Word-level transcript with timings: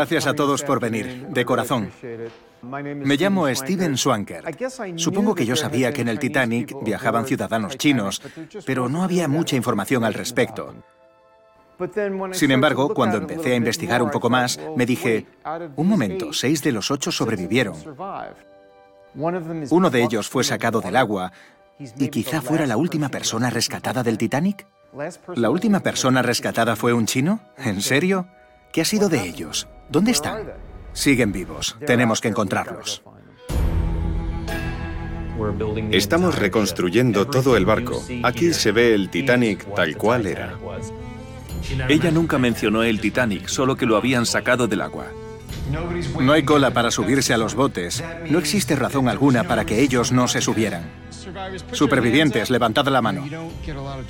Gracias 0.00 0.26
a 0.26 0.32
todos 0.32 0.62
por 0.62 0.80
venir, 0.80 1.26
de 1.28 1.44
corazón. 1.44 1.90
Me 2.62 3.16
llamo 3.18 3.54
Steven 3.54 3.98
Swanker. 3.98 4.42
Supongo 4.96 5.34
que 5.34 5.44
yo 5.44 5.56
sabía 5.56 5.92
que 5.92 6.00
en 6.00 6.08
el 6.08 6.18
Titanic 6.18 6.74
viajaban 6.82 7.26
ciudadanos 7.26 7.76
chinos, 7.76 8.22
pero 8.64 8.88
no 8.88 9.02
había 9.02 9.28
mucha 9.28 9.56
información 9.56 10.02
al 10.04 10.14
respecto. 10.14 10.74
Sin 12.32 12.50
embargo, 12.50 12.94
cuando 12.94 13.18
empecé 13.18 13.52
a 13.52 13.56
investigar 13.56 14.02
un 14.02 14.10
poco 14.10 14.30
más, 14.30 14.58
me 14.74 14.86
dije, 14.86 15.26
un 15.76 15.86
momento, 15.86 16.32
seis 16.32 16.62
de 16.62 16.72
los 16.72 16.90
ocho 16.90 17.12
sobrevivieron. 17.12 17.76
Uno 19.68 19.90
de 19.90 20.02
ellos 20.02 20.30
fue 20.30 20.44
sacado 20.44 20.80
del 20.80 20.96
agua 20.96 21.30
y 21.78 22.08
quizá 22.08 22.40
fuera 22.40 22.66
la 22.66 22.78
última 22.78 23.10
persona 23.10 23.50
rescatada 23.50 24.02
del 24.02 24.16
Titanic. 24.16 24.66
¿La 25.36 25.50
última 25.50 25.80
persona 25.80 26.22
rescatada 26.22 26.74
fue 26.74 26.94
un 26.94 27.04
chino? 27.04 27.40
¿En 27.58 27.82
serio? 27.82 28.26
¿Qué 28.72 28.80
ha 28.82 28.84
sido 28.84 29.08
de 29.08 29.26
ellos? 29.26 29.66
¿Dónde 29.88 30.12
están? 30.12 30.52
Siguen 30.92 31.32
vivos. 31.32 31.76
Tenemos 31.86 32.20
que 32.20 32.28
encontrarlos. 32.28 33.02
Estamos 35.90 36.38
reconstruyendo 36.38 37.26
todo 37.26 37.56
el 37.56 37.64
barco. 37.66 38.00
Aquí 38.22 38.52
se 38.52 38.70
ve 38.70 38.94
el 38.94 39.10
Titanic 39.10 39.74
tal 39.74 39.96
cual 39.96 40.26
era. 40.26 40.54
Ella 41.88 42.10
nunca 42.12 42.38
mencionó 42.38 42.84
el 42.84 43.00
Titanic, 43.00 43.48
solo 43.48 43.74
que 43.74 43.86
lo 43.86 43.96
habían 43.96 44.24
sacado 44.24 44.68
del 44.68 44.82
agua. 44.82 45.06
No 46.20 46.32
hay 46.32 46.44
cola 46.44 46.72
para 46.72 46.92
subirse 46.92 47.34
a 47.34 47.38
los 47.38 47.54
botes. 47.54 48.04
No 48.28 48.38
existe 48.38 48.76
razón 48.76 49.08
alguna 49.08 49.44
para 49.44 49.64
que 49.64 49.80
ellos 49.80 50.12
no 50.12 50.28
se 50.28 50.40
subieran. 50.40 50.84
Supervivientes, 51.72 52.50
levantad 52.50 52.86
la 52.86 53.02
mano. 53.02 53.26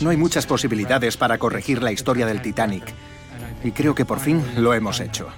No 0.00 0.10
hay 0.10 0.16
muchas 0.18 0.46
posibilidades 0.46 1.16
para 1.16 1.38
corregir 1.38 1.82
la 1.82 1.92
historia 1.92 2.26
del 2.26 2.42
Titanic. 2.42 2.94
Y 3.62 3.72
creo 3.72 3.94
que 3.94 4.04
por 4.04 4.20
fin 4.20 4.42
lo 4.56 4.72
hemos 4.72 5.00
hecho. 5.00 5.28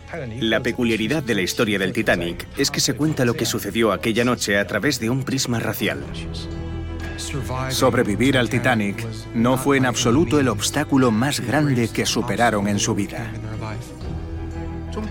La 0.40 0.60
peculiaridad 0.60 1.22
de 1.22 1.34
la 1.34 1.42
historia 1.42 1.78
del 1.78 1.92
Titanic 1.92 2.46
es 2.56 2.70
que 2.70 2.80
se 2.80 2.94
cuenta 2.94 3.24
lo 3.24 3.34
que 3.34 3.46
sucedió 3.46 3.92
aquella 3.92 4.24
noche 4.24 4.58
a 4.58 4.66
través 4.66 5.00
de 5.00 5.10
un 5.10 5.24
prisma 5.24 5.58
racial. 5.58 6.04
Sobrevivir 7.70 8.38
al 8.38 8.48
Titanic 8.48 9.04
no 9.34 9.56
fue 9.56 9.76
en 9.76 9.86
absoluto 9.86 10.38
el 10.38 10.48
obstáculo 10.48 11.10
más 11.10 11.40
grande 11.40 11.88
que 11.88 12.06
superaron 12.06 12.68
en 12.68 12.78
su 12.78 12.94
vida. 12.94 13.30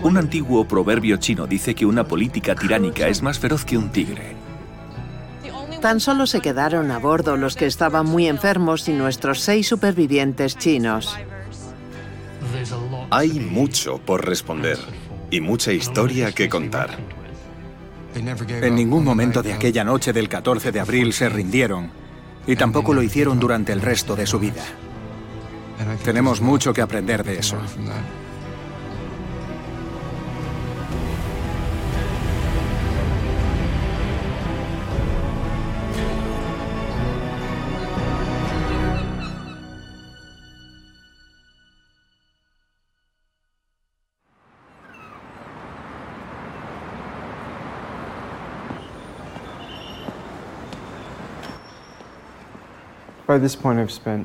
Un 0.02 0.16
antiguo 0.16 0.66
proverbio 0.66 1.16
chino 1.16 1.46
dice 1.46 1.74
que 1.74 1.86
una 1.86 2.04
política 2.04 2.54
tiránica 2.54 3.08
es 3.08 3.22
más 3.22 3.38
feroz 3.38 3.64
que 3.64 3.76
un 3.76 3.90
tigre. 3.90 4.36
Tan 5.80 5.98
solo 5.98 6.26
se 6.26 6.40
quedaron 6.40 6.90
a 6.92 6.98
bordo 6.98 7.36
los 7.36 7.56
que 7.56 7.66
estaban 7.66 8.06
muy 8.06 8.28
enfermos 8.28 8.88
y 8.88 8.92
nuestros 8.92 9.40
seis 9.40 9.66
supervivientes 9.66 10.56
chinos. 10.56 11.18
Hay 13.10 13.40
mucho 13.40 13.98
por 13.98 14.26
responder 14.26 14.78
y 15.30 15.40
mucha 15.40 15.72
historia 15.72 16.32
que 16.32 16.48
contar. 16.48 16.98
En 18.14 18.74
ningún 18.74 19.04
momento 19.04 19.42
de 19.42 19.52
aquella 19.52 19.84
noche 19.84 20.12
del 20.12 20.28
14 20.28 20.70
de 20.72 20.80
abril 20.80 21.12
se 21.12 21.28
rindieron 21.28 21.90
y 22.46 22.56
tampoco 22.56 22.92
lo 22.92 23.02
hicieron 23.02 23.38
durante 23.38 23.72
el 23.72 23.80
resto 23.80 24.16
de 24.16 24.26
su 24.26 24.38
vida. 24.38 24.64
Tenemos 26.04 26.40
mucho 26.40 26.72
que 26.72 26.82
aprender 26.82 27.24
de 27.24 27.38
eso. 27.38 27.56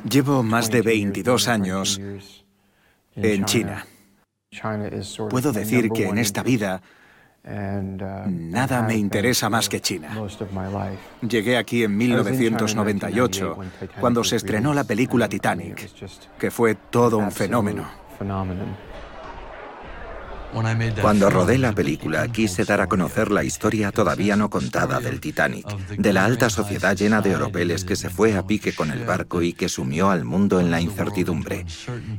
Llevo 0.10 0.44
más 0.44 0.70
de 0.70 0.82
22 0.82 1.48
años 1.48 2.02
en 3.16 3.46
China. 3.46 3.86
Puedo 5.30 5.52
decir 5.52 5.90
que 5.92 6.08
en 6.08 6.18
esta 6.18 6.44
vida 6.44 6.82
nada 7.44 8.82
me 8.84 8.96
interesa 8.96 9.50
más 9.50 9.70
que 9.70 9.80
China. 9.80 10.10
Llegué 11.28 11.58
aquí 11.58 11.84
en 11.84 11.96
1998, 11.98 13.58
cuando 14.00 14.24
se 14.24 14.36
estrenó 14.36 14.74
la 14.74 14.84
película 14.84 15.30
Titanic, 15.30 15.90
que 16.38 16.52
fue 16.52 16.76
todo 16.76 17.18
un 17.18 17.32
fenómeno. 17.32 17.86
Cuando 21.02 21.30
rodé 21.30 21.58
la 21.58 21.74
película, 21.74 22.28
quise 22.30 22.64
dar 22.64 22.82
a 22.82 22.88
conocer 22.88 23.32
la 23.32 23.44
historia 23.44 23.92
todavía 23.92 24.36
no 24.36 24.50
contada 24.50 25.00
del 25.00 25.20
Titanic, 25.20 25.68
de 25.98 26.14
la 26.14 26.26
alta 26.26 26.50
sociedad 26.50 26.96
llena 26.96 27.22
de 27.22 27.36
oropeles 27.36 27.86
que 27.86 27.96
se 27.96 28.10
fue 28.10 28.36
a 28.36 28.46
pique 28.46 28.74
con 28.74 28.92
el 28.92 29.06
barco 29.06 29.42
y 29.42 29.54
que 29.54 29.70
sumió 29.70 30.10
al 30.10 30.26
mundo 30.26 30.60
en 30.60 30.72
la 30.72 30.82
incertidumbre. 30.82 31.66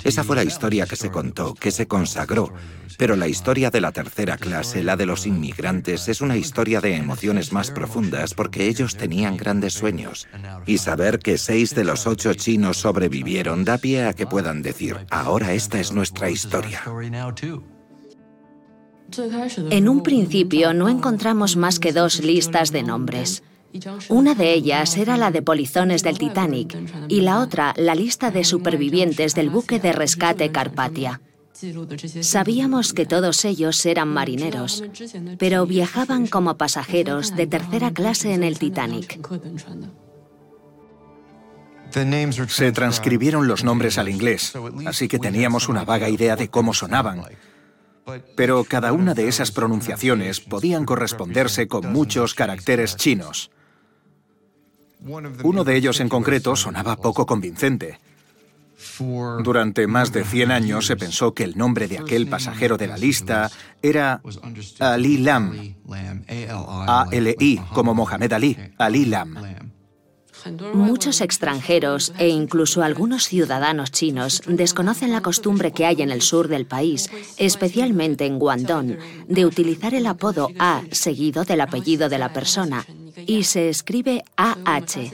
Esa 0.05 0.25
fue 0.25 0.37
la 0.37 0.45
historia 0.45 0.87
que 0.87 0.97
se 0.97 1.11
contó, 1.11 1.55
que 1.55 1.71
se 1.71 1.87
consagró. 1.87 2.53
Pero 2.97 3.17
la 3.17 3.29
historia 3.29 3.71
de 3.71 3.81
la 3.81 3.93
tercera 3.93 4.37
clase, 4.37 4.83
la 4.83 4.97
de 4.97 5.07
los 5.07 5.27
inmigrantes, 5.27 6.09
es 6.09 6.21
una 6.21 6.37
historia 6.37 6.81
de 6.81 6.97
emociones 6.97 7.53
más 7.53 7.71
profundas 7.71 8.35
porque 8.35 8.67
ellos 8.67 8.97
tenían 8.97 9.37
grandes 9.37 9.75
sueños. 9.75 10.27
Y 10.67 10.79
saber 10.79 11.19
que 11.19 11.39
seis 11.39 11.75
de 11.75 11.85
los 11.85 12.07
ocho 12.07 12.35
chinos 12.35 12.79
sobrevivieron 12.79 13.65
da 13.65 13.79
pie 13.79 14.07
a 14.07 14.15
que 14.15 14.27
puedan 14.27 14.63
decir, 14.63 14.97
ahora 15.11 15.53
esta 15.53 15.79
es 15.79 15.93
nuestra 15.93 16.31
historia. 16.31 16.83
En 19.71 19.89
un 19.89 20.03
principio 20.03 20.75
no 20.75 20.89
encontramos 20.89 21.57
más 21.57 21.79
que 21.79 21.93
dos 21.93 22.23
listas 22.23 22.73
de 22.73 22.83
nombres. 22.83 23.43
Una 24.09 24.35
de 24.35 24.53
ellas 24.53 24.97
era 24.97 25.17
la 25.17 25.31
de 25.31 25.43
polizones 25.43 26.03
del 26.03 26.19
Titanic 26.19 26.77
y 27.09 27.21
la 27.21 27.41
otra 27.41 27.75
la 27.77 27.95
lista 27.95 28.31
de 28.31 28.45
supervivientes 28.45 29.35
del 29.35 29.51
buque 29.51 29.79
de 29.79 29.93
rescate 29.93 30.51
Carpatia. 30.51 31.21
Sabíamos 32.21 32.93
que 32.93 33.05
todos 33.05 33.45
ellos 33.45 33.85
eran 33.85 34.09
marineros, 34.09 34.85
pero 35.39 35.67
viajaban 35.67 36.29
como 36.29 36.57
pasajeros 36.57 37.35
de 37.35 37.47
tercera 37.47 37.93
clase 37.93 38.33
en 38.33 38.45
el 38.45 38.59
Titanic. 38.59 39.19
Se 42.49 42.73
transcribieron 42.73 43.49
los 43.49 43.65
nombres 43.65 43.99
al 43.99 44.09
inglés, 44.09 44.53
así 44.87 45.09
que 45.09 45.19
teníamos 45.19 45.69
una 45.69 45.85
vaga 45.85 46.09
idea 46.09 46.37
de 46.37 46.49
cómo 46.49 46.75
sonaban. 46.75 47.23
Pero 48.37 48.65
cada 48.65 48.93
una 48.93 49.15
de 49.15 49.29
esas 49.29 49.51
pronunciaciones 49.51 50.41
podían 50.41 50.85
corresponderse 50.85 51.69
con 51.69 51.93
muchos 51.93 52.35
caracteres 52.35 52.97
chinos. 52.97 53.51
Uno 55.45 55.65
de 55.65 55.77
ellos 55.77 56.01
en 56.01 56.09
concreto 56.09 56.57
sonaba 56.57 56.97
poco 56.97 57.27
convincente. 57.27 57.99
Durante 59.43 59.87
más 59.87 60.13
de 60.13 60.25
100 60.25 60.51
años 60.53 60.87
se 60.87 60.97
pensó 60.97 61.35
que 61.35 61.45
el 61.45 61.57
nombre 61.57 61.89
de 61.89 61.99
aquel 61.99 62.29
pasajero 62.29 62.77
de 62.77 62.87
la 62.87 62.97
lista 62.97 63.51
era 63.83 64.21
Ali 64.79 65.19
Lam. 65.19 65.75
A-L-I, 66.87 67.61
como 67.73 67.95
Mohamed 67.95 68.33
Ali, 68.33 68.57
Ali 68.79 69.05
Lam. 69.05 69.37
Muchos 70.73 71.21
extranjeros 71.21 72.13
e 72.19 72.29
incluso 72.29 72.83
algunos 72.83 73.29
ciudadanos 73.29 73.91
chinos 73.91 74.43
desconocen 74.47 75.13
la 75.13 75.21
costumbre 75.21 75.73
que 75.73 75.87
hay 75.87 76.03
en 76.03 76.11
el 76.11 76.23
sur 76.23 76.49
del 76.49 76.67
país, 76.67 77.11
especialmente 77.37 78.27
en 78.27 78.39
Guangdong, 78.39 78.99
de 79.27 79.47
utilizar 79.47 79.95
el 79.95 80.07
apodo 80.07 80.51
A 80.59 80.83
seguido 80.91 81.45
del 81.45 81.61
apellido 81.61 82.09
de 82.09 82.19
la 82.19 82.33
persona, 82.33 82.87
y 83.27 83.45
se 83.45 83.69
escribe 83.69 84.25
AH. 84.37 85.11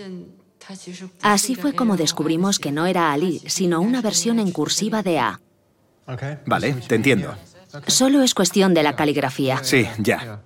Así 1.22 1.54
fue 1.54 1.74
como 1.74 1.96
descubrimos 1.96 2.58
que 2.58 2.72
no 2.72 2.86
era 2.86 3.12
Ali, 3.12 3.42
sino 3.46 3.80
una 3.80 4.00
versión 4.00 4.38
en 4.38 4.50
cursiva 4.50 5.02
de 5.02 5.18
A. 5.18 5.40
Vale, 6.46 6.74
te 6.86 6.94
entiendo. 6.94 7.34
Solo 7.86 8.22
es 8.22 8.34
cuestión 8.34 8.72
de 8.74 8.82
la 8.82 8.94
caligrafía. 8.96 9.62
Sí, 9.62 9.86
ya. 9.98 10.42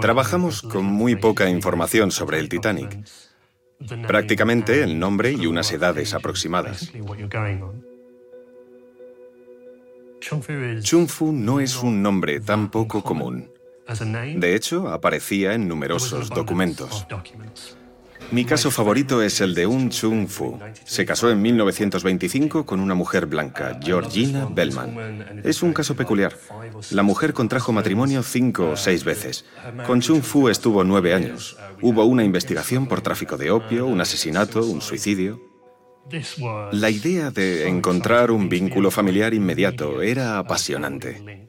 Trabajamos 0.00 0.62
con 0.62 0.84
muy 0.84 1.16
poca 1.16 1.48
información 1.50 2.10
sobre 2.10 2.38
el 2.38 2.48
Titanic. 2.48 3.04
Prácticamente 4.06 4.82
el 4.82 4.98
nombre 4.98 5.32
y 5.32 5.46
unas 5.46 5.70
edades 5.72 6.14
aproximadas. 6.14 6.90
Chung 10.82 11.06
Fu 11.06 11.32
no 11.32 11.60
es 11.60 11.76
un 11.76 12.02
nombre 12.02 12.40
tan 12.40 12.70
poco 12.70 13.02
común. 13.02 13.50
De 14.36 14.54
hecho, 14.54 14.88
aparecía 14.88 15.54
en 15.54 15.68
numerosos 15.68 16.28
documentos. 16.28 17.06
Mi 18.30 18.44
caso 18.44 18.70
favorito 18.70 19.22
es 19.22 19.40
el 19.40 19.54
de 19.54 19.66
un 19.66 19.88
Chung 19.90 20.28
Fu. 20.28 20.58
Se 20.84 21.06
casó 21.06 21.30
en 21.30 21.40
1925 21.40 22.66
con 22.66 22.80
una 22.80 22.94
mujer 22.94 23.26
blanca, 23.26 23.78
Georgina 23.82 24.46
Bellman. 24.50 25.40
Es 25.44 25.62
un 25.62 25.72
caso 25.72 25.96
peculiar. 25.96 26.36
La 26.90 27.02
mujer 27.02 27.32
contrajo 27.32 27.72
matrimonio 27.72 28.22
cinco 28.22 28.70
o 28.70 28.76
seis 28.76 29.02
veces. 29.04 29.46
Con 29.86 30.00
Chung 30.00 30.22
Fu 30.22 30.48
estuvo 30.48 30.84
nueve 30.84 31.14
años. 31.14 31.56
Hubo 31.80 32.04
una 32.04 32.22
investigación 32.22 32.86
por 32.86 33.00
tráfico 33.00 33.38
de 33.38 33.50
opio, 33.50 33.86
un 33.86 34.00
asesinato, 34.00 34.64
un 34.64 34.82
suicidio. 34.82 35.40
La 36.72 36.90
idea 36.90 37.30
de 37.30 37.68
encontrar 37.68 38.30
un 38.30 38.48
vínculo 38.48 38.90
familiar 38.90 39.34
inmediato 39.34 40.00
era 40.02 40.38
apasionante. 40.38 41.47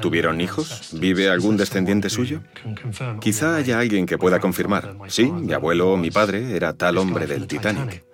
¿Tuvieron 0.00 0.40
hijos? 0.40 0.90
¿Vive 0.92 1.28
algún 1.28 1.56
descendiente 1.56 2.08
suyo? 2.08 2.42
Quizá 3.20 3.56
haya 3.56 3.78
alguien 3.78 4.06
que 4.06 4.18
pueda 4.18 4.40
confirmar. 4.40 4.96
Sí, 5.08 5.24
mi 5.24 5.52
abuelo 5.52 5.92
o 5.92 5.96
mi 5.96 6.10
padre 6.10 6.56
era 6.56 6.72
tal 6.74 6.98
hombre 6.98 7.26
del 7.26 7.46
Titanic. 7.46 8.04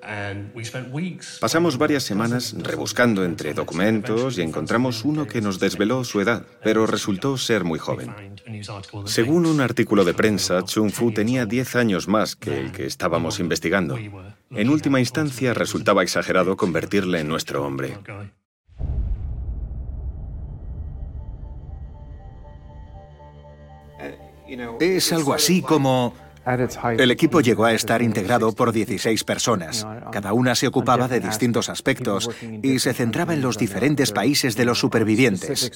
Pasamos 1.40 1.76
varias 1.76 2.04
semanas 2.04 2.54
rebuscando 2.58 3.24
entre 3.24 3.54
documentos 3.54 4.38
y 4.38 4.42
encontramos 4.42 5.04
uno 5.04 5.26
que 5.26 5.40
nos 5.40 5.58
desveló 5.58 6.04
su 6.04 6.20
edad, 6.20 6.46
pero 6.62 6.86
resultó 6.86 7.36
ser 7.36 7.64
muy 7.64 7.78
joven. 7.78 8.14
Según 9.04 9.46
un 9.46 9.60
artículo 9.60 10.04
de 10.04 10.14
prensa, 10.14 10.64
Chung 10.64 10.90
Fu 10.90 11.12
tenía 11.12 11.44
10 11.44 11.76
años 11.76 12.08
más 12.08 12.36
que 12.36 12.58
el 12.58 12.72
que 12.72 12.86
estábamos 12.86 13.40
investigando. 13.40 13.98
En 14.50 14.70
última 14.70 15.00
instancia, 15.00 15.52
resultaba 15.52 16.02
exagerado 16.02 16.56
convertirle 16.56 17.20
en 17.20 17.28
nuestro 17.28 17.64
hombre. 17.64 17.98
Es 24.80 25.12
algo 25.12 25.34
así 25.34 25.62
como... 25.62 26.14
El 26.96 27.10
equipo 27.10 27.42
llegó 27.42 27.66
a 27.66 27.74
estar 27.74 28.00
integrado 28.00 28.52
por 28.52 28.72
16 28.72 29.22
personas. 29.24 29.86
Cada 30.10 30.32
una 30.32 30.54
se 30.54 30.66
ocupaba 30.66 31.06
de 31.06 31.20
distintos 31.20 31.68
aspectos 31.68 32.30
y 32.62 32.78
se 32.78 32.94
centraba 32.94 33.34
en 33.34 33.42
los 33.42 33.58
diferentes 33.58 34.12
países 34.12 34.56
de 34.56 34.64
los 34.64 34.78
supervivientes. 34.78 35.70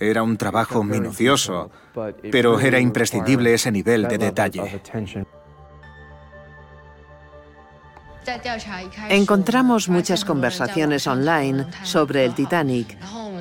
Era 0.00 0.24
un 0.24 0.36
trabajo 0.36 0.82
minucioso, 0.82 1.70
pero 2.32 2.58
era 2.58 2.80
imprescindible 2.80 3.54
ese 3.54 3.70
nivel 3.70 4.08
de 4.08 4.18
detalle. 4.18 4.80
Encontramos 9.08 9.88
muchas 9.88 10.24
conversaciones 10.24 11.06
online 11.06 11.66
sobre 11.82 12.24
el 12.24 12.34
Titanic 12.34 12.96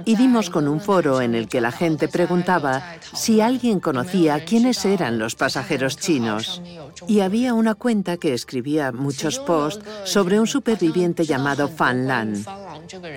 y 0.06 0.16
dimos 0.16 0.50
con 0.50 0.68
un 0.68 0.80
foro 0.80 1.22
en 1.22 1.34
el 1.36 1.48
que 1.48 1.62
la 1.62 1.72
gente 1.72 2.08
preguntaba 2.08 2.84
si 3.14 3.42
alguien 3.42 3.80
conocía 3.80 4.46
quiénes 4.46 4.86
eran 4.86 5.18
los 5.18 5.36
pasajeros 5.36 5.98
chinos. 5.98 6.62
Y 7.08 7.22
había 7.22 7.54
una 7.54 7.76
cuenta 7.76 8.18
que 8.18 8.34
escribía 8.34 8.92
muchos 8.92 9.40
posts 9.40 9.84
sobre 10.04 10.40
un 10.40 10.48
superviviente 10.48 11.26
llamado 11.26 11.68
Fan 11.68 12.08
Lan. 12.08 12.46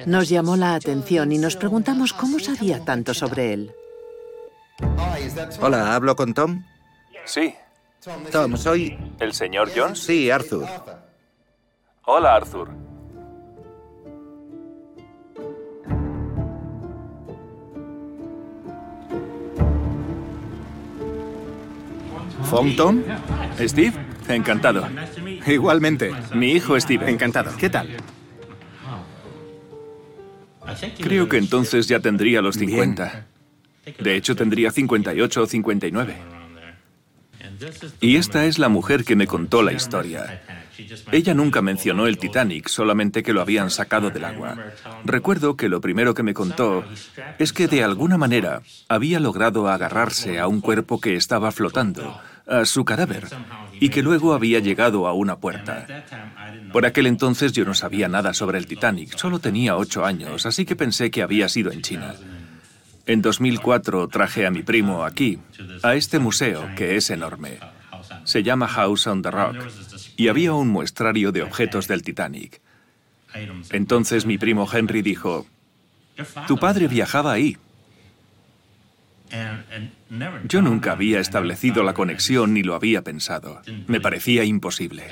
Nos 0.06 0.28
llamó 0.28 0.56
la 0.56 0.74
atención 0.74 1.32
y 1.32 1.38
nos 1.38 1.56
preguntamos 1.56 2.12
cómo 2.12 2.38
sabía 2.38 2.84
tanto 2.84 3.12
sobre 3.12 3.52
él. 3.52 3.72
Hola, 5.60 5.94
¿hablo 5.94 6.16
con 6.16 6.32
Tom? 6.34 6.64
Sí. 7.24 7.54
Tom, 8.32 8.56
soy... 8.56 8.96
¿El 9.18 9.34
señor 9.34 9.70
Jones? 9.74 9.98
Sí, 9.98 10.30
Arthur. 10.30 10.66
Hola, 12.10 12.36
Arthur. 12.36 12.70
¿Fong 22.44 22.76
Tom? 22.76 23.02
Steve, 23.60 23.92
encantado. 24.26 24.88
Igualmente. 25.46 26.10
Mi 26.32 26.52
hijo 26.52 26.80
Steve. 26.80 27.10
Encantado. 27.10 27.54
¿Qué 27.58 27.68
tal? 27.68 27.94
Creo 31.02 31.28
que 31.28 31.36
entonces 31.36 31.88
ya 31.88 32.00
tendría 32.00 32.40
los 32.40 32.56
50. 32.56 33.26
De 33.98 34.16
hecho, 34.16 34.34
tendría 34.34 34.70
58 34.70 35.42
o 35.42 35.46
59. 35.46 36.16
Y 38.00 38.16
esta 38.16 38.46
es 38.46 38.58
la 38.58 38.70
mujer 38.70 39.04
que 39.04 39.14
me 39.14 39.26
contó 39.26 39.62
la 39.62 39.74
historia. 39.74 40.40
Ella 41.12 41.34
nunca 41.34 41.62
mencionó 41.62 42.06
el 42.06 42.18
Titanic, 42.18 42.68
solamente 42.68 43.22
que 43.22 43.32
lo 43.32 43.40
habían 43.40 43.70
sacado 43.70 44.10
del 44.10 44.24
agua. 44.24 44.56
Recuerdo 45.04 45.56
que 45.56 45.68
lo 45.68 45.80
primero 45.80 46.14
que 46.14 46.22
me 46.22 46.34
contó 46.34 46.84
es 47.38 47.52
que 47.52 47.68
de 47.68 47.82
alguna 47.82 48.18
manera 48.18 48.62
había 48.88 49.20
logrado 49.20 49.68
agarrarse 49.68 50.38
a 50.38 50.46
un 50.46 50.60
cuerpo 50.60 51.00
que 51.00 51.16
estaba 51.16 51.52
flotando, 51.52 52.20
a 52.46 52.64
su 52.64 52.84
cadáver, 52.84 53.26
y 53.80 53.90
que 53.90 54.02
luego 54.02 54.34
había 54.34 54.58
llegado 54.60 55.06
a 55.06 55.12
una 55.12 55.36
puerta. 55.36 55.86
Por 56.72 56.86
aquel 56.86 57.06
entonces 57.06 57.52
yo 57.52 57.64
no 57.64 57.74
sabía 57.74 58.08
nada 58.08 58.34
sobre 58.34 58.58
el 58.58 58.66
Titanic, 58.66 59.16
solo 59.16 59.38
tenía 59.38 59.76
ocho 59.76 60.04
años, 60.04 60.46
así 60.46 60.64
que 60.64 60.76
pensé 60.76 61.10
que 61.10 61.22
había 61.22 61.48
sido 61.48 61.72
en 61.72 61.82
China. 61.82 62.14
En 63.06 63.22
2004 63.22 64.08
traje 64.08 64.46
a 64.46 64.50
mi 64.50 64.62
primo 64.62 65.04
aquí, 65.04 65.38
a 65.82 65.94
este 65.94 66.18
museo, 66.18 66.68
que 66.76 66.96
es 66.96 67.08
enorme. 67.10 67.58
Se 68.28 68.42
llama 68.42 68.68
House 68.68 69.06
on 69.06 69.22
the 69.22 69.30
Rock 69.30 69.56
y 70.18 70.28
había 70.28 70.52
un 70.52 70.68
muestrario 70.68 71.32
de 71.32 71.40
objetos 71.40 71.88
del 71.88 72.02
Titanic. 72.02 72.60
Entonces 73.70 74.26
mi 74.26 74.36
primo 74.36 74.68
Henry 74.70 75.00
dijo, 75.00 75.46
tu 76.46 76.58
padre 76.58 76.88
viajaba 76.88 77.32
ahí. 77.32 77.56
Yo 80.44 80.60
nunca 80.60 80.92
había 80.92 81.20
establecido 81.20 81.82
la 81.82 81.94
conexión 81.94 82.52
ni 82.52 82.62
lo 82.62 82.74
había 82.74 83.00
pensado. 83.00 83.62
Me 83.86 83.98
parecía 83.98 84.44
imposible. 84.44 85.04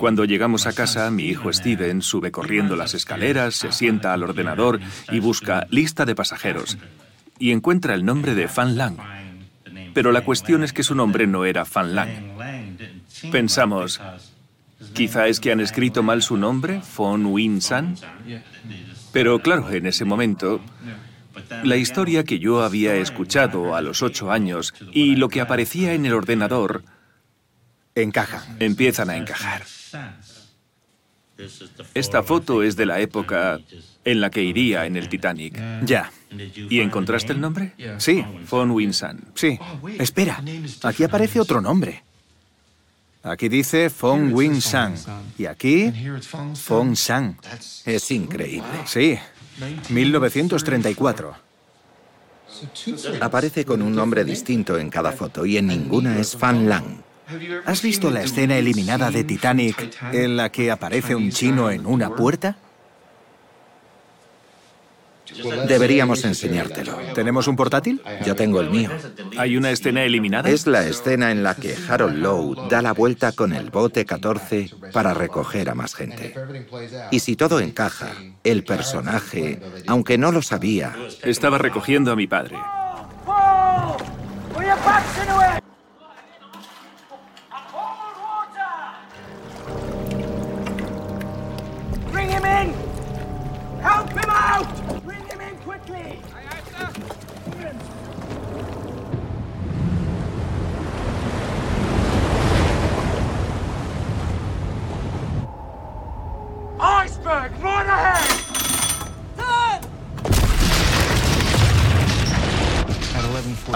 Cuando 0.00 0.24
llegamos 0.24 0.66
a 0.66 0.72
casa, 0.72 1.08
mi 1.12 1.26
hijo 1.26 1.52
Steven 1.52 2.02
sube 2.02 2.32
corriendo 2.32 2.74
las 2.74 2.94
escaleras, 2.94 3.54
se 3.54 3.70
sienta 3.70 4.12
al 4.12 4.24
ordenador 4.24 4.80
y 5.12 5.20
busca 5.20 5.68
lista 5.70 6.04
de 6.04 6.16
pasajeros 6.16 6.78
y 7.38 7.52
encuentra 7.52 7.94
el 7.94 8.04
nombre 8.04 8.34
de 8.34 8.48
Fan 8.48 8.76
Lang. 8.76 9.23
Pero 9.94 10.12
la 10.12 10.24
cuestión 10.24 10.64
es 10.64 10.72
que 10.72 10.82
su 10.82 10.94
nombre 10.94 11.26
no 11.26 11.44
era 11.44 11.64
Fan 11.64 11.94
Lang. 11.94 12.10
Pensamos, 13.30 14.00
quizá 14.92 15.28
es 15.28 15.40
que 15.40 15.52
han 15.52 15.60
escrito 15.60 16.02
mal 16.02 16.22
su 16.22 16.36
nombre, 16.36 16.80
Fon 16.80 17.26
Win 17.26 17.60
San. 17.60 17.96
Pero 19.12 19.38
claro, 19.38 19.70
en 19.70 19.86
ese 19.86 20.04
momento, 20.04 20.60
la 21.62 21.76
historia 21.76 22.24
que 22.24 22.38
yo 22.38 22.62
había 22.62 22.96
escuchado 22.96 23.74
a 23.74 23.80
los 23.80 24.02
ocho 24.02 24.30
años 24.30 24.74
y 24.92 25.16
lo 25.16 25.28
que 25.28 25.40
aparecía 25.40 25.94
en 25.94 26.04
el 26.04 26.14
ordenador 26.14 26.82
encaja. 27.94 28.44
Empiezan 28.58 29.10
a 29.10 29.16
encajar. 29.16 29.62
Esta 31.94 32.22
foto 32.22 32.62
es 32.62 32.76
de 32.76 32.86
la 32.86 33.00
época 33.00 33.60
en 34.04 34.20
la 34.20 34.30
que 34.30 34.42
iría 34.42 34.86
en 34.86 34.96
el 34.96 35.08
Titanic. 35.08 35.60
Ya. 35.84 36.10
¿Y 36.70 36.80
encontraste 36.80 37.32
el 37.32 37.40
nombre? 37.40 37.72
Sí. 37.98 38.24
Fon 38.46 38.70
Winsan. 38.70 39.20
Sí. 39.34 39.58
Espera, 39.98 40.42
aquí 40.82 41.04
aparece 41.04 41.40
otro 41.40 41.60
nombre. 41.60 42.02
Aquí 43.24 43.48
dice 43.48 43.88
Fong 43.88 44.34
Wing 44.34 44.60
San. 44.60 44.94
Y 45.38 45.46
aquí, 45.46 45.90
Fong 46.54 46.94
San. 46.94 47.38
Es 47.86 48.10
increíble. 48.10 48.68
Sí. 48.84 49.18
1934. 49.88 51.34
Aparece 53.20 53.64
con 53.64 53.80
un 53.80 53.94
nombre 53.94 54.24
distinto 54.24 54.78
en 54.78 54.90
cada 54.90 55.12
foto 55.12 55.46
y 55.46 55.56
en 55.56 55.68
ninguna 55.68 56.18
es 56.18 56.36
Fan 56.36 56.68
Lang. 56.68 57.02
¿Has 57.64 57.80
visto 57.80 58.10
la 58.10 58.22
escena 58.22 58.58
eliminada 58.58 59.10
de 59.10 59.24
Titanic 59.24 59.96
en 60.12 60.36
la 60.36 60.52
que 60.52 60.70
aparece 60.70 61.14
un 61.14 61.30
chino 61.30 61.70
en 61.70 61.86
una 61.86 62.14
puerta? 62.14 62.58
Deberíamos 65.66 66.24
enseñártelo. 66.24 66.98
¿Tenemos 67.14 67.48
un 67.48 67.56
portátil? 67.56 68.00
Yo 68.24 68.34
tengo 68.34 68.60
el 68.60 68.70
mío. 68.70 68.90
¿Hay 69.36 69.56
una 69.56 69.70
escena 69.70 70.04
eliminada? 70.04 70.50
Es 70.50 70.66
la 70.66 70.86
escena 70.86 71.30
en 71.30 71.42
la 71.42 71.54
que 71.54 71.74
Harold 71.88 72.18
Lowe 72.18 72.68
da 72.68 72.82
la 72.82 72.92
vuelta 72.92 73.32
con 73.32 73.52
el 73.52 73.70
bote 73.70 74.04
14 74.04 74.70
para 74.92 75.14
recoger 75.14 75.70
a 75.70 75.74
más 75.74 75.94
gente. 75.94 76.34
Y 77.10 77.20
si 77.20 77.36
todo 77.36 77.60
encaja, 77.60 78.12
el 78.42 78.64
personaje, 78.64 79.60
aunque 79.86 80.18
no 80.18 80.32
lo 80.32 80.42
sabía, 80.42 80.94
Estaba 81.22 81.58
recogiendo 81.58 82.12
a 82.12 82.16
mi 82.16 82.26
padre. 82.26 82.56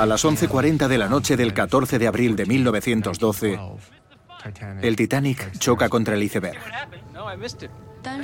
Las 0.09 0.25
11.40 0.25 0.89
de 0.89 0.99
la 0.99 1.09
noche 1.09 1.37
del 1.37 1.55
14 1.55 1.99
de 1.99 2.07
abril 2.07 2.35
de 2.35 2.47
1912, 2.47 3.59
el 4.83 4.97
Titanic 4.97 5.59
choca 5.59 5.89
contra 5.89 6.15
el 6.15 6.23
iceberg. 6.23 6.59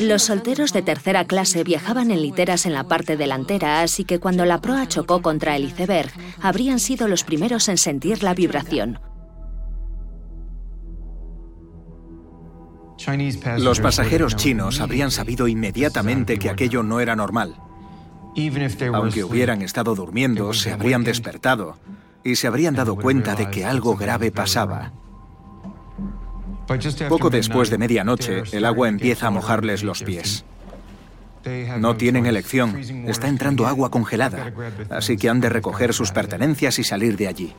Los 0.01 0.23
solteros 0.23 0.73
de 0.73 0.83
tercera 0.83 1.25
clase 1.27 1.63
viajaban 1.65 2.11
en 2.11 2.23
literas 2.23 2.65
en 2.67 2.73
la 2.73 2.85
parte 2.85 3.17
delantera, 3.17 3.83
así 3.83 4.05
que 4.05 4.19
cuando 4.19 4.45
la 4.45 4.61
proa 4.61 4.89
chocó 4.89 5.21
contra 5.21 5.57
el 5.57 5.65
iceberg, 5.65 6.11
habrían 6.41 6.79
sido 6.79 7.09
los 7.09 7.25
primeros 7.25 7.69
en 7.69 7.77
sentir 7.77 8.23
la 8.23 8.35
vibración. 8.35 8.99
Los 13.59 13.81
pasajeros 13.81 14.37
chinos 14.37 14.81
habrían 14.81 15.11
sabido 15.11 15.49
inmediatamente 15.49 16.39
que 16.39 16.49
aquello 16.49 16.83
no 16.83 17.01
era 17.01 17.15
normal. 17.17 17.57
Aunque 18.93 19.25
hubieran 19.25 19.63
estado 19.63 19.95
durmiendo, 19.95 20.53
se 20.53 20.73
habrían 20.73 21.05
despertado 21.05 21.79
y 22.25 22.37
se 22.37 22.47
habrían 22.47 22.75
dado 22.75 22.97
cuenta 22.97 23.35
de 23.35 23.51
que 23.51 23.65
algo 23.65 23.97
grave 23.97 24.33
pasaba. 24.33 24.93
Poco 27.09 27.31
después 27.31 27.71
de 27.71 27.79
medianoche, 27.79 28.43
el 28.53 28.65
agua 28.65 28.89
empieza 28.89 29.27
a 29.27 29.31
mojarles 29.31 29.83
los 29.83 30.03
pies. 30.03 30.45
No 31.79 31.95
tienen 31.97 32.25
elección, 32.25 32.77
está 33.07 33.29
entrando 33.29 33.67
agua 33.67 33.91
congelada, 33.91 34.53
así 34.91 35.17
que 35.17 35.29
han 35.29 35.41
de 35.41 35.51
recoger 35.51 35.93
sus 35.93 36.11
pertenencias 36.11 36.79
y 36.79 36.85
salir 36.85 37.17
de 37.17 37.29
allí. 37.29 37.55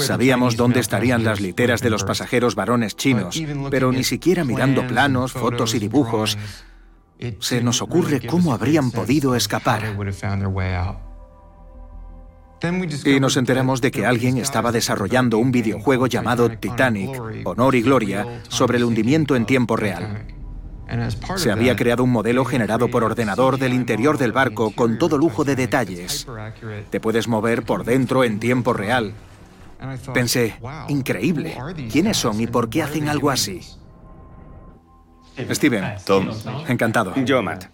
Sabíamos 0.00 0.56
dónde 0.56 0.80
estarían 0.80 1.22
las 1.22 1.40
literas 1.40 1.82
de 1.82 1.90
los 1.90 2.02
pasajeros 2.02 2.54
varones 2.54 2.96
chinos, 2.96 3.40
pero 3.70 3.92
ni 3.92 4.02
siquiera 4.02 4.44
mirando 4.44 4.86
planos, 4.86 5.32
fotos 5.32 5.74
y 5.74 5.78
dibujos, 5.78 6.38
se 7.40 7.62
nos 7.62 7.82
ocurre 7.82 8.26
cómo 8.26 8.52
habrían 8.52 8.90
podido 8.90 9.34
escapar. 9.34 9.96
Y 13.04 13.20
nos 13.20 13.36
enteramos 13.36 13.80
de 13.80 13.90
que 13.90 14.06
alguien 14.06 14.38
estaba 14.38 14.72
desarrollando 14.72 15.38
un 15.38 15.52
videojuego 15.52 16.06
llamado 16.06 16.50
Titanic, 16.50 17.20
Honor 17.44 17.74
y 17.74 17.82
Gloria, 17.82 18.42
sobre 18.48 18.78
el 18.78 18.84
hundimiento 18.84 19.36
en 19.36 19.46
tiempo 19.46 19.76
real. 19.76 20.26
Se 21.36 21.50
había 21.50 21.74
creado 21.76 22.04
un 22.04 22.10
modelo 22.10 22.44
generado 22.44 22.88
por 22.88 23.02
ordenador 23.02 23.58
del 23.58 23.72
interior 23.74 24.18
del 24.18 24.32
barco 24.32 24.70
con 24.70 24.98
todo 24.98 25.18
lujo 25.18 25.44
de 25.44 25.56
detalles. 25.56 26.26
Te 26.90 27.00
puedes 27.00 27.28
mover 27.28 27.64
por 27.64 27.84
dentro 27.84 28.24
en 28.24 28.38
tiempo 28.38 28.72
real. 28.72 29.12
Pensé, 30.14 30.56
increíble, 30.88 31.56
¿quiénes 31.90 32.16
son 32.16 32.40
y 32.40 32.46
por 32.46 32.70
qué 32.70 32.82
hacen 32.82 33.08
algo 33.08 33.30
así? 33.30 33.60
Steven. 35.50 35.84
Tom. 36.04 36.30
Encantado. 36.68 37.14
Yo, 37.24 37.42
Matt. 37.42 37.66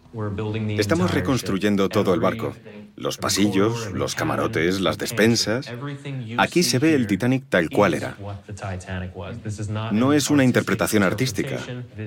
Estamos 0.79 1.13
reconstruyendo 1.13 1.89
todo 1.89 2.15
el 2.15 2.21
barco. 2.21 2.55
Los 2.97 3.17
pasillos, 3.17 3.91
los 3.93 4.15
camarotes, 4.15 4.81
las 4.81 4.99
despensas. 4.99 5.73
Aquí 6.37 6.63
se 6.63 6.79
ve 6.79 6.95
el 6.95 7.07
Titanic 7.07 7.45
tal 7.49 7.71
cual 7.71 7.95
era. 7.95 8.17
No 9.93 10.13
es 10.13 10.31
una 10.31 10.45
interpretación 10.45 11.03
artística, 11.03 11.59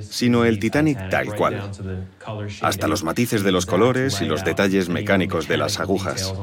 sino 0.02 0.46
el 0.46 0.60
Titanic 0.60 1.10
tal 1.10 1.36
cual. 1.36 1.72
Hasta 2.62 2.88
los 2.88 3.04
matices 3.04 3.44
de 3.44 3.52
los 3.52 3.66
colores 3.66 4.22
y 4.22 4.26
los 4.26 4.44
detalles 4.44 4.90
mecánicos 4.90 5.48
de 5.48 5.58
las 5.58 5.80
agujas. 5.80 6.34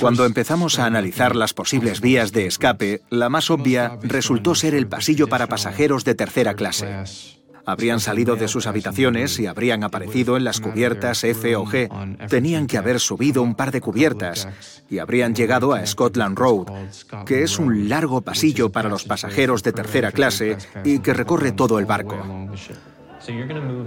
Cuando 0.00 0.24
empezamos 0.24 0.78
a 0.78 0.86
analizar 0.86 1.36
las 1.36 1.54
posibles 1.54 2.00
vías 2.00 2.32
de 2.32 2.46
escape, 2.46 3.02
la 3.10 3.28
más 3.28 3.50
obvia 3.50 3.98
resultó 4.02 4.54
ser 4.54 4.74
el 4.74 4.86
pasillo 4.86 5.28
para 5.28 5.46
pasajeros 5.46 6.04
de 6.04 6.14
tercera 6.14 6.54
clase. 6.54 7.04
Habrían 7.64 8.00
salido 8.00 8.34
de 8.34 8.48
sus 8.48 8.66
habitaciones 8.66 9.38
y 9.38 9.46
habrían 9.46 9.84
aparecido 9.84 10.36
en 10.36 10.44
las 10.44 10.60
cubiertas 10.60 11.22
F 11.22 11.54
o 11.54 11.64
G. 11.64 12.26
Tenían 12.28 12.66
que 12.66 12.78
haber 12.78 12.98
subido 12.98 13.42
un 13.42 13.54
par 13.54 13.70
de 13.70 13.80
cubiertas 13.80 14.48
y 14.90 14.98
habrían 14.98 15.34
llegado 15.34 15.72
a 15.72 15.86
Scotland 15.86 16.36
Road, 16.36 16.66
que 17.24 17.44
es 17.44 17.58
un 17.58 17.88
largo 17.88 18.20
pasillo 18.22 18.70
para 18.70 18.88
los 18.88 19.04
pasajeros 19.04 19.62
de 19.62 19.72
tercera 19.72 20.10
clase 20.10 20.56
y 20.84 20.98
que 20.98 21.14
recorre 21.14 21.52
todo 21.52 21.78
el 21.78 21.86
barco. 21.86 22.16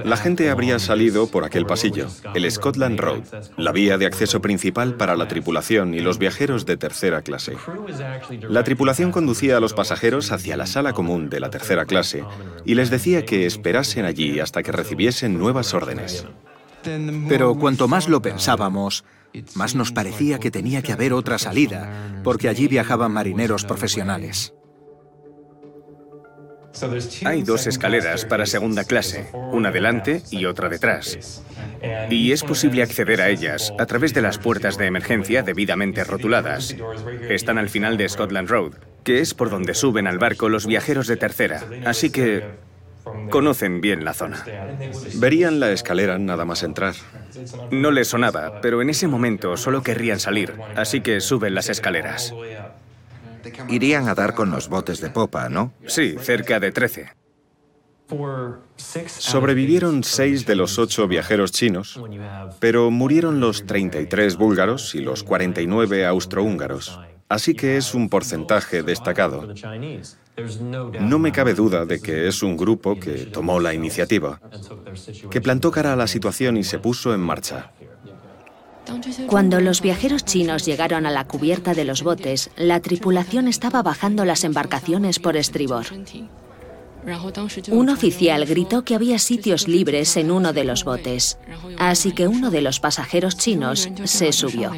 La 0.04 0.18
gente 0.18 0.50
habría 0.50 0.80
salido 0.80 1.28
por 1.28 1.44
aquel 1.44 1.66
pasillo, 1.66 2.08
el 2.34 2.50
Scotland 2.50 3.00
Road, 3.00 3.24
la 3.58 3.72
vía 3.72 3.98
de 3.98 4.06
acceso 4.06 4.42
principal 4.42 4.96
para 4.96 5.16
la 5.16 5.28
tripulación 5.28 5.94
y 5.94 6.00
los 6.00 6.18
viajeros 6.18 6.66
de 6.66 6.78
tercera 6.78 7.22
clase. 7.22 7.58
La 8.48 8.64
tripulación 8.64 9.12
conducía 9.12 9.58
a 9.58 9.60
los 9.60 9.74
pasajeros 9.74 10.32
hacia 10.32 10.58
la 10.58 10.66
sala 10.66 10.94
común 10.94 11.30
de 11.30 11.40
la 11.40 11.50
tercera 11.50 11.86
clase 11.86 12.24
y 12.66 12.76
les 12.76 12.90
decía 12.90 13.26
que 13.26 13.46
esperasen 13.46 14.06
allí 14.06 14.40
hasta 14.40 14.64
que 14.64 14.72
recibiesen 14.72 15.38
nuevas 15.38 15.74
órdenes. 15.74 16.26
Pero 17.28 17.56
cuanto 17.56 17.88
más 17.88 18.08
lo 18.08 18.22
pensábamos, 18.22 19.04
más 19.56 19.76
nos 19.76 19.92
parecía 19.92 20.40
que 20.40 20.52
tenía 20.52 20.82
que 20.82 20.94
haber 20.94 21.14
otra 21.14 21.38
salida, 21.38 22.22
porque 22.24 22.48
allí 22.48 22.68
viajaban 22.68 23.12
marineros 23.12 23.66
profesionales. 23.66 24.55
Hay 27.26 27.44
dos 27.44 27.68
escaleras 27.68 28.26
para 28.26 28.46
segunda 28.46 28.84
clase, 28.84 29.30
una 29.52 29.72
delante 29.72 30.22
y 30.32 30.46
otra 30.46 30.70
detrás. 30.70 31.44
Y 32.10 32.32
es 32.32 32.44
posible 32.44 32.84
acceder 32.84 33.22
a 33.22 33.30
ellas 33.30 33.74
a 33.80 33.86
través 33.86 34.14
de 34.14 34.22
las 34.22 34.38
puertas 34.38 34.78
de 34.78 34.88
emergencia 34.88 35.44
debidamente 35.44 36.04
rotuladas. 36.04 36.76
Están 37.30 37.58
al 37.58 37.70
final 37.70 37.98
de 37.98 38.10
Scotland 38.10 38.50
Road, 38.50 38.74
que 39.04 39.20
es 39.20 39.34
por 39.34 39.50
donde 39.50 39.74
suben 39.74 40.08
al 40.08 40.18
barco 40.18 40.50
los 40.50 40.66
viajeros 40.66 41.08
de 41.08 41.18
tercera. 41.18 41.64
Así 41.86 42.10
que 42.10 42.44
conocen 43.30 43.82
bien 43.82 44.04
la 44.04 44.14
zona. 44.14 44.44
Verían 45.16 45.60
la 45.60 45.72
escalera 45.72 46.18
nada 46.18 46.46
más 46.46 46.64
entrar. 46.64 46.96
No 47.72 47.92
les 47.92 48.08
sonaba, 48.08 48.62
pero 48.62 48.82
en 48.82 48.90
ese 48.90 49.08
momento 49.08 49.58
solo 49.58 49.84
querrían 49.84 50.20
salir, 50.20 50.54
así 50.76 51.02
que 51.02 51.20
suben 51.20 51.56
las 51.56 51.70
escaleras. 51.70 52.34
Irían 53.70 54.08
a 54.08 54.16
dar 54.16 54.34
con 54.34 54.52
los 54.52 54.70
botes 54.70 55.02
de 55.02 55.10
popa, 55.10 55.50
¿no? 55.50 55.74
Sí, 55.88 56.16
cerca 56.20 56.60
de 56.60 56.72
13. 56.72 57.14
Sobrevivieron 59.08 60.04
seis 60.04 60.46
de 60.46 60.56
los 60.56 60.78
ocho 60.78 61.08
viajeros 61.08 61.52
chinos, 61.52 62.00
pero 62.60 62.92
murieron 62.92 63.40
los 63.40 63.66
33 63.66 64.38
búlgaros 64.38 64.94
y 64.94 65.00
los 65.00 65.24
49 65.24 66.06
austrohúngaros. 66.06 67.00
Así 67.28 67.56
que 67.56 67.78
es 67.78 67.96
un 67.96 68.10
porcentaje 68.10 68.84
destacado. 68.84 69.48
No 71.00 71.18
me 71.18 71.32
cabe 71.32 71.56
duda 71.56 71.86
de 71.86 72.00
que 72.00 72.28
es 72.28 72.44
un 72.44 72.56
grupo 72.56 73.00
que 73.00 73.26
tomó 73.26 73.60
la 73.60 73.74
iniciativa, 73.74 74.40
que 75.32 75.42
plantó 75.42 75.72
cara 75.72 75.94
a 75.94 75.96
la 75.96 76.08
situación 76.08 76.58
y 76.58 76.64
se 76.64 76.78
puso 76.78 77.14
en 77.14 77.22
marcha. 77.22 77.72
Cuando 79.28 79.62
los 79.62 79.82
viajeros 79.82 80.26
chinos 80.26 80.66
llegaron 80.66 81.06
a 81.06 81.12
la 81.12 81.26
cubierta 81.26 81.74
de 81.74 81.86
los 81.86 82.04
botes, 82.04 82.50
la 82.58 82.80
tripulación 82.80 83.48
estaba 83.48 83.82
bajando 83.82 84.26
las 84.26 84.44
embarcaciones 84.44 85.20
por 85.20 85.38
estribor. 85.38 85.86
Un 87.72 87.90
oficial 87.90 88.46
gritó 88.46 88.84
que 88.84 88.96
había 88.96 89.20
sitios 89.20 89.68
libres 89.68 90.18
en 90.18 90.32
uno 90.32 90.54
de 90.54 90.64
los 90.64 90.84
botes, 90.84 91.38
así 91.78 92.14
que 92.14 92.28
uno 92.28 92.50
de 92.50 92.62
los 92.62 92.80
pasajeros 92.80 93.38
chinos 93.38 93.90
se 94.06 94.32
subió. 94.32 94.72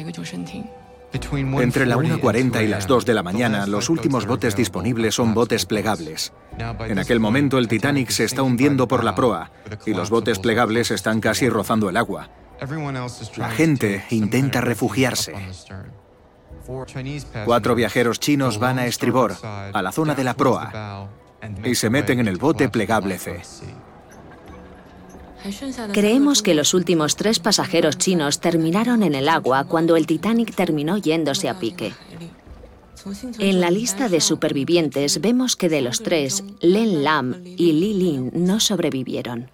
Entre 1.32 1.86
la 1.86 1.96
1.40 1.96 2.64
y 2.64 2.68
las 2.68 2.86
2 2.86 3.06
de 3.06 3.14
la 3.14 3.22
mañana, 3.22 3.66
los 3.66 3.88
últimos 3.88 4.26
botes 4.26 4.54
disponibles 4.54 5.14
son 5.14 5.32
botes 5.32 5.64
plegables. 5.64 6.34
En 6.58 6.98
aquel 6.98 7.18
momento 7.18 7.56
el 7.56 7.66
Titanic 7.66 8.10
se 8.10 8.24
está 8.24 8.42
hundiendo 8.42 8.88
por 8.88 9.04
la 9.04 9.14
proa 9.14 9.50
y 9.86 9.94
los 9.94 10.10
botes 10.10 10.38
plegables 10.38 10.90
están 10.90 11.20
casi 11.20 11.48
rozando 11.48 11.88
el 11.88 11.96
agua. 11.96 12.28
La 13.36 13.50
gente 13.50 14.04
intenta 14.10 14.60
refugiarse. 14.60 15.32
Cuatro 17.44 17.74
viajeros 17.74 18.20
chinos 18.20 18.58
van 18.58 18.78
a 18.78 18.86
estribor, 18.86 19.36
a 19.42 19.82
la 19.82 19.92
zona 19.92 20.14
de 20.14 20.24
la 20.24 20.34
proa, 20.34 21.08
y 21.64 21.74
se 21.74 21.88
meten 21.88 22.20
en 22.20 22.28
el 22.28 22.36
bote 22.36 22.68
plegable 22.68 23.18
C. 23.18 23.40
Creemos 25.92 26.42
que 26.42 26.54
los 26.54 26.74
últimos 26.74 27.16
tres 27.16 27.38
pasajeros 27.38 27.96
chinos 27.96 28.40
terminaron 28.40 29.02
en 29.02 29.14
el 29.14 29.28
agua 29.28 29.64
cuando 29.64 29.96
el 29.96 30.06
Titanic 30.06 30.54
terminó 30.54 30.98
yéndose 30.98 31.48
a 31.48 31.58
pique. 31.58 31.94
En 33.38 33.60
la 33.60 33.70
lista 33.70 34.08
de 34.08 34.20
supervivientes 34.20 35.20
vemos 35.20 35.54
que 35.54 35.68
de 35.68 35.80
los 35.80 36.02
tres, 36.02 36.44
Len 36.60 37.04
Lam 37.04 37.36
y 37.44 37.72
Li 37.72 37.94
Lin 37.94 38.30
no 38.34 38.58
sobrevivieron. 38.58 39.50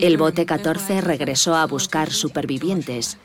El 0.00 0.16
bote 0.16 0.46
14 0.46 1.00
regresó 1.00 1.56
a 1.56 1.66
buscar 1.66 2.12
supervivientes 2.12 3.18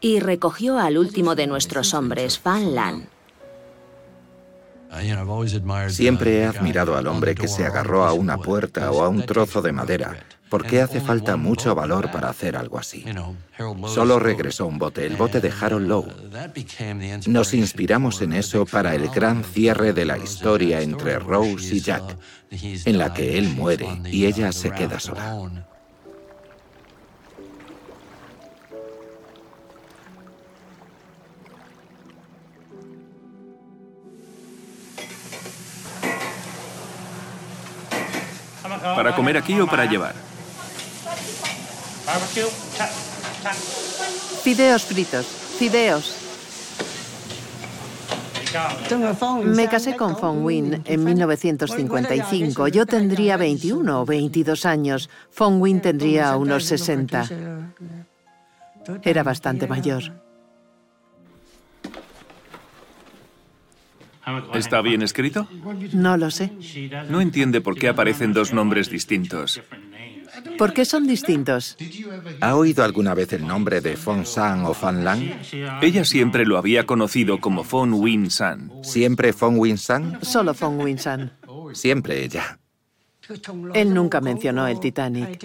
y 0.00 0.20
recogió 0.20 0.78
al 0.78 0.98
último 0.98 1.34
de 1.34 1.46
nuestros 1.46 1.94
hombres, 1.94 2.38
Fan 2.38 2.74
Lan. 2.74 3.08
Siempre 5.88 6.38
he 6.38 6.44
admirado 6.46 6.96
al 6.96 7.06
hombre 7.06 7.34
que 7.34 7.48
se 7.48 7.66
agarró 7.66 8.04
a 8.04 8.12
una 8.12 8.38
puerta 8.38 8.90
o 8.90 9.02
a 9.02 9.08
un 9.08 9.24
trozo 9.26 9.60
de 9.60 9.72
madera, 9.72 10.16
porque 10.48 10.80
hace 10.80 11.00
falta 11.00 11.36
mucho 11.36 11.74
valor 11.74 12.10
para 12.10 12.30
hacer 12.30 12.56
algo 12.56 12.78
así. 12.78 13.04
Solo 13.86 14.18
regresó 14.18 14.66
un 14.66 14.78
bote, 14.78 15.04
el 15.04 15.16
bote 15.16 15.40
de 15.40 15.52
Harold 15.60 15.88
Lowe. 15.88 16.08
Nos 17.26 17.52
inspiramos 17.52 18.22
en 18.22 18.32
eso 18.32 18.64
para 18.64 18.94
el 18.94 19.08
gran 19.10 19.44
cierre 19.44 19.92
de 19.92 20.06
la 20.06 20.16
historia 20.16 20.80
entre 20.80 21.18
Rose 21.18 21.74
y 21.74 21.80
Jack, 21.80 22.16
en 22.50 22.98
la 22.98 23.12
que 23.12 23.36
él 23.38 23.48
muere 23.50 24.00
y 24.10 24.24
ella 24.24 24.52
se 24.52 24.70
queda 24.70 25.00
sola. 25.00 25.38
¿Para 38.96 39.14
comer 39.14 39.36
aquí 39.36 39.58
o 39.60 39.66
para 39.66 39.86
llevar? 39.86 40.14
Fideos 44.42 44.84
fritos, 44.84 45.26
fideos. 45.58 46.14
Me 49.44 49.68
casé 49.68 49.94
con 49.94 50.16
Fong 50.16 50.42
Win 50.42 50.82
en 50.86 51.04
1955. 51.04 52.68
Yo 52.68 52.86
tendría 52.86 53.36
21 53.36 54.00
o 54.00 54.06
22 54.06 54.64
años. 54.64 55.10
Fong 55.30 55.60
Win 55.60 55.80
tendría 55.80 56.36
unos 56.36 56.64
60. 56.64 57.28
Era 59.02 59.22
bastante 59.22 59.66
mayor. 59.66 60.27
¿Está 64.54 64.80
bien 64.82 65.02
escrito? 65.02 65.48
No 65.92 66.16
lo 66.16 66.30
sé. 66.30 66.52
No 67.08 67.20
entiende 67.20 67.60
por 67.60 67.76
qué 67.76 67.88
aparecen 67.88 68.32
dos 68.32 68.52
nombres 68.52 68.90
distintos. 68.90 69.60
¿Por 70.56 70.72
qué 70.72 70.84
son 70.84 71.06
distintos? 71.06 71.76
¿Ha 72.40 72.56
oído 72.56 72.84
alguna 72.84 73.14
vez 73.14 73.32
el 73.32 73.46
nombre 73.46 73.80
de 73.80 73.96
Fong 73.96 74.24
San 74.24 74.64
o 74.64 74.74
Fan 74.74 75.04
Lang? 75.04 75.22
Ella 75.82 76.04
siempre 76.04 76.46
lo 76.46 76.58
había 76.58 76.86
conocido 76.86 77.40
como 77.40 77.64
Fong 77.64 77.94
Win 77.94 78.30
San. 78.30 78.72
¿Siempre 78.82 79.32
Fong 79.32 79.58
Win 79.58 79.78
San? 79.78 80.18
Solo 80.22 80.54
Fong 80.54 80.80
Win 80.82 80.98
San. 80.98 81.32
Siempre 81.72 82.24
ella. 82.24 82.58
Él 83.74 83.92
nunca 83.94 84.20
mencionó 84.20 84.66
el 84.66 84.80
Titanic. 84.80 85.44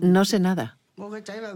No 0.00 0.24
sé 0.24 0.40
nada. 0.40 0.78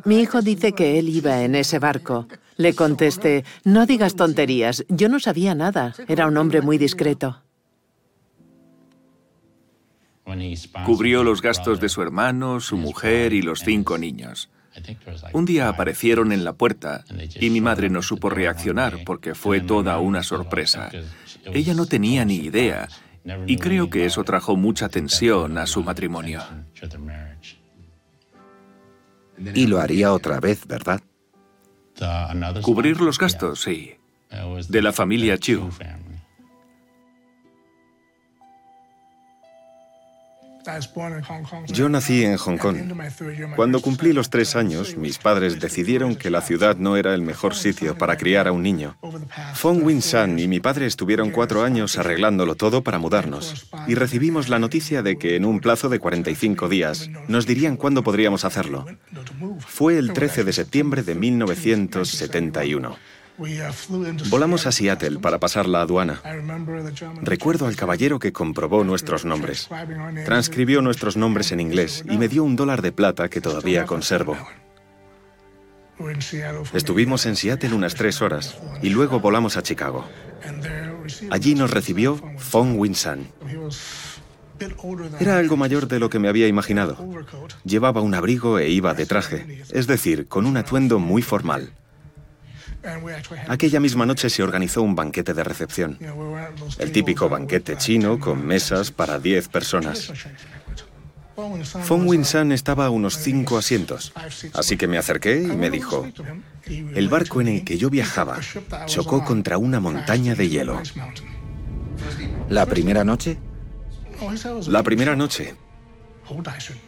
Mi 0.04 0.20
hijo 0.20 0.42
dice 0.42 0.72
que 0.72 0.98
él 0.98 1.08
iba 1.08 1.42
en 1.42 1.54
ese 1.54 1.78
barco. 1.78 2.26
Le 2.58 2.74
contesté, 2.74 3.44
no 3.64 3.86
digas 3.86 4.16
tonterías, 4.16 4.84
yo 4.88 5.08
no 5.08 5.20
sabía 5.20 5.54
nada. 5.54 5.94
Era 6.08 6.26
un 6.26 6.36
hombre 6.36 6.60
muy 6.60 6.76
discreto. 6.76 7.40
Cubrió 10.84 11.22
los 11.22 11.40
gastos 11.40 11.80
de 11.80 11.88
su 11.88 12.02
hermano, 12.02 12.58
su 12.58 12.76
mujer 12.76 13.32
y 13.32 13.42
los 13.42 13.60
cinco 13.60 13.96
niños. 13.96 14.50
Un 15.32 15.44
día 15.44 15.68
aparecieron 15.68 16.32
en 16.32 16.44
la 16.44 16.52
puerta 16.52 17.04
y 17.40 17.50
mi 17.50 17.60
madre 17.60 17.90
no 17.90 18.02
supo 18.02 18.28
reaccionar 18.28 19.04
porque 19.06 19.36
fue 19.36 19.60
toda 19.60 19.98
una 20.00 20.24
sorpresa. 20.24 20.90
Ella 21.44 21.74
no 21.74 21.86
tenía 21.86 22.24
ni 22.24 22.36
idea 22.36 22.88
y 23.46 23.56
creo 23.56 23.88
que 23.88 24.04
eso 24.04 24.24
trajo 24.24 24.56
mucha 24.56 24.88
tensión 24.88 25.58
a 25.58 25.66
su 25.66 25.84
matrimonio. 25.84 26.42
Y 29.54 29.68
lo 29.68 29.80
haría 29.80 30.12
otra 30.12 30.40
vez, 30.40 30.66
¿verdad? 30.66 31.00
Cubrir 32.62 33.00
los 33.00 33.18
gastos, 33.18 33.60
sí. 33.62 33.94
De 34.68 34.82
la 34.82 34.92
familia 34.92 35.38
Chiu. 35.38 35.70
Yo 41.66 41.88
nací 41.88 42.25
en 42.25 42.37
Hong 42.37 42.58
Kong. 42.58 42.76
Cuando 43.56 43.80
cumplí 43.80 44.12
los 44.12 44.30
tres 44.30 44.56
años, 44.56 44.96
mis 44.96 45.18
padres 45.18 45.60
decidieron 45.60 46.16
que 46.16 46.30
la 46.30 46.40
ciudad 46.40 46.76
no 46.76 46.96
era 46.96 47.14
el 47.14 47.22
mejor 47.22 47.54
sitio 47.54 47.96
para 47.96 48.16
criar 48.16 48.48
a 48.48 48.52
un 48.52 48.62
niño. 48.62 48.96
Fong 49.54 49.82
Win 49.82 50.02
San 50.02 50.38
y 50.38 50.48
mi 50.48 50.60
padre 50.60 50.87
estuvieron 50.87 51.30
cuatro 51.30 51.62
años 51.62 51.98
arreglándolo 51.98 52.54
todo 52.54 52.82
para 52.82 52.98
mudarnos. 52.98 53.68
Y 53.87 53.94
recibimos 53.94 54.48
la 54.48 54.58
noticia 54.58 55.02
de 55.02 55.16
que 55.18 55.37
en 55.37 55.44
un 55.44 55.60
plazo 55.60 55.88
de 55.88 55.98
45 55.98 56.68
días 56.68 57.08
nos 57.28 57.46
dirían 57.46 57.76
cuándo 57.76 58.02
podríamos 58.02 58.44
hacerlo. 58.44 58.87
Fue 59.60 59.98
el 59.98 60.12
13 60.12 60.44
de 60.44 60.52
septiembre 60.52 61.02
de 61.02 61.14
1971. 61.14 62.96
Volamos 64.30 64.66
a 64.66 64.73
Seattle 64.73 65.21
para 65.21 65.38
pasar 65.38 65.66
la 65.66 65.83
aduana. 65.83 66.21
Recuerdo 67.23 67.66
al 67.66 67.76
caballero 67.76 68.18
que 68.18 68.33
comprobó 68.33 68.83
nuestros 68.85 69.25
nombres. 69.25 69.68
Transcribió 70.25 70.83
nuestros 70.83 71.16
nombres 71.16 71.52
en 71.52 71.61
inglés 71.61 72.04
y 72.09 72.18
me 72.18 72.28
dio 72.28 72.42
un 72.42 72.57
dólar 72.57 72.83
de 72.83 72.92
plata 72.92 73.28
que 73.28 73.40
todavía 73.40 73.87
conservo. 73.87 74.37
Estuvimos 76.73 77.26
en 77.26 77.37
Seattle 77.37 77.75
unas 77.75 77.95
tres 77.95 78.23
horas 78.23 78.57
y 78.83 78.90
luego 78.90 79.21
volamos 79.21 79.57
a 79.57 79.62
Chicago. 79.62 80.04
Allí 81.30 81.54
nos 81.54 81.71
recibió 81.71 82.21
Fong 82.38 82.78
Winsan. 82.78 83.28
Era 85.21 85.38
algo 85.38 85.57
mayor 85.57 85.87
de 85.87 86.00
lo 86.00 86.11
que 86.11 86.18
me 86.18 86.28
había 86.28 86.49
imaginado. 86.49 86.97
Llevaba 87.64 88.01
un 88.01 88.14
abrigo 88.14 88.59
e 88.59 88.68
iba 88.70 88.94
de 88.94 89.07
traje, 89.07 89.62
es 89.70 89.87
decir, 89.87 90.27
con 90.27 90.46
un 90.46 90.57
atuendo 90.57 90.98
muy 90.98 91.22
formal. 91.22 91.72
Aquella 93.48 93.80
misma 93.80 94.06
noche 94.06 94.30
se 94.30 94.42
organizó 94.42 94.82
un 94.82 94.94
banquete 94.94 95.34
de 95.34 95.44
recepción. 95.44 95.98
El 96.78 96.92
típico 96.92 97.28
banquete 97.28 97.76
chino 97.76 98.18
con 98.18 98.46
mesas 98.46 98.90
para 98.90 99.18
10 99.18 99.48
personas. 99.48 100.12
Fong 101.84 102.08
Win-san 102.08 102.50
estaba 102.50 102.86
a 102.86 102.90
unos 102.90 103.16
cinco 103.16 103.58
asientos, 103.58 104.12
así 104.54 104.76
que 104.76 104.88
me 104.88 104.98
acerqué 104.98 105.40
y 105.40 105.56
me 105.56 105.70
dijo, 105.70 106.06
el 106.66 107.08
barco 107.08 107.40
en 107.40 107.48
el 107.48 107.64
que 107.64 107.78
yo 107.78 107.90
viajaba 107.90 108.40
chocó 108.86 109.24
contra 109.24 109.56
una 109.56 109.78
montaña 109.78 110.34
de 110.34 110.48
hielo. 110.48 110.82
¿La 112.48 112.66
primera 112.66 113.04
noche? 113.04 113.38
La 114.66 114.82
primera 114.82 115.14
noche. 115.14 115.54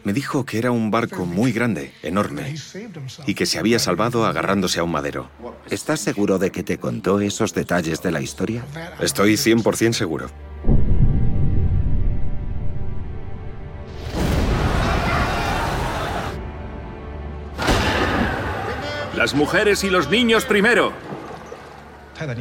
Me 0.03 0.13
dijo 0.13 0.45
que 0.45 0.57
era 0.57 0.71
un 0.71 0.91
barco 0.91 1.25
muy 1.25 1.51
grande, 1.51 1.93
enorme, 2.03 2.55
y 3.25 3.33
que 3.33 3.45
se 3.45 3.59
había 3.59 3.79
salvado 3.79 4.25
agarrándose 4.25 4.79
a 4.79 4.83
un 4.83 4.91
madero. 4.91 5.29
¿Estás 5.69 5.99
seguro 5.99 6.37
de 6.37 6.51
que 6.51 6.63
te 6.63 6.77
contó 6.77 7.19
esos 7.19 7.53
detalles 7.53 8.01
de 8.01 8.11
la 8.11 8.21
historia? 8.21 8.63
Estoy 8.99 9.33
100% 9.33 9.93
seguro. 9.93 10.29
Las 19.15 19.35
mujeres 19.35 19.83
y 19.83 19.89
los 19.89 20.09
niños 20.09 20.45
primero. 20.45 20.93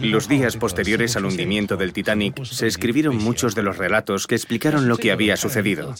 Los 0.02 0.28
días 0.28 0.56
posteriores 0.56 1.16
al 1.16 1.24
hundimiento 1.24 1.76
del 1.76 1.92
Titanic 1.92 2.44
se 2.44 2.66
escribieron 2.66 3.16
muchos 3.16 3.54
de 3.54 3.62
los 3.62 3.78
relatos 3.78 4.26
que 4.26 4.34
explicaron 4.34 4.88
lo 4.88 4.96
que 4.96 5.12
había 5.12 5.36
sucedido. 5.36 5.94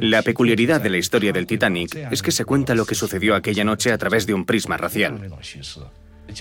La 0.00 0.22
peculiaridad 0.22 0.80
de 0.80 0.90
la 0.90 0.98
historia 0.98 1.32
del 1.32 1.46
Titanic 1.46 1.94
es 2.10 2.22
que 2.22 2.32
se 2.32 2.44
cuenta 2.44 2.74
lo 2.74 2.86
que 2.86 2.94
sucedió 2.94 3.34
aquella 3.34 3.64
noche 3.64 3.92
a 3.92 3.98
través 3.98 4.26
de 4.26 4.34
un 4.34 4.44
prisma 4.44 4.76
racial. 4.76 5.30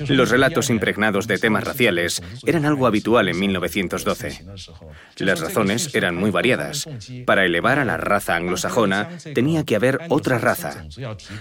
Los 0.08 0.30
relatos 0.30 0.70
impregnados 0.70 1.28
de 1.28 1.38
temas 1.38 1.64
raciales 1.64 2.22
eran 2.46 2.66
algo 2.66 2.88
habitual 2.88 3.28
en 3.28 3.40
1912. 3.40 4.46
Las 5.18 5.40
razones 5.40 5.94
eran 5.96 6.16
muy 6.16 6.32
variadas. 6.32 6.88
Para 7.26 7.46
elevar 7.46 7.80
a 7.80 7.86
la 7.86 7.98
raza 7.98 8.36
anglosajona 8.36 9.10
tenía 9.34 9.66
que 9.66 9.76
haber 9.76 10.00
otra 10.10 10.38
raza. 10.38 10.86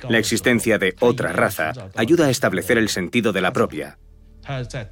La 0.08 0.18
existencia 0.18 0.78
de 0.78 0.94
otra 1.00 1.32
raza 1.32 1.72
ayuda 1.96 2.26
a 2.26 2.30
establecer 2.30 2.78
el 2.78 2.88
sentido 2.88 3.32
de 3.32 3.42
la 3.42 3.52
propia. 3.52 3.98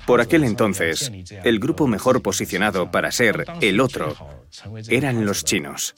Por 0.07 0.21
aquel 0.21 0.45
entonces, 0.45 1.11
el 1.45 1.59
grupo 1.59 1.87
mejor 1.87 2.23
posicionado 2.23 2.91
para 2.91 3.11
ser 3.13 3.45
el 3.61 3.81
otro 3.81 4.17
eran 4.89 5.25
los 5.25 5.45
chinos. 5.45 5.95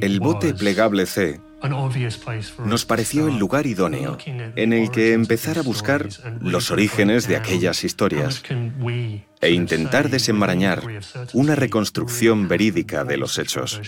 El 0.00 0.20
bote 0.20 0.54
plegable 0.54 1.06
C 1.06 1.40
nos 2.64 2.84
pareció 2.84 3.28
el 3.28 3.38
lugar 3.38 3.66
idóneo 3.66 4.18
en 4.26 4.72
el 4.72 4.90
que 4.90 5.12
empezar 5.12 5.58
a 5.58 5.62
buscar 5.62 6.08
los 6.40 6.70
orígenes 6.70 7.26
de 7.26 7.36
aquellas 7.36 7.84
historias 7.84 8.42
e 9.40 9.50
intentar 9.50 10.10
desenmarañar 10.10 10.82
una 11.32 11.54
reconstrucción 11.54 12.48
verídica 12.48 13.04
de 13.04 13.16
los 13.16 13.38
hechos. 13.38 13.80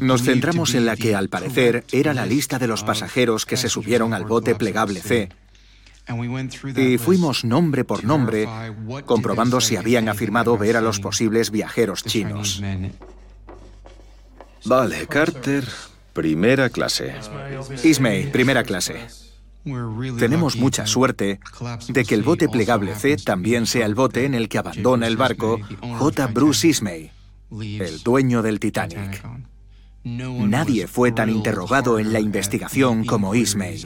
Nos 0.00 0.22
centramos 0.22 0.74
en 0.74 0.84
la 0.84 0.96
que, 0.96 1.14
al 1.14 1.28
parecer, 1.28 1.84
era 1.92 2.12
la 2.12 2.26
lista 2.26 2.58
de 2.58 2.66
los 2.66 2.82
pasajeros 2.82 3.46
que 3.46 3.56
se 3.56 3.68
subieron 3.68 4.12
al 4.12 4.24
bote 4.24 4.56
plegable 4.56 5.00
C. 5.00 5.28
Y 6.76 6.98
fuimos 6.98 7.44
nombre 7.44 7.84
por 7.84 8.02
nombre, 8.02 8.48
comprobando 9.04 9.60
si 9.60 9.76
habían 9.76 10.08
afirmado 10.08 10.58
ver 10.58 10.76
a 10.76 10.80
los 10.80 10.98
posibles 10.98 11.50
viajeros 11.50 12.02
chinos. 12.02 12.62
Vale, 14.64 15.06
Carter, 15.06 15.64
primera 16.12 16.68
clase. 16.70 17.14
Ismay, 17.84 18.32
primera 18.32 18.64
clase. 18.64 19.06
Tenemos 20.18 20.56
mucha 20.56 20.86
suerte 20.86 21.38
de 21.88 22.04
que 22.04 22.14
el 22.14 22.22
bote 22.22 22.48
plegable 22.48 22.94
C 22.96 23.16
también 23.18 23.66
sea 23.66 23.86
el 23.86 23.94
bote 23.94 24.24
en 24.24 24.34
el 24.34 24.48
que 24.48 24.58
abandona 24.58 25.06
el 25.06 25.16
barco 25.16 25.60
J. 25.98 26.26
Bruce 26.28 26.66
Ismay 26.66 27.17
el 27.50 28.02
dueño 28.02 28.42
del 28.42 28.60
Titanic. 28.60 29.22
Nadie 30.04 30.86
fue 30.86 31.12
tan 31.12 31.30
interrogado 31.30 31.98
en 31.98 32.12
la 32.12 32.20
investigación 32.20 33.04
como 33.04 33.34
Ismay. 33.34 33.84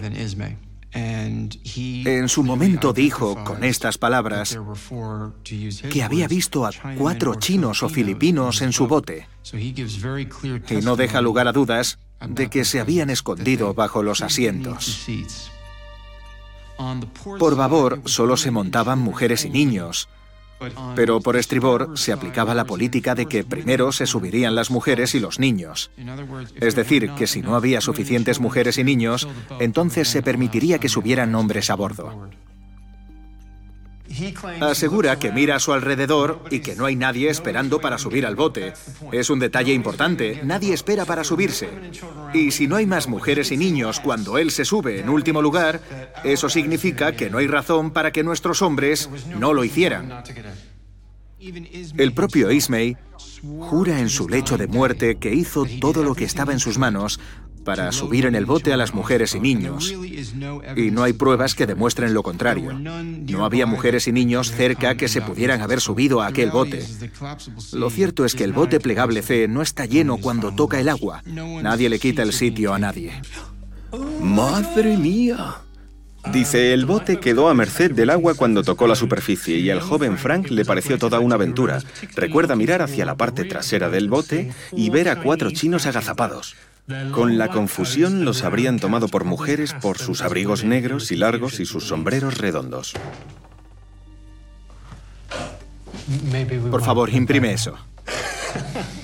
En 0.95 2.29
su 2.29 2.43
momento 2.43 2.93
dijo, 2.93 3.43
con 3.45 3.65
estas 3.65 3.97
palabras, 3.97 4.59
que 5.91 6.03
había 6.03 6.29
visto 6.29 6.67
a 6.67 6.71
cuatro 6.99 7.37
chinos 7.37 7.83
o 7.83 7.89
filipinos 7.89 8.61
en 8.61 8.73
su 8.73 8.87
bote. 8.87 9.27
Y 9.53 10.77
no 10.83 10.97
deja 10.97 11.23
lugar 11.23 11.49
a 11.49 11.53
dudas 11.53 11.99
de 12.29 12.51
que 12.51 12.65
se 12.65 12.79
habían 12.79 13.09
escondido 13.11 13.73
bajo 13.73 14.03
los 14.03 14.21
asientos. 14.21 15.07
Por 17.39 17.57
babor 17.57 18.03
solo 18.05 18.37
se 18.37 18.51
montaban 18.51 18.99
mujeres 18.99 19.45
y 19.45 19.51
niños, 19.51 20.09
Pero 20.95 21.21
por 21.21 21.37
estribor 21.37 21.91
se 21.95 22.13
aplicaba 22.13 22.55
la 22.55 22.65
política 22.65 23.15
de 23.15 23.27
que 23.27 23.45
primero 23.45 23.93
se 23.93 24.07
subirían 24.07 24.55
las 24.55 24.71
mujeres 24.71 25.15
y 25.15 25.21
los 25.21 25.39
niños. 25.39 25.91
Es 26.57 26.75
decir, 26.75 27.11
que 27.13 27.27
si 27.27 27.43
no 27.43 27.57
había 27.57 27.81
suficientes 27.81 28.41
mujeres 28.41 28.79
y 28.79 28.85
niños, 28.85 29.29
entonces 29.61 30.09
se 30.09 30.23
permitiría 30.23 30.79
que 30.79 30.89
subieran 30.89 31.35
hombres 31.35 31.71
a 31.71 31.75
bordo. 31.75 32.29
Asegura 34.61 35.19
que 35.19 35.33
mira 35.33 35.57
a 35.57 35.61
su 35.61 35.73
alrededor 35.73 36.43
y 36.51 36.61
que 36.61 36.75
no 36.75 36.85
hay 36.85 36.97
nadie 36.97 37.31
esperando 37.31 37.81
para 37.81 37.99
subir 37.99 38.27
al 38.27 38.37
bote. 38.37 38.75
Es 39.11 39.31
un 39.31 39.39
detalle 39.39 39.73
importante, 39.73 40.41
nadie 40.45 40.75
espera 40.75 41.05
para 41.05 41.25
subirse. 41.25 41.69
Y 42.35 42.51
si 42.51 42.67
no 42.67 42.77
hay 42.77 42.87
más 42.87 43.09
mujeres 43.09 43.53
y 43.53 43.57
niños 43.57 44.01
cuando 44.01 44.39
él 44.39 44.51
se 44.51 44.65
sube 44.65 45.01
en 45.01 45.09
último 45.09 45.41
lugar, 45.41 45.81
eso 46.25 46.49
significa 46.49 47.13
que 47.13 47.31
no 47.31 47.39
hay 47.39 47.47
razón 47.47 47.91
para 47.91 48.13
que 48.13 48.23
nuestros 48.23 48.63
hombres 48.63 49.09
no 49.39 49.53
lo 49.55 49.65
hicieran. 49.65 50.23
El 51.97 52.13
propio 52.13 52.53
Ismay 52.53 52.97
jura 53.59 53.99
en 53.99 54.09
su 54.09 54.29
lecho 54.29 54.57
de 54.57 54.69
muerte 54.69 55.17
que 55.17 55.35
hizo 55.35 55.67
todo 55.81 56.05
lo 56.05 56.15
que 56.15 56.25
estaba 56.25 56.53
en 56.53 56.61
sus 56.61 56.79
manos 56.79 57.19
para 57.65 57.91
subir 57.93 58.27
en 58.27 58.35
el 58.35 58.47
bote 58.47 58.73
a 58.73 58.77
las 58.77 58.95
mujeres 58.95 59.35
y 59.35 59.41
niños. 59.41 59.93
Y 60.77 60.91
no 60.91 61.03
hay 61.03 61.13
pruebas 61.13 61.55
que 61.55 61.67
demuestren 61.67 62.15
lo 62.15 62.23
contrario. 62.23 62.73
No 62.73 63.45
había 63.45 63.67
mujeres 63.67 64.07
y 64.09 64.13
niños 64.13 64.53
cerca 64.53 64.97
que 64.97 65.09
se 65.09 65.21
pudieran 65.21 65.61
haber 65.63 65.81
subido 65.81 66.21
a 66.21 66.29
aquel 66.29 66.51
bote. 66.51 66.87
Lo 67.73 67.91
cierto 67.91 68.25
es 68.25 68.35
que 68.35 68.45
el 68.45 68.53
bote 68.53 68.81
plegable 68.81 69.23
C 69.23 69.49
no 69.49 69.63
está 69.63 69.87
lleno 69.87 70.19
cuando 70.19 70.53
toca 70.53 70.81
el 70.81 70.89
agua. 70.89 71.23
Nadie 71.27 71.89
le 71.89 71.99
quita 71.99 72.23
el 72.23 72.33
sitio 72.33 72.75
a 72.75 72.79
nadie. 72.79 73.21
¡Madre 74.21 74.97
mía! 74.97 75.57
Dice, 76.31 76.73
el 76.73 76.87
bote 76.87 77.19
quedó 77.19 77.49
a 77.49 77.55
merced 77.55 77.91
del 77.91 78.11
agua 78.11 78.35
cuando 78.35 78.63
tocó 78.63 78.87
la 78.87 78.95
superficie 78.95 79.59
y 79.59 79.71
al 79.71 79.81
joven 79.81 80.17
Frank 80.19 80.51
le 80.51 80.65
pareció 80.65 80.97
toda 80.97 81.19
una 81.19 81.35
aventura. 81.35 81.81
Recuerda 82.15 82.55
mirar 82.55 82.81
hacia 82.81 83.05
la 83.05 83.17
parte 83.17 83.45
trasera 83.45 83.91
del 83.91 84.09
bote 84.09 84.53
y 84.71 84.91
ver 84.91 85.09
a 85.09 85.21
cuatro 85.21 85.51
chinos 85.51 85.87
agazapados. 85.87 86.55
Con 87.13 87.39
la 87.39 87.49
confusión 87.49 88.25
los 88.25 88.45
habrían 88.45 88.79
tomado 88.79 89.09
por 89.09 89.25
mujeres 89.25 89.75
por 89.75 89.99
sus 89.99 90.23
abrigos 90.23 90.65
negros 90.65 91.11
y 91.11 91.17
largos 91.17 91.61
y 91.61 91.67
sus 91.67 91.85
sombreros 91.85 92.39
redondos. 92.39 92.95
Por 96.71 96.83
favor, 96.83 97.11
imprime 97.11 97.53
eso. 97.53 97.77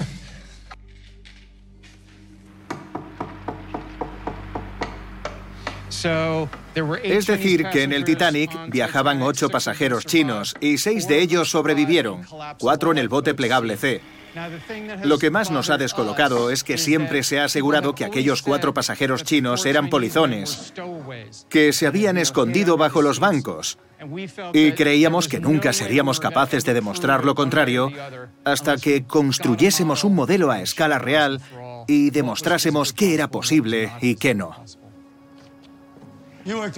Es 7.03 7.27
decir, 7.27 7.67
que 7.71 7.83
en 7.83 7.93
el 7.93 8.05
Titanic 8.05 8.51
viajaban 8.69 9.23
ocho 9.23 9.49
pasajeros 9.49 10.07
chinos 10.07 10.55
y 10.61 10.79
seis 10.79 11.09
de 11.09 11.21
ellos 11.21 11.51
sobrevivieron, 11.51 12.25
cuatro 12.59 12.93
en 12.93 12.99
el 12.99 13.09
bote 13.09 13.35
plegable 13.35 13.77
C. 13.77 14.01
Lo 15.03 15.19
que 15.19 15.31
más 15.31 15.51
nos 15.51 15.71
ha 15.71 15.79
descolocado 15.79 16.51
es 16.51 16.63
que 16.63 16.79
siempre 16.79 17.23
se 17.23 17.41
ha 17.41 17.45
asegurado 17.45 17.95
que 17.95 18.05
aquellos 18.05 18.43
cuatro 18.43 18.75
pasajeros 18.75 19.25
chinos 19.25 19.67
eran 19.67 19.89
polizones, 19.89 20.73
que 21.49 21.73
se 21.73 21.87
habían 21.87 22.19
escondido 22.19 22.77
bajo 22.77 23.03
los 23.03 23.21
bancos. 23.21 23.79
Y 24.53 24.73
creíamos 24.73 25.27
que 25.29 25.41
nunca 25.41 25.73
seríamos 25.73 26.21
capaces 26.21 26.65
de 26.65 26.75
demostrar 26.75 27.25
lo 27.25 27.35
contrario 27.35 27.91
hasta 28.45 28.77
que 28.77 29.05
construyésemos 29.05 30.05
un 30.05 30.15
modelo 30.15 30.51
a 30.51 30.63
escala 30.63 30.99
real 30.99 31.41
y 31.89 32.11
demostrásemos 32.11 32.93
qué 32.93 33.15
era 33.15 33.29
posible 33.29 33.91
y 34.01 34.15
qué 34.15 34.35
no. 34.35 34.55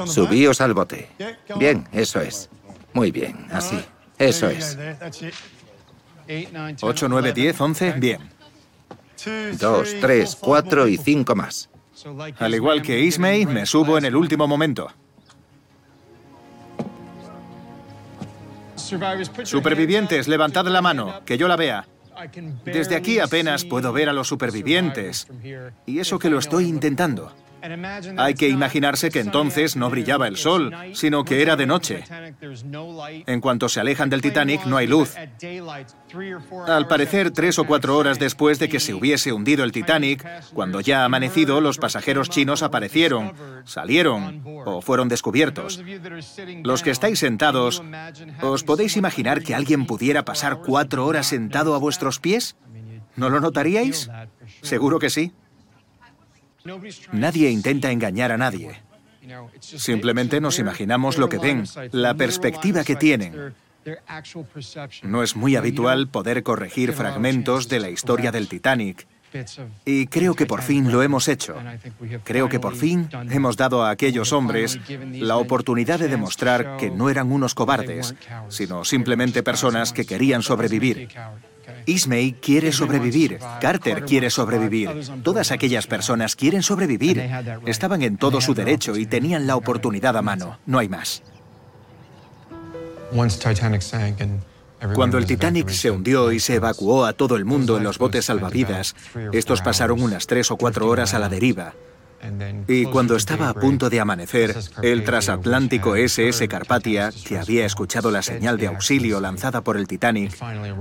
Subíos 0.07 0.61
al 0.61 0.75
bote. 0.75 1.09
Bien, 1.57 1.87
eso 1.93 2.21
es. 2.21 2.49
Muy 2.93 3.11
bien, 3.11 3.47
así. 3.51 3.79
Eso 4.19 4.49
es. 4.49 4.77
8, 6.81 7.09
9, 7.09 7.33
10, 7.33 7.61
11, 7.61 7.93
bien. 7.93 8.31
2, 9.59 9.97
3, 10.01 10.37
4 10.41 10.89
y 10.89 10.97
5 10.97 11.35
más. 11.35 11.69
Al 12.39 12.55
igual 12.55 12.83
que 12.83 13.01
Ismay, 13.01 13.47
me 13.47 13.67
subo 13.67 13.99
en 13.99 14.05
el 14.07 14.17
último 14.17 14.47
momento. 14.47 14.91
Supervivientes, 19.45 20.27
levantad 20.27 20.67
la 20.67 20.83
mano, 20.83 21.21
que 21.25 21.39
yo 21.39 21.47
la 21.47 21.57
vea. 21.57 21.87
Desde 22.65 22.97
aquí 22.97 23.19
apenas 23.19 23.65
puedo 23.65 23.93
ver 23.93 24.09
a 24.09 24.13
los 24.13 24.29
supervivientes. 24.29 25.29
Y 25.87 25.99
eso 25.99 26.19
que 26.19 26.31
lo 26.31 26.39
estoy 26.39 26.67
intentando. 26.67 27.33
Hay 28.17 28.35
que 28.35 28.49
imaginarse 28.49 29.11
que 29.11 29.21
entonces 29.21 29.77
no 29.77 29.91
brillaba 29.91 30.29
el 30.29 30.37
sol, 30.37 30.75
sino 30.95 31.25
que 31.25 31.43
era 31.43 31.57
de 31.57 31.67
noche. 31.67 32.05
En 33.27 33.41
cuanto 33.41 33.69
se 33.69 33.81
alejan 33.81 34.11
del 34.11 34.23
Titanic 34.23 34.65
no 34.67 34.77
hay 34.77 34.87
luz. 34.87 35.15
Al 36.67 36.87
parecer, 36.87 37.31
tres 37.31 37.59
o 37.59 37.65
cuatro 37.65 37.97
horas 37.97 38.19
después 38.19 38.59
de 38.59 38.69
que 38.69 38.81
se 38.81 38.95
hubiese 38.95 39.33
hundido 39.33 39.65
el 39.65 39.73
Titanic, 39.73 40.27
cuando 40.53 40.81
ya 40.81 41.05
amanecido, 41.05 41.61
los 41.61 41.79
pasajeros 41.79 42.31
chinos 42.31 42.63
aparecieron, 42.63 43.33
salieron 43.65 44.43
o 44.65 44.81
fueron 44.81 45.09
descubiertos. 45.09 45.83
Los 46.63 46.83
que 46.83 46.91
estáis 46.91 47.19
sentados, 47.19 47.83
¿os 48.41 48.65
podéis 48.65 48.97
imaginar 48.97 49.43
que 49.43 49.55
alguien 49.55 49.87
pudiera 49.87 50.25
pasar 50.25 50.61
cuatro 50.65 51.07
horas 51.07 51.27
sentado 51.27 51.75
a 51.75 51.79
vuestros 51.79 52.19
pies? 52.19 52.57
¿No 53.17 53.29
lo 53.29 53.41
notaríais? 53.41 54.11
Seguro 54.63 54.99
que 54.99 55.11
sí. 55.11 55.33
Nadie 57.13 57.51
intenta 57.51 57.91
engañar 57.91 58.33
a 58.33 58.39
nadie. 58.39 58.81
Simplemente 59.61 60.41
nos 60.41 60.59
imaginamos 60.59 61.19
lo 61.19 61.29
que 61.29 61.39
ven, 61.39 61.65
la 61.93 62.15
perspectiva 62.15 62.85
que 62.85 62.97
tienen. 62.97 63.55
No 65.03 65.23
es 65.23 65.37
muy 65.37 65.57
habitual 65.57 66.09
poder 66.09 66.43
corregir 66.43 66.93
fragmentos 66.93 67.69
de 67.69 67.81
la 67.81 67.91
historia 67.91 68.31
del 68.31 68.49
Titanic. 68.49 69.07
Y 69.85 70.07
creo 70.07 70.35
que 70.35 70.47
por 70.47 70.63
fin 70.63 70.91
lo 70.91 71.03
hemos 71.03 71.29
hecho. 71.29 71.55
Creo 72.25 72.49
que 72.49 72.59
por 72.59 72.75
fin 72.75 73.09
hemos 73.31 73.57
dado 73.57 73.85
a 73.85 73.91
aquellos 73.91 74.33
hombres 74.33 74.79
la 75.13 75.37
oportunidad 75.37 76.01
de 76.01 76.09
demostrar 76.09 76.77
que 76.79 76.91
no 76.91 77.11
eran 77.11 77.31
unos 77.31 77.55
cobardes, 77.55 78.15
sino 78.49 78.85
simplemente 78.85 79.43
personas 79.43 79.93
que 79.93 80.05
querían 80.05 80.43
sobrevivir. 80.43 81.09
Ismay 81.87 82.33
quiere 82.41 82.73
sobrevivir, 82.73 83.39
Carter 83.61 84.05
quiere 84.05 84.31
sobrevivir, 84.31 84.91
todas 85.23 85.51
aquellas 85.51 85.87
personas 85.87 86.37
quieren 86.37 86.63
sobrevivir. 86.63 87.31
Estaban 87.67 88.03
en 88.03 88.17
todo 88.17 88.41
su 88.41 88.55
derecho 88.55 88.97
y 88.97 89.07
tenían 89.07 89.47
la 89.47 89.57
oportunidad 89.57 90.17
a 90.17 90.23
mano, 90.23 90.59
no 90.67 90.79
hay 90.79 90.89
más. 90.89 91.23
Cuando 94.95 95.19
el 95.19 95.27
Titanic 95.27 95.69
se 95.69 95.91
hundió 95.91 96.33
y 96.33 96.41
se 96.41 96.55
evacuó 96.55 97.05
a 97.05 97.13
todo 97.13 97.37
el 97.37 97.45
mundo 97.45 97.77
en 97.77 97.85
los 97.85 97.99
botes 97.99 98.27
salvavidas, 98.27 98.95
estos 99.33 99.61
pasaron 99.61 100.01
unas 100.01 100.27
tres 100.27 100.51
o 100.51 100.57
cuatro 100.57 100.89
horas 100.89 101.13
a 101.13 101.19
la 101.19 101.29
deriva. 101.29 101.75
Y 102.69 102.85
cuando 102.87 103.17
estaba 103.17 103.49
a 103.49 103.55
punto 103.55 103.91
de 103.91 104.01
amanecer, 104.01 104.57
el 104.83 105.05
transatlántico 105.05 105.97
SS 105.97 106.47
Carpathia, 106.49 107.11
que 107.25 107.39
había 107.39 107.65
escuchado 107.65 108.11
la 108.11 108.23
señal 108.23 108.59
de 108.59 108.69
auxilio 108.69 109.21
lanzada 109.21 109.63
por 109.63 109.77
el 109.77 109.87
Titanic, 109.87 110.37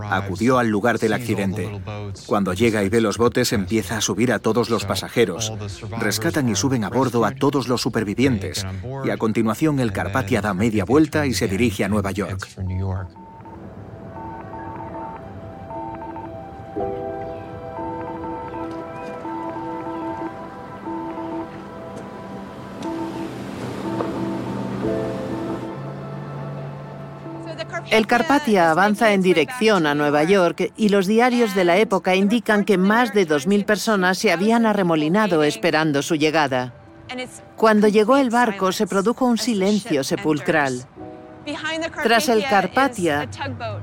acudió 0.09 0.59
al 0.59 0.67
lugar 0.67 0.99
del 0.99 1.13
accidente. 1.13 1.81
Cuando 2.25 2.53
llega 2.53 2.83
y 2.83 2.89
ve 2.89 3.01
los 3.01 3.17
botes, 3.17 3.53
empieza 3.53 3.97
a 3.97 4.01
subir 4.01 4.31
a 4.31 4.39
todos 4.39 4.69
los 4.69 4.85
pasajeros. 4.85 5.53
Rescatan 5.99 6.49
y 6.49 6.55
suben 6.55 6.83
a 6.83 6.89
bordo 6.89 7.25
a 7.25 7.31
todos 7.31 7.67
los 7.67 7.81
supervivientes. 7.81 8.65
Y 9.05 9.09
a 9.09 9.17
continuación 9.17 9.79
el 9.79 9.91
Carpathia 9.91 10.41
da 10.41 10.53
media 10.53 10.85
vuelta 10.85 11.25
y 11.25 11.33
se 11.33 11.47
dirige 11.47 11.83
a 11.83 11.89
Nueva 11.89 12.11
York. 12.11 12.47
El 27.91 28.05
Carpathia 28.05 28.69
avanza 28.69 29.13
en 29.13 29.21
dirección 29.21 29.87
a 29.87 29.95
Nueva 29.95 30.23
York 30.23 30.71
y 30.77 30.89
los 30.89 31.07
diarios 31.07 31.55
de 31.55 31.65
la 31.65 31.77
época 31.77 32.15
indican 32.15 32.63
que 32.63 32.77
más 32.77 33.13
de 33.13 33.27
2.000 33.27 33.65
personas 33.65 34.17
se 34.17 34.31
habían 34.31 34.65
arremolinado 34.65 35.43
esperando 35.43 36.01
su 36.01 36.15
llegada. 36.15 36.73
Cuando 37.55 37.87
llegó 37.87 38.17
el 38.17 38.29
barco 38.29 38.71
se 38.71 38.85
produjo 38.85 39.25
un 39.25 39.37
silencio 39.37 40.03
sepulcral. 40.03 40.85
Tras 42.03 42.29
el 42.29 42.45
Carpathia 42.47 43.27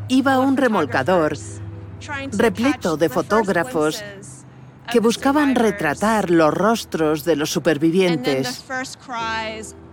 iba 0.08 0.38
un 0.38 0.56
remolcador 0.56 1.36
repleto 2.32 2.96
de 2.96 3.08
fotógrafos 3.08 4.04
que 4.92 5.00
buscaban 5.00 5.56
retratar 5.56 6.30
los 6.30 6.54
rostros 6.54 7.24
de 7.24 7.34
los 7.34 7.50
supervivientes, 7.50 8.64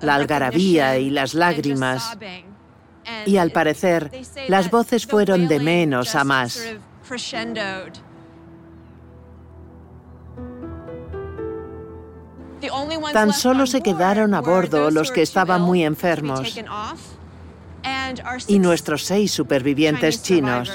la 0.02 0.16
algarabía 0.16 1.00
y 1.00 1.10
las 1.10 1.34
lágrimas. 1.34 2.16
Y 3.26 3.38
al 3.38 3.52
parecer, 3.52 4.12
las 4.48 4.70
voces 4.70 5.06
fueron 5.06 5.48
de 5.48 5.60
menos 5.60 6.16
a 6.16 6.24
más. 6.24 6.60
Tan 13.12 13.34
solo 13.34 13.68
se 13.68 13.82
quedaron 13.82 14.34
a 14.34 14.42
bordo 14.42 14.90
los 14.90 15.12
que 15.12 15.22
estaban 15.22 15.62
muy 15.62 15.84
enfermos. 15.84 16.58
y 18.48 18.60
nuestros 18.60 19.04
seis 19.04 19.32
supervivientes 19.32 20.24
chinos. 20.24 20.72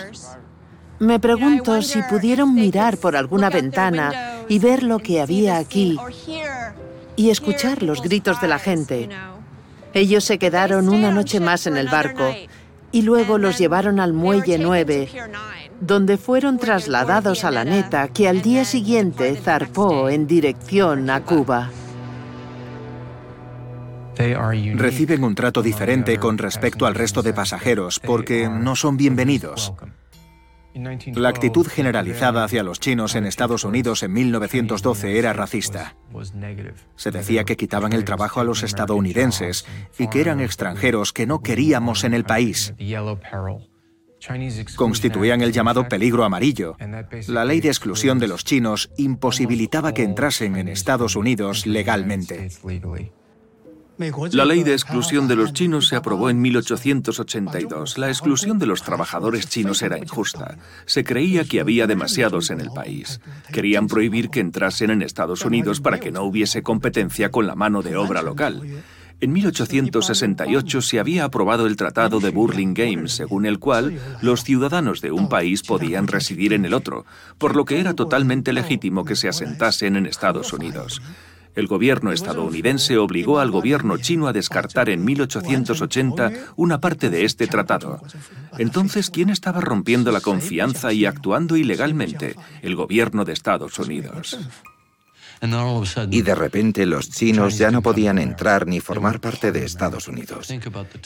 Me 0.99 1.21
pregunto 1.21 1.81
si 1.81 2.03
pudieron 2.03 2.55
mirar 2.55 2.99
por 2.99 3.17
alguna 3.17 3.51
ventana 3.51 4.43
y 4.49 4.59
ver 4.59 4.83
lo 4.83 4.99
que 4.99 5.21
había 5.21 5.57
aquí 5.57 5.97
y 7.17 7.31
escuchar 7.31 7.83
los 7.83 8.03
gritos 8.03 8.41
de 8.41 8.49
la 8.49 8.59
gente. 8.59 9.09
Ellos 9.95 10.25
se 10.25 10.39
quedaron 10.39 10.89
una 10.89 11.11
noche 11.11 11.41
más 11.41 11.67
en 11.67 11.77
el 11.77 11.89
barco 11.89 12.35
y 12.93 13.03
luego 13.03 13.39
los 13.39 13.59
llevaron 13.59 14.01
al 14.01 14.13
muelle 14.13 14.59
9, 14.59 15.09
donde 15.81 16.17
fueron 16.17 16.59
trasladados 16.59 17.45
a 17.45 17.51
la 17.51 17.65
neta 17.65 18.09
que 18.09 18.29
al 18.29 18.43
día 18.43 18.65
siguiente 18.65 19.37
zarpó 19.37 20.09
en 20.09 20.27
dirección 20.27 21.09
a 21.11 21.25
Cuba. 21.25 21.71
Reciben 24.75 25.23
un 25.23 25.35
trato 25.35 25.63
diferente 25.63 26.19
con 26.19 26.39
respecto 26.39 26.87
al 26.87 26.95
resto 26.97 27.23
de 27.23 27.33
pasajeros 27.33 28.01
porque 28.01 28.49
no 28.49 28.75
son 28.75 28.97
bienvenidos. 28.97 29.73
La 31.15 31.29
actitud 31.29 31.67
generalizada 31.67 32.45
hacia 32.45 32.63
los 32.63 32.81
chinos 32.81 33.15
en 33.15 33.25
Estados 33.25 33.65
Unidos 33.65 34.03
en 34.03 34.13
1912 34.13 35.19
era 35.19 35.33
racista. 35.33 35.97
Se 36.97 37.11
decía 37.11 37.45
que 37.45 37.57
quitaban 37.57 37.93
el 37.93 38.05
trabajo 38.05 38.41
a 38.41 38.45
los 38.45 38.63
estadounidenses 38.63 39.65
y 39.99 40.09
que 40.09 40.21
eran 40.21 40.41
extranjeros 40.41 41.13
que 41.13 41.27
no 41.27 41.41
queríamos 41.41 42.05
en 42.05 42.15
el 42.15 42.25
país. 42.25 42.75
Constituían 44.77 45.43
el 45.43 45.53
llamado 45.53 45.89
peligro 45.89 46.25
amarillo. 46.25 46.77
La 47.29 47.45
ley 47.45 47.61
de 47.61 47.69
exclusión 47.69 48.19
de 48.19 48.29
los 48.29 48.45
chinos 48.45 48.91
imposibilitaba 48.97 49.95
que 49.95 50.03
entrasen 50.03 50.57
en 50.57 50.69
Estados 50.69 51.17
Unidos 51.17 51.67
legalmente. 51.67 52.49
La 54.33 54.45
ley 54.45 54.63
de 54.63 54.73
exclusión 54.73 55.27
de 55.27 55.35
los 55.35 55.53
chinos 55.53 55.89
se 55.89 55.97
aprobó 55.97 56.31
en 56.31 56.41
1882. 56.41 57.99
La 57.99 58.09
exclusión 58.09 58.59
de 58.59 58.67
los 58.67 58.83
trabajadores 58.83 59.49
chinos 59.49 59.83
era 59.83 59.99
injusta. 59.99 60.57
Se 60.87 61.03
creía 61.03 61.45
que 61.45 61.61
había 61.61 61.89
demasiados 61.89 62.51
en 62.51 62.61
el 62.61 62.71
país. 62.71 63.21
Querían 63.53 63.89
prohibir 63.89 64.31
que 64.31 64.41
entrasen 64.41 64.91
en 64.91 65.03
Estados 65.03 65.45
Unidos 65.45 65.81
para 65.81 65.99
que 65.99 66.13
no 66.13 66.23
hubiese 66.23 66.63
competencia 66.63 67.31
con 67.31 67.49
la 67.49 67.57
mano 67.57 67.83
de 67.83 67.97
obra 67.97 68.23
local. 68.23 68.63
En 69.21 69.33
1868 69.33 70.81
se 70.81 71.01
había 71.01 71.25
aprobado 71.25 71.67
el 71.67 71.75
Tratado 71.75 72.21
de 72.21 72.31
Burlingame, 72.31 73.09
según 73.09 73.47
el 73.47 73.59
cual 73.59 73.99
los 74.23 74.45
ciudadanos 74.45 75.01
de 75.01 75.11
un 75.11 75.29
país 75.29 75.65
podían 75.65 76.07
residir 76.07 76.53
en 76.53 76.65
el 76.65 76.73
otro, 76.73 77.05
por 77.37 77.57
lo 77.57 77.65
que 77.65 77.81
era 77.81 77.95
totalmente 77.95 78.53
legítimo 78.53 79.05
que 79.05 79.17
se 79.17 79.29
asentasen 79.29 79.97
en 79.97 80.07
Estados 80.07 80.53
Unidos. 80.53 81.03
El 81.59 81.67
gobierno 81.67 82.13
estadounidense 82.13 82.99
obligó 82.99 83.41
al 83.41 83.51
gobierno 83.51 83.99
chino 83.99 84.29
a 84.29 84.33
descartar 84.33 84.89
en 84.89 85.05
1880 85.05 86.31
una 86.55 86.81
parte 86.81 87.11
de 87.11 87.25
este 87.25 87.49
tratado. 87.49 88.01
Entonces, 88.59 89.11
¿quién 89.11 89.29
estaba 89.29 89.61
rompiendo 89.61 90.13
la 90.13 90.21
confianza 90.21 90.93
y 90.93 91.05
actuando 91.05 91.57
ilegalmente? 91.57 92.37
El 92.63 92.77
gobierno 92.77 93.25
de 93.25 93.33
Estados 93.33 93.77
Unidos. 93.81 94.39
Y 96.11 96.23
de 96.23 96.35
repente 96.35 96.87
los 96.87 97.11
chinos 97.11 97.59
ya 97.59 97.71
no 97.71 97.83
podían 97.83 98.19
entrar 98.19 98.67
ni 98.67 98.81
formar 98.81 99.21
parte 99.21 99.53
de 99.53 99.65
Estados 99.65 100.09
Unidos. 100.09 100.53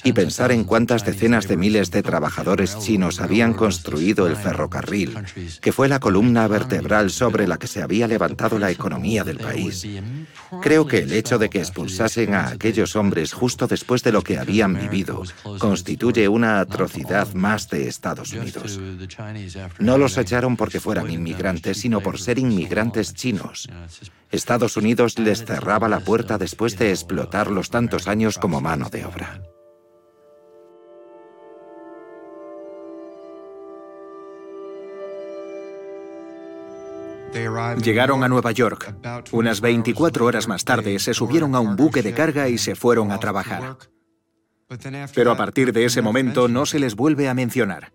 Y 0.05 0.13
pensar 0.13 0.53
en 0.53 0.65
cuántas 0.65 1.05
decenas 1.05 1.49
de 1.49 1.57
miles 1.57 1.91
de 1.91 2.03
trabajadores 2.03 2.79
chinos 2.79 3.21
habían 3.21 3.53
construido 3.53 4.27
el 4.27 4.37
ferrocarril, 4.37 5.19
que 5.61 5.73
fue 5.73 5.89
la 5.89 6.01
columna 6.01 6.47
vertebral 6.49 7.11
sobre 7.11 7.47
la 7.47 7.59
que 7.59 7.67
se 7.67 7.83
había 7.83 8.07
levantado 8.07 8.59
la 8.59 8.71
economía 8.71 9.25
del 9.25 9.39
país. 9.39 9.87
Creo 10.61 10.87
que 10.87 10.99
el 10.99 11.13
hecho 11.13 11.39
de 11.39 11.51
que 11.51 11.59
expulsasen 11.59 12.35
a 12.35 12.49
aquellos 12.49 12.97
hombres 12.97 13.33
justo 13.33 13.67
después 13.67 14.03
de 14.03 14.13
lo 14.13 14.23
que 14.23 14.39
habían 14.39 14.75
vivido 14.75 15.23
constituye 15.59 16.29
una 16.29 16.61
atrocidad 16.61 17.33
más 17.35 17.69
de 17.69 17.89
Estados 17.89 18.33
Unidos. 18.33 18.79
No 19.79 19.99
los 19.99 20.17
echaron 20.19 20.57
porque 20.57 20.81
fueran 20.81 21.11
inmigrantes, 21.11 21.79
sino 21.79 22.01
por 22.01 22.19
ser 22.19 22.39
inmigrantes 22.39 23.15
chinos. 23.15 23.69
Estados 24.33 24.79
Unidos 24.79 25.19
les 25.19 25.45
cerraba 25.45 25.89
la 25.89 26.01
puerta 26.01 26.39
después 26.39 26.79
de 26.79 26.91
explotarlos 26.91 27.71
tantos 27.71 28.09
años 28.09 28.39
como 28.39 28.61
mano 28.61 28.89
de 28.89 29.05
obra. 29.05 29.43
Llegaron 37.83 38.25
a 38.25 38.29
Nueva 38.29 38.53
York. 38.53 38.95
Unas 39.33 39.61
24 39.61 40.25
horas 40.25 40.49
más 40.49 40.65
tarde 40.65 40.99
se 40.99 41.15
subieron 41.15 41.55
a 41.55 41.61
un 41.61 41.77
buque 41.77 42.03
de 42.03 42.13
carga 42.13 42.49
y 42.49 42.59
se 42.59 42.75
fueron 42.75 43.11
a 43.11 43.19
trabajar. 43.19 43.77
Pero 45.15 45.33
a 45.33 45.37
partir 45.37 45.73
de 45.73 45.85
ese 45.85 46.03
momento 46.03 46.49
no 46.49 46.67
se 46.67 46.79
les 46.79 46.95
vuelve 46.95 47.29
a 47.29 47.35
mencionar. 47.35 47.93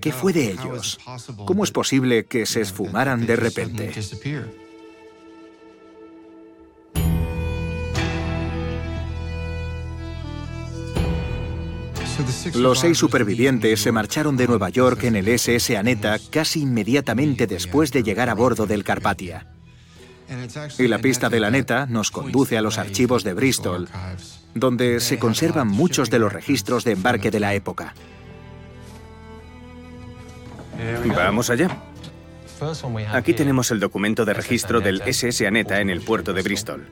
¿Qué 0.00 0.12
fue 0.12 0.32
de 0.32 0.52
ellos? 0.52 0.98
¿Cómo 1.44 1.64
es 1.64 1.72
posible 1.72 2.24
que 2.24 2.46
se 2.46 2.60
esfumaran 2.60 3.26
de 3.26 3.36
repente? 3.36 3.92
Los 12.54 12.80
seis 12.80 12.98
supervivientes 12.98 13.80
se 13.80 13.92
marcharon 13.92 14.36
de 14.36 14.46
Nueva 14.46 14.68
York 14.68 15.04
en 15.04 15.16
el 15.16 15.28
SS 15.28 15.76
Aneta 15.76 16.18
casi 16.30 16.62
inmediatamente 16.62 17.46
después 17.46 17.92
de 17.92 18.02
llegar 18.02 18.28
a 18.28 18.34
bordo 18.34 18.66
del 18.66 18.84
Carpathia. 18.84 19.46
Y 20.78 20.86
la 20.86 20.98
pista 20.98 21.28
de 21.28 21.40
la 21.40 21.50
neta 21.50 21.86
nos 21.86 22.10
conduce 22.10 22.56
a 22.56 22.62
los 22.62 22.78
archivos 22.78 23.24
de 23.24 23.34
Bristol, 23.34 23.88
donde 24.54 25.00
se 25.00 25.18
conservan 25.18 25.68
muchos 25.68 26.10
de 26.10 26.18
los 26.18 26.32
registros 26.32 26.84
de 26.84 26.92
embarque 26.92 27.30
de 27.30 27.40
la 27.40 27.54
época. 27.54 27.94
Vamos 31.06 31.50
allá. 31.50 31.76
Aquí 33.12 33.32
tenemos 33.32 33.70
el 33.70 33.80
documento 33.80 34.24
de 34.24 34.34
registro 34.34 34.80
del 34.80 35.00
SS 35.00 35.46
Aneta 35.46 35.80
en 35.80 35.90
el 35.90 36.02
puerto 36.02 36.32
de 36.32 36.42
Bristol. 36.42 36.86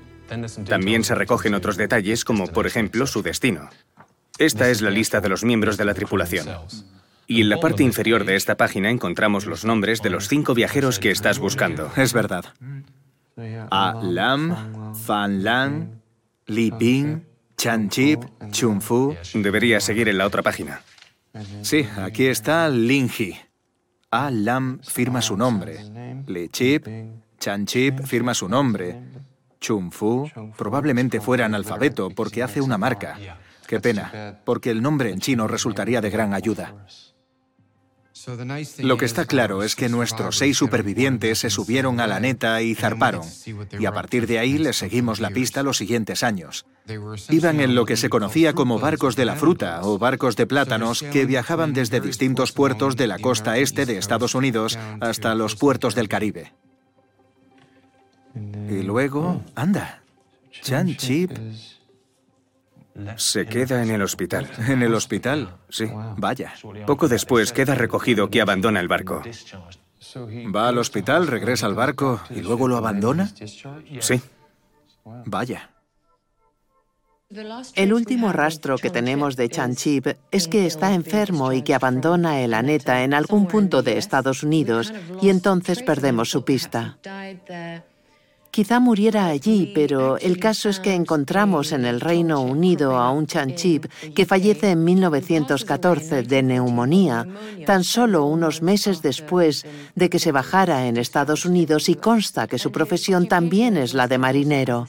También 0.68 1.04
se 1.04 1.14
recogen 1.14 1.54
otros 1.54 1.76
detalles 1.76 2.24
como, 2.24 2.46
por 2.48 2.66
ejemplo, 2.66 3.06
su 3.06 3.22
destino. 3.22 3.70
Esta 4.38 4.70
es 4.70 4.80
la 4.82 4.90
lista 4.90 5.20
de 5.20 5.28
los 5.28 5.44
miembros 5.44 5.76
de 5.76 5.84
la 5.84 5.94
tripulación. 5.94 6.46
Y 7.26 7.42
en 7.42 7.48
la 7.48 7.58
parte 7.60 7.82
inferior 7.82 8.24
de 8.24 8.36
esta 8.36 8.56
página 8.56 8.88
encontramos 8.88 9.46
los 9.46 9.64
nombres 9.64 10.00
de 10.00 10.10
los 10.10 10.28
cinco 10.28 10.54
viajeros 10.54 10.98
que 10.98 11.10
estás 11.10 11.38
buscando. 11.38 11.90
Es 11.96 12.12
verdad. 12.12 12.44
A 13.70 14.00
Lam, 14.02 14.94
Fan 14.94 15.44
Lang, 15.44 16.00
Li 16.46 16.70
Ping, 16.70 17.20
Chan 17.56 17.90
Chip, 17.90 18.24
Chun 18.50 18.80
Fu. 18.80 19.16
Debería 19.34 19.80
seguir 19.80 20.08
en 20.08 20.18
la 20.18 20.26
otra 20.26 20.42
página. 20.42 20.82
Sí, 21.62 21.86
aquí 21.96 22.26
está 22.26 22.68
Lin 22.68 23.10
He. 23.18 23.36
A 24.10 24.30
Lam 24.30 24.80
firma 24.82 25.20
su 25.20 25.36
nombre. 25.36 25.78
Li 26.26 26.48
Chip, 26.48 26.86
Chan 27.38 27.66
Chip 27.66 28.00
firma 28.04 28.34
su 28.34 28.48
nombre. 28.48 28.96
Chun 29.60 29.90
Fu 29.92 30.30
probablemente 30.56 31.20
fuera 31.20 31.44
analfabeto 31.44 32.10
porque 32.10 32.42
hace 32.42 32.60
una 32.60 32.78
marca. 32.78 33.18
Qué 33.68 33.80
pena, 33.80 34.40
porque 34.46 34.70
el 34.70 34.80
nombre 34.80 35.10
en 35.10 35.20
chino 35.20 35.46
resultaría 35.46 36.00
de 36.00 36.08
gran 36.08 36.32
ayuda. 36.32 36.86
Lo 38.78 38.96
que 38.96 39.04
está 39.04 39.26
claro 39.26 39.62
es 39.62 39.76
que 39.76 39.90
nuestros 39.90 40.38
seis 40.38 40.56
supervivientes 40.56 41.40
se 41.40 41.50
subieron 41.50 42.00
a 42.00 42.06
la 42.06 42.18
neta 42.18 42.62
y 42.62 42.74
zarparon, 42.74 43.26
y 43.78 43.84
a 43.84 43.92
partir 43.92 44.26
de 44.26 44.38
ahí 44.38 44.56
les 44.56 44.78
seguimos 44.78 45.20
la 45.20 45.28
pista 45.28 45.62
los 45.62 45.76
siguientes 45.76 46.22
años. 46.22 46.64
Iban 47.28 47.60
en 47.60 47.74
lo 47.74 47.84
que 47.84 47.98
se 47.98 48.08
conocía 48.08 48.54
como 48.54 48.78
barcos 48.78 49.16
de 49.16 49.26
la 49.26 49.36
fruta 49.36 49.82
o 49.82 49.98
barcos 49.98 50.34
de 50.36 50.46
plátanos 50.46 51.02
que 51.02 51.26
viajaban 51.26 51.74
desde 51.74 52.00
distintos 52.00 52.52
puertos 52.52 52.96
de 52.96 53.06
la 53.06 53.18
costa 53.18 53.58
este 53.58 53.84
de 53.84 53.98
Estados 53.98 54.34
Unidos 54.34 54.78
hasta 55.00 55.34
los 55.34 55.56
puertos 55.56 55.94
del 55.94 56.08
Caribe. 56.08 56.54
Y 58.34 58.82
luego, 58.82 59.42
anda, 59.54 60.02
Chan 60.62 60.96
Chip 60.96 61.32
se 63.16 63.46
queda 63.46 63.82
en 63.82 63.90
el 63.90 64.02
hospital. 64.02 64.48
¿En 64.68 64.82
el 64.82 64.94
hospital? 64.94 65.56
Sí. 65.68 65.86
Vaya. 66.16 66.54
Poco 66.86 67.08
después 67.08 67.52
queda 67.52 67.74
recogido 67.74 68.28
que 68.30 68.40
abandona 68.40 68.80
el 68.80 68.88
barco. 68.88 69.22
Va 70.54 70.68
al 70.68 70.78
hospital, 70.78 71.26
regresa 71.26 71.66
al 71.66 71.74
barco 71.74 72.20
y 72.30 72.40
luego 72.40 72.68
lo 72.68 72.76
abandona. 72.76 73.30
Sí. 74.00 74.20
Vaya. 75.04 75.70
El 77.74 77.92
último 77.92 78.32
rastro 78.32 78.78
que 78.78 78.88
tenemos 78.88 79.36
de 79.36 79.50
Chanchip 79.50 80.06
es 80.30 80.48
que 80.48 80.64
está 80.64 80.94
enfermo 80.94 81.52
y 81.52 81.60
que 81.60 81.74
abandona 81.74 82.40
el 82.40 82.54
Aneta 82.54 83.04
en 83.04 83.12
algún 83.12 83.46
punto 83.46 83.82
de 83.82 83.98
Estados 83.98 84.42
Unidos 84.42 84.94
y 85.20 85.28
entonces 85.28 85.82
perdemos 85.82 86.30
su 86.30 86.42
pista. 86.42 86.96
Quizá 88.50 88.80
muriera 88.80 89.26
allí, 89.26 89.72
pero 89.74 90.18
el 90.18 90.38
caso 90.38 90.68
es 90.68 90.80
que 90.80 90.94
encontramos 90.94 91.72
en 91.72 91.84
el 91.84 92.00
Reino 92.00 92.40
Unido 92.40 92.96
a 92.96 93.10
un 93.10 93.26
chanchip 93.26 93.86
que 94.14 94.26
fallece 94.26 94.70
en 94.70 94.84
1914 94.84 96.22
de 96.22 96.42
neumonía, 96.42 97.26
tan 97.66 97.84
solo 97.84 98.24
unos 98.24 98.62
meses 98.62 99.02
después 99.02 99.66
de 99.94 100.10
que 100.10 100.18
se 100.18 100.32
bajara 100.32 100.86
en 100.86 100.96
Estados 100.96 101.44
Unidos 101.44 101.88
y 101.88 101.94
consta 101.94 102.46
que 102.46 102.58
su 102.58 102.72
profesión 102.72 103.28
también 103.28 103.76
es 103.76 103.94
la 103.94 104.08
de 104.08 104.18
marinero. 104.18 104.88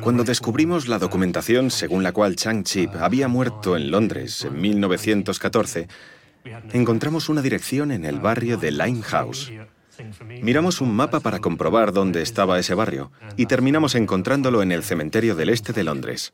Cuando 0.00 0.24
descubrimos 0.24 0.88
la 0.88 0.98
documentación 0.98 1.70
según 1.70 2.02
la 2.02 2.12
cual 2.12 2.36
Chang 2.36 2.64
Chip 2.64 2.94
había 2.96 3.28
muerto 3.28 3.76
en 3.76 3.90
Londres 3.90 4.44
en 4.44 4.58
1914, 4.60 5.88
encontramos 6.72 7.28
una 7.28 7.42
dirección 7.42 7.90
en 7.90 8.04
el 8.04 8.18
barrio 8.18 8.56
de 8.56 8.70
Limehouse. 8.70 9.52
Miramos 10.42 10.80
un 10.80 10.94
mapa 10.94 11.20
para 11.20 11.40
comprobar 11.40 11.92
dónde 11.92 12.22
estaba 12.22 12.58
ese 12.58 12.74
barrio 12.74 13.10
y 13.36 13.46
terminamos 13.46 13.94
encontrándolo 13.94 14.62
en 14.62 14.72
el 14.72 14.82
cementerio 14.82 15.34
del 15.34 15.50
este 15.50 15.72
de 15.72 15.84
Londres. 15.84 16.32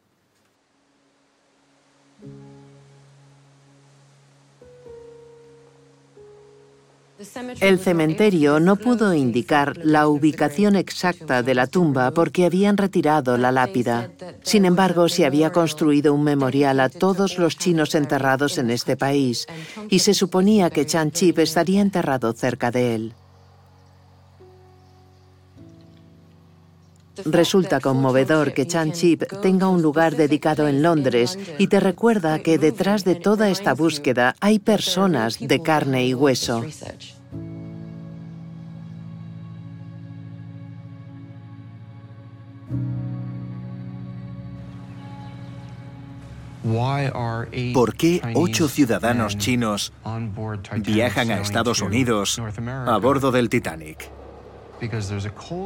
El 7.61 7.81
cementerio 7.81 8.61
no 8.61 8.77
pudo 8.77 9.13
indicar 9.13 9.77
la 9.83 10.07
ubicación 10.07 10.77
exacta 10.77 11.43
de 11.43 11.55
la 11.55 11.67
tumba 11.67 12.13
porque 12.13 12.45
habían 12.45 12.77
retirado 12.77 13.37
la 13.37 13.51
lápida. 13.51 14.13
Sin 14.43 14.65
embargo, 14.65 15.09
se 15.09 15.27
había 15.27 15.51
construido 15.51 16.15
un 16.15 16.23
memorial 16.23 16.79
a 16.79 16.89
todos 16.89 17.39
los 17.39 17.59
chinos 17.59 17.97
enterrados 17.97 18.57
en 18.59 18.71
este 18.71 18.97
país 18.97 19.47
y 19.91 19.99
se 19.99 20.15
suponía 20.15 20.71
que 20.71 20.87
Chan 20.87 21.11
Chip 21.11 21.41
estaría 21.41 21.81
enterrado 21.81 22.33
cerca 22.35 22.71
de 22.71 22.95
él. 22.95 23.15
Resulta 27.25 27.81
conmovedor 27.81 28.53
que 28.53 28.67
Chan 28.67 28.93
Chip 28.93 29.25
tenga 29.43 29.69
un 29.69 29.83
lugar 29.83 30.17
dedicado 30.17 30.69
en 30.69 30.83
Londres 30.83 31.39
y 31.59 31.69
te 31.69 31.81
recuerda 31.81 32.39
que 32.41 32.59
detrás 32.59 33.05
de 33.05 33.15
toda 33.15 33.51
esta 33.51 33.75
búsqueda 33.75 34.35
hay 34.41 34.59
personas 34.59 35.39
de 35.39 35.63
carne 35.63 36.07
y 36.07 36.15
hueso. 36.15 36.65
¿Por 47.73 47.95
qué 47.95 48.21
ocho 48.35 48.69
ciudadanos 48.69 49.39
chinos 49.39 49.93
viajan 50.79 51.31
a 51.31 51.41
Estados 51.41 51.81
Unidos 51.81 52.41
a 52.87 52.99
bordo 52.99 53.33
del 53.33 53.49
Titanic? 53.49 54.18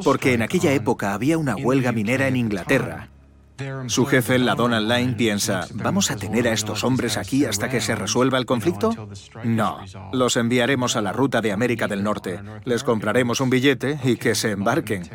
Porque 0.05 0.35
en 0.35 0.43
aquella 0.43 0.73
época 0.73 1.15
había 1.15 1.39
una 1.39 1.57
huelga 1.57 1.93
minera 1.93 2.29
en 2.29 2.37
Inglaterra. 2.37 3.09
Su 3.87 4.07
jefe, 4.07 4.39
la 4.39 4.55
Donald 4.55 4.91
Line, 4.91 5.15
piensa, 5.15 5.67
¿vamos 5.75 6.11
a 6.11 6.17
tener 6.17 6.49
a 6.49 6.53
estos 6.53 6.85
hombres 6.85 7.17
aquí 7.17 7.45
hasta 7.45 7.69
que 7.69 7.81
se 7.81 7.95
resuelva 7.95 8.39
el 8.39 8.47
conflicto? 8.47 9.09
No, 9.45 9.79
los 10.13 10.37
enviaremos 10.37 10.97
a 10.97 11.03
la 11.03 11.13
ruta 11.13 11.41
de 11.41 11.53
América 11.53 11.87
del 11.87 12.03
Norte, 12.03 12.41
les 12.65 12.83
compraremos 12.83 13.41
un 13.41 13.51
billete 13.51 13.99
y 14.05 14.17
que 14.17 14.35
se 14.35 14.53
embarquen. 14.53 15.09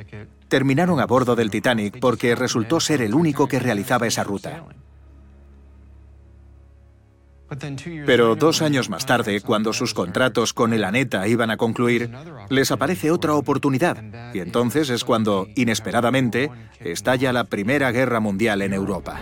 Terminaron 0.48 1.00
a 1.00 1.06
bordo 1.06 1.36
del 1.36 1.50
Titanic 1.50 2.00
porque 2.00 2.36
resultó 2.36 2.80
ser 2.80 3.02
el 3.02 3.14
único 3.14 3.48
que 3.48 3.60
realizaba 3.60 4.08
esa 4.08 4.24
ruta. 4.24 4.64
Pero 8.06 8.36
dos 8.36 8.62
años 8.62 8.90
más 8.90 9.06
tarde, 9.06 9.42
cuando 9.42 9.74
sus 9.74 9.94
contratos 9.94 10.54
con 10.54 10.74
el 10.74 10.84
ANETA 10.84 11.28
iban 11.28 11.52
a 11.52 11.58
concluir, 11.58 12.12
les 12.50 12.72
aparece 12.72 13.12
otra 13.12 13.34
oportunidad. 13.34 14.04
Y 14.34 14.40
entonces 14.40 14.90
es 14.90 15.04
cuando, 15.04 15.48
inesperadamente, 15.56 16.52
estalla 16.80 17.34
la 17.34 17.46
Primera 17.46 17.92
Guerra 17.92 18.20
Mundial 18.20 18.62
en 18.62 18.74
Europa. 18.74 19.22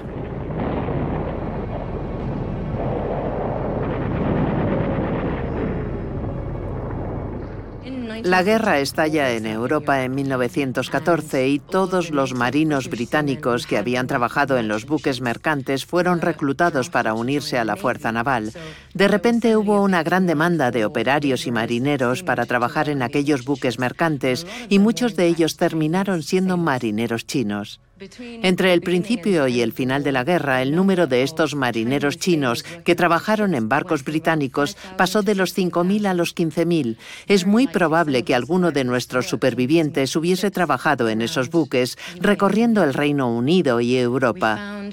La 8.25 8.41
guerra 8.41 8.79
estalla 8.79 9.33
en 9.33 9.45
Europa 9.45 10.03
en 10.03 10.15
1914 10.15 11.47
y 11.47 11.59
todos 11.59 12.09
los 12.09 12.33
marinos 12.33 12.89
británicos 12.89 13.67
que 13.67 13.77
habían 13.77 14.07
trabajado 14.07 14.57
en 14.57 14.67
los 14.67 14.87
buques 14.87 15.21
mercantes 15.21 15.85
fueron 15.85 16.21
reclutados 16.21 16.89
para 16.89 17.13
unirse 17.13 17.59
a 17.59 17.63
la 17.63 17.75
fuerza 17.75 18.11
naval. 18.11 18.51
De 18.95 19.07
repente 19.07 19.55
hubo 19.55 19.79
una 19.83 20.01
gran 20.01 20.25
demanda 20.25 20.71
de 20.71 20.85
operarios 20.85 21.45
y 21.45 21.51
marineros 21.51 22.23
para 22.23 22.47
trabajar 22.47 22.89
en 22.89 23.03
aquellos 23.03 23.45
buques 23.45 23.77
mercantes 23.77 24.47
y 24.69 24.79
muchos 24.79 25.15
de 25.15 25.27
ellos 25.27 25.55
terminaron 25.55 26.23
siendo 26.23 26.57
marineros 26.57 27.27
chinos. 27.27 27.79
Entre 28.19 28.73
el 28.73 28.81
principio 28.81 29.47
y 29.47 29.61
el 29.61 29.71
final 29.71 30.03
de 30.03 30.11
la 30.11 30.25
guerra, 30.25 30.61
el 30.61 30.75
número 30.75 31.07
de 31.07 31.23
estos 31.23 31.55
marineros 31.55 32.17
chinos 32.17 32.63
que 32.83 32.93
trabajaron 32.93 33.55
en 33.55 33.69
barcos 33.69 34.03
británicos 34.03 34.75
pasó 34.97 35.21
de 35.21 35.33
los 35.33 35.57
5.000 35.57 36.07
a 36.07 36.13
los 36.13 36.35
15.000. 36.35 36.97
Es 37.27 37.45
muy 37.45 37.67
probable 37.67 38.23
que 38.23 38.35
alguno 38.35 38.71
de 38.71 38.83
nuestros 38.83 39.27
supervivientes 39.27 40.13
hubiese 40.17 40.51
trabajado 40.51 41.07
en 41.07 41.21
esos 41.21 41.49
buques, 41.49 41.97
recorriendo 42.19 42.83
el 42.83 42.93
Reino 42.93 43.33
Unido 43.33 43.79
y 43.79 43.95
Europa. 43.95 44.83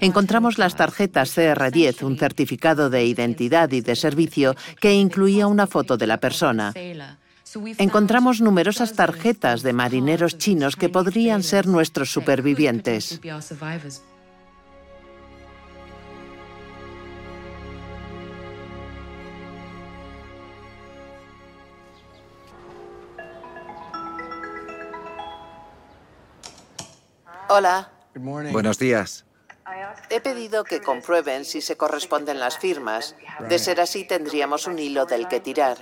Encontramos 0.00 0.58
las 0.58 0.74
tarjetas 0.74 1.36
CR10, 1.36 2.02
un 2.02 2.18
certificado 2.18 2.90
de 2.90 3.04
identidad 3.04 3.70
y 3.70 3.80
de 3.80 3.94
servicio 3.94 4.56
que 4.80 4.94
incluía 4.94 5.46
una 5.46 5.68
foto 5.68 5.96
de 5.96 6.06
la 6.08 6.18
persona. 6.18 6.74
Encontramos 7.78 8.40
numerosas 8.40 8.94
tarjetas 8.94 9.62
de 9.62 9.72
marineros 9.72 10.38
chinos 10.38 10.76
que 10.76 10.88
podrían 10.88 11.42
ser 11.42 11.66
nuestros 11.66 12.10
supervivientes. 12.10 13.20
Hola. 27.50 27.90
Buenos 28.14 28.78
días. 28.78 29.24
He 30.10 30.20
pedido 30.20 30.64
que 30.64 30.80
comprueben 30.80 31.44
si 31.44 31.60
se 31.60 31.76
corresponden 31.76 32.38
las 32.38 32.58
firmas. 32.58 33.16
De 33.48 33.58
ser 33.58 33.80
así, 33.80 34.04
tendríamos 34.04 34.66
un 34.66 34.78
hilo 34.78 35.06
del 35.06 35.28
que 35.28 35.40
tirar. 35.40 35.78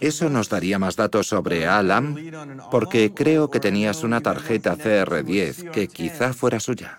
¿Eso 0.00 0.28
nos 0.30 0.48
daría 0.48 0.78
más 0.78 0.96
datos 0.96 1.26
sobre 1.26 1.66
Alam? 1.66 2.16
Porque 2.70 3.12
creo 3.12 3.50
que 3.50 3.60
tenías 3.60 4.02
una 4.02 4.20
tarjeta 4.20 4.76
CR10 4.76 5.70
que 5.70 5.88
quizá 5.88 6.32
fuera 6.32 6.60
suya. 6.60 6.98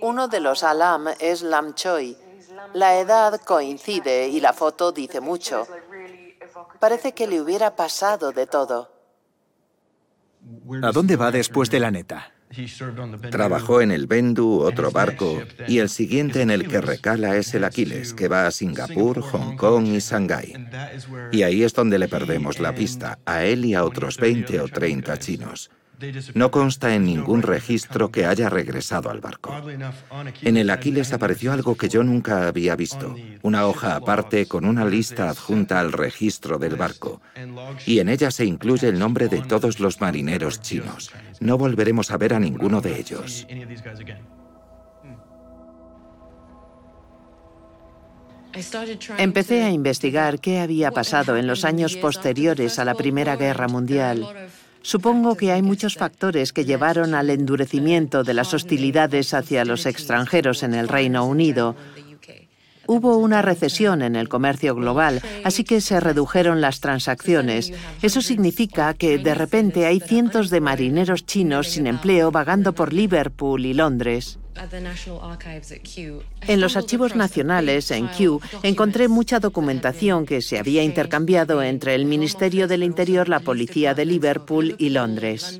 Uno 0.00 0.28
de 0.28 0.40
los 0.40 0.62
Alam 0.62 1.08
es 1.18 1.42
Lam 1.42 1.74
Choi. 1.74 2.16
La 2.74 2.98
edad 2.98 3.40
coincide 3.40 4.28
y 4.28 4.40
la 4.40 4.52
foto 4.52 4.92
dice 4.92 5.20
mucho. 5.20 5.66
Parece 6.78 7.12
que 7.12 7.26
le 7.26 7.40
hubiera 7.40 7.74
pasado 7.76 8.32
de 8.32 8.46
todo. 8.46 8.90
¿A 10.82 10.92
dónde 10.92 11.16
va 11.16 11.30
después 11.30 11.70
de 11.70 11.80
la 11.80 11.90
neta? 11.90 12.32
Trabajó 13.30 13.80
en 13.80 13.92
el 13.92 14.06
Bendu, 14.08 14.60
otro 14.60 14.90
barco, 14.90 15.40
y 15.68 15.78
el 15.78 15.88
siguiente 15.88 16.42
en 16.42 16.50
el 16.50 16.66
que 16.66 16.80
recala 16.80 17.36
es 17.36 17.54
el 17.54 17.64
Aquiles, 17.64 18.12
que 18.12 18.26
va 18.26 18.46
a 18.46 18.50
Singapur, 18.50 19.20
Hong 19.20 19.56
Kong 19.56 19.86
y 19.86 19.98
Shanghái. 20.00 20.54
Y 21.30 21.42
ahí 21.42 21.62
es 21.62 21.72
donde 21.74 21.98
le 21.98 22.08
perdemos 22.08 22.58
la 22.58 22.74
pista, 22.74 23.20
a 23.24 23.44
él 23.44 23.64
y 23.64 23.74
a 23.74 23.84
otros 23.84 24.16
20 24.16 24.60
o 24.60 24.68
30 24.68 25.18
chinos. 25.18 25.70
No 26.34 26.50
consta 26.50 26.94
en 26.94 27.04
ningún 27.04 27.42
registro 27.42 28.10
que 28.10 28.26
haya 28.26 28.48
regresado 28.48 29.10
al 29.10 29.20
barco. 29.20 29.54
En 30.42 30.56
el 30.56 30.70
Aquiles 30.70 31.12
apareció 31.12 31.52
algo 31.52 31.76
que 31.76 31.88
yo 31.88 32.02
nunca 32.02 32.46
había 32.48 32.76
visto, 32.76 33.14
una 33.42 33.66
hoja 33.66 33.96
aparte 33.96 34.46
con 34.46 34.64
una 34.64 34.84
lista 34.84 35.28
adjunta 35.28 35.80
al 35.80 35.92
registro 35.92 36.58
del 36.58 36.76
barco, 36.76 37.20
y 37.86 37.98
en 37.98 38.08
ella 38.08 38.30
se 38.30 38.44
incluye 38.44 38.88
el 38.88 38.98
nombre 38.98 39.28
de 39.28 39.42
todos 39.42 39.80
los 39.80 40.00
marineros 40.00 40.60
chinos. 40.60 41.12
No 41.40 41.58
volveremos 41.58 42.10
a 42.10 42.16
ver 42.16 42.34
a 42.34 42.40
ninguno 42.40 42.80
de 42.80 42.98
ellos. 42.98 43.46
Empecé 49.18 49.62
a 49.62 49.70
investigar 49.70 50.40
qué 50.40 50.58
había 50.58 50.90
pasado 50.90 51.36
en 51.36 51.46
los 51.46 51.64
años 51.64 51.96
posteriores 51.96 52.78
a 52.78 52.84
la 52.84 52.94
Primera 52.94 53.36
Guerra 53.36 53.68
Mundial. 53.68 54.26
Supongo 54.82 55.36
que 55.36 55.52
hay 55.52 55.62
muchos 55.62 55.94
factores 55.94 56.52
que 56.52 56.64
llevaron 56.64 57.14
al 57.14 57.30
endurecimiento 57.30 58.24
de 58.24 58.34
las 58.34 58.54
hostilidades 58.54 59.34
hacia 59.34 59.64
los 59.64 59.86
extranjeros 59.86 60.62
en 60.62 60.74
el 60.74 60.88
Reino 60.88 61.26
Unido. 61.26 61.76
Hubo 62.86 63.18
una 63.18 63.40
recesión 63.40 64.02
en 64.02 64.16
el 64.16 64.28
comercio 64.28 64.74
global, 64.74 65.22
así 65.44 65.62
que 65.62 65.80
se 65.80 66.00
redujeron 66.00 66.60
las 66.60 66.80
transacciones. 66.80 67.72
Eso 68.02 68.20
significa 68.20 68.94
que 68.94 69.18
de 69.18 69.34
repente 69.34 69.86
hay 69.86 70.00
cientos 70.00 70.50
de 70.50 70.60
marineros 70.60 71.24
chinos 71.24 71.68
sin 71.68 71.86
empleo 71.86 72.32
vagando 72.32 72.72
por 72.72 72.92
Liverpool 72.92 73.64
y 73.64 73.74
Londres. 73.74 74.39
En 76.46 76.60
los 76.60 76.76
archivos 76.76 77.16
nacionales, 77.16 77.90
en 77.90 78.08
Kew, 78.08 78.40
encontré 78.62 79.08
mucha 79.08 79.40
documentación 79.40 80.26
que 80.26 80.42
se 80.42 80.58
había 80.58 80.82
intercambiado 80.82 81.62
entre 81.62 81.94
el 81.94 82.04
Ministerio 82.04 82.68
del 82.68 82.82
Interior, 82.82 83.28
la 83.28 83.40
Policía 83.40 83.94
de 83.94 84.04
Liverpool 84.04 84.74
y 84.78 84.90
Londres. 84.90 85.58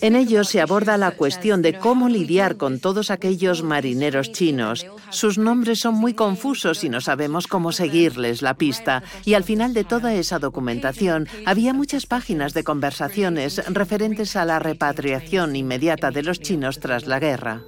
En 0.00 0.16
ellos 0.16 0.48
se 0.48 0.60
aborda 0.60 0.96
la 0.96 1.12
cuestión 1.12 1.62
de 1.62 1.78
cómo 1.78 2.08
lidiar 2.08 2.56
con 2.56 2.78
todos 2.78 3.10
aquellos 3.10 3.62
marineros 3.62 4.32
chinos. 4.32 4.86
Sus 5.10 5.38
nombres 5.38 5.80
son 5.80 5.94
muy 5.94 6.14
confusos 6.14 6.84
y 6.84 6.88
no 6.88 7.00
sabemos 7.00 7.46
cómo 7.46 7.72
seguirles 7.72 8.42
la 8.42 8.54
pista. 8.54 9.02
Y 9.24 9.34
al 9.34 9.44
final 9.44 9.74
de 9.74 9.84
toda 9.84 10.14
esa 10.14 10.38
documentación 10.38 11.28
había 11.46 11.72
muchas 11.72 12.06
páginas 12.06 12.54
de 12.54 12.64
conversaciones 12.64 13.62
referentes 13.68 14.36
a 14.36 14.44
la 14.44 14.58
repatriación 14.58 15.56
inmediata 15.56 16.10
de 16.10 16.22
los 16.22 16.40
chinos 16.40 16.78
tras 16.78 17.06
la 17.06 17.18
guerra. 17.18 17.62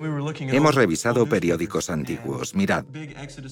Hemos 0.00 0.74
revisado 0.74 1.26
periódicos 1.26 1.90
antiguos. 1.90 2.54
Mirad, 2.54 2.86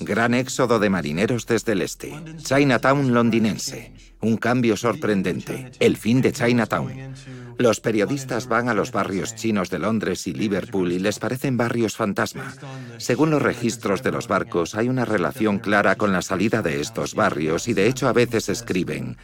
gran 0.00 0.32
éxodo 0.32 0.78
de 0.78 0.88
marineros 0.88 1.46
desde 1.46 1.72
el 1.72 1.82
este. 1.82 2.14
Chinatown 2.38 3.12
londinense. 3.12 3.92
Un 4.20 4.38
cambio 4.38 4.78
sorprendente. 4.78 5.70
El 5.78 5.98
fin 5.98 6.22
de 6.22 6.32
Chinatown. 6.32 7.14
Los 7.58 7.80
periodistas 7.80 8.46
van 8.48 8.70
a 8.70 8.74
los 8.74 8.92
barrios 8.92 9.34
chinos 9.34 9.68
de 9.68 9.78
Londres 9.78 10.26
y 10.26 10.32
Liverpool 10.32 10.90
y 10.92 10.98
les 10.98 11.18
parecen 11.18 11.58
barrios 11.58 11.96
fantasma. 11.96 12.54
Según 12.96 13.30
los 13.30 13.42
registros 13.42 14.02
de 14.02 14.12
los 14.12 14.26
barcos, 14.26 14.74
hay 14.74 14.88
una 14.88 15.04
relación 15.04 15.58
clara 15.58 15.96
con 15.96 16.12
la 16.12 16.22
salida 16.22 16.62
de 16.62 16.80
estos 16.80 17.14
barrios 17.14 17.68
y 17.68 17.74
de 17.74 17.88
hecho 17.88 18.08
a 18.08 18.14
veces 18.14 18.48
escriben, 18.48 19.18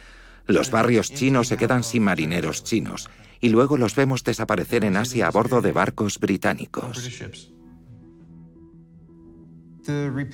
los 0.45 0.69
barrios 0.69 1.11
chinos 1.11 1.47
se 1.47 1.57
quedan 1.57 1.83
sin 1.83 2.03
marineros 2.03 2.63
chinos 2.63 3.09
y 3.41 3.49
luego 3.49 3.77
los 3.77 3.95
vemos 3.95 4.23
desaparecer 4.23 4.85
en 4.85 4.97
Asia 4.97 5.27
a 5.27 5.31
bordo 5.31 5.61
de 5.61 5.71
barcos 5.71 6.19
británicos. 6.19 7.09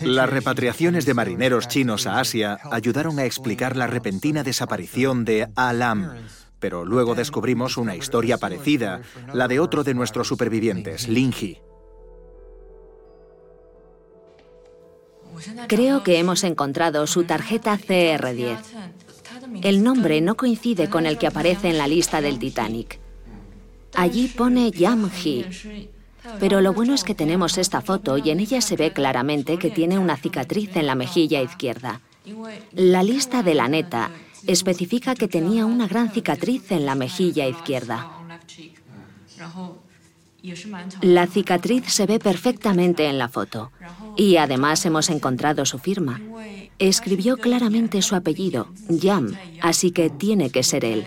Las 0.02 0.30
repatriaciones 0.30 1.06
de 1.06 1.14
marineros 1.14 1.68
chinos 1.68 2.08
a 2.08 2.20
Asia 2.20 2.60
ayudaron 2.72 3.20
a 3.20 3.26
explicar 3.26 3.76
la 3.76 3.88
repentina 3.88 4.44
desaparición 4.44 5.26
de 5.26 5.50
Alam, 5.56 6.10
pero 6.60 6.86
luego 6.86 7.16
descubrimos 7.16 7.76
una 7.76 7.96
historia 7.96 8.38
parecida, 8.38 9.02
la 9.34 9.48
de 9.48 9.60
otro 9.60 9.84
de 9.84 9.94
nuestros 9.94 10.28
supervivientes, 10.28 11.10
Lin 11.10 11.34
He. 11.34 11.62
Creo 15.68 16.04
que 16.04 16.20
hemos 16.20 16.44
encontrado 16.44 17.08
su 17.08 17.24
tarjeta 17.24 17.78
CR10. 17.78 18.58
El 19.62 19.84
nombre 19.84 20.22
no 20.22 20.36
coincide 20.36 20.90
con 20.90 21.06
el 21.06 21.18
que 21.18 21.28
aparece 21.28 21.70
en 21.70 21.78
la 21.78 21.88
lista 21.88 22.22
del 22.22 22.40
Titanic. 22.40 23.00
Allí 23.96 24.28
pone 24.28 24.72
Yam 24.72 25.10
Hee. 25.10 25.90
Pero 26.40 26.62
lo 26.62 26.74
bueno 26.74 26.94
es 26.94 27.04
que 27.04 27.16
tenemos 27.16 27.58
esta 27.58 27.82
foto 27.82 28.18
y 28.18 28.30
en 28.30 28.40
ella 28.40 28.62
se 28.62 28.76
ve 28.76 28.94
claramente 28.94 29.58
que 29.58 29.72
tiene 29.72 29.98
una 29.98 30.18
cicatriz 30.18 30.76
en 30.76 30.86
la 30.86 30.96
mejilla 30.96 31.42
izquierda. 31.42 32.02
La 32.74 33.04
lista 33.04 33.42
de 33.42 33.56
la 33.56 33.68
neta 33.68 34.12
especifica 34.46 35.16
que 35.16 35.28
tenía 35.28 35.66
una 35.66 35.88
gran 35.88 36.12
cicatriz 36.12 36.72
en 36.72 36.86
la 36.86 36.96
mejilla 36.96 37.48
izquierda. 37.48 38.08
La 41.02 41.28
cicatriz 41.28 41.86
se 41.88 42.06
ve 42.06 42.20
perfectamente 42.20 43.08
en 43.08 43.18
la 43.18 43.30
foto 43.30 43.72
y 44.18 44.38
además 44.38 44.86
hemos 44.86 45.10
encontrado 45.10 45.66
su 45.66 45.78
firma. 45.78 46.20
Escribió 46.80 47.38
claramente 47.38 48.02
su 48.02 48.16
apellido, 48.16 48.68
Yam, 48.90 49.36
así 49.62 49.92
que 49.92 50.10
tiene 50.10 50.50
que 50.50 50.64
ser 50.64 50.84
él. 50.86 51.06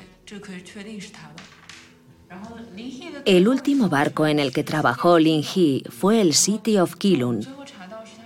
El 3.24 3.48
último 3.48 3.88
barco 3.88 4.26
en 4.26 4.38
el 4.38 4.52
que 4.52 4.64
trabajó 4.64 5.18
Lin 5.18 5.42
He 5.42 5.82
fue 5.90 6.20
el 6.20 6.34
City 6.34 6.78
of 6.78 6.96
Kilun. 6.96 7.46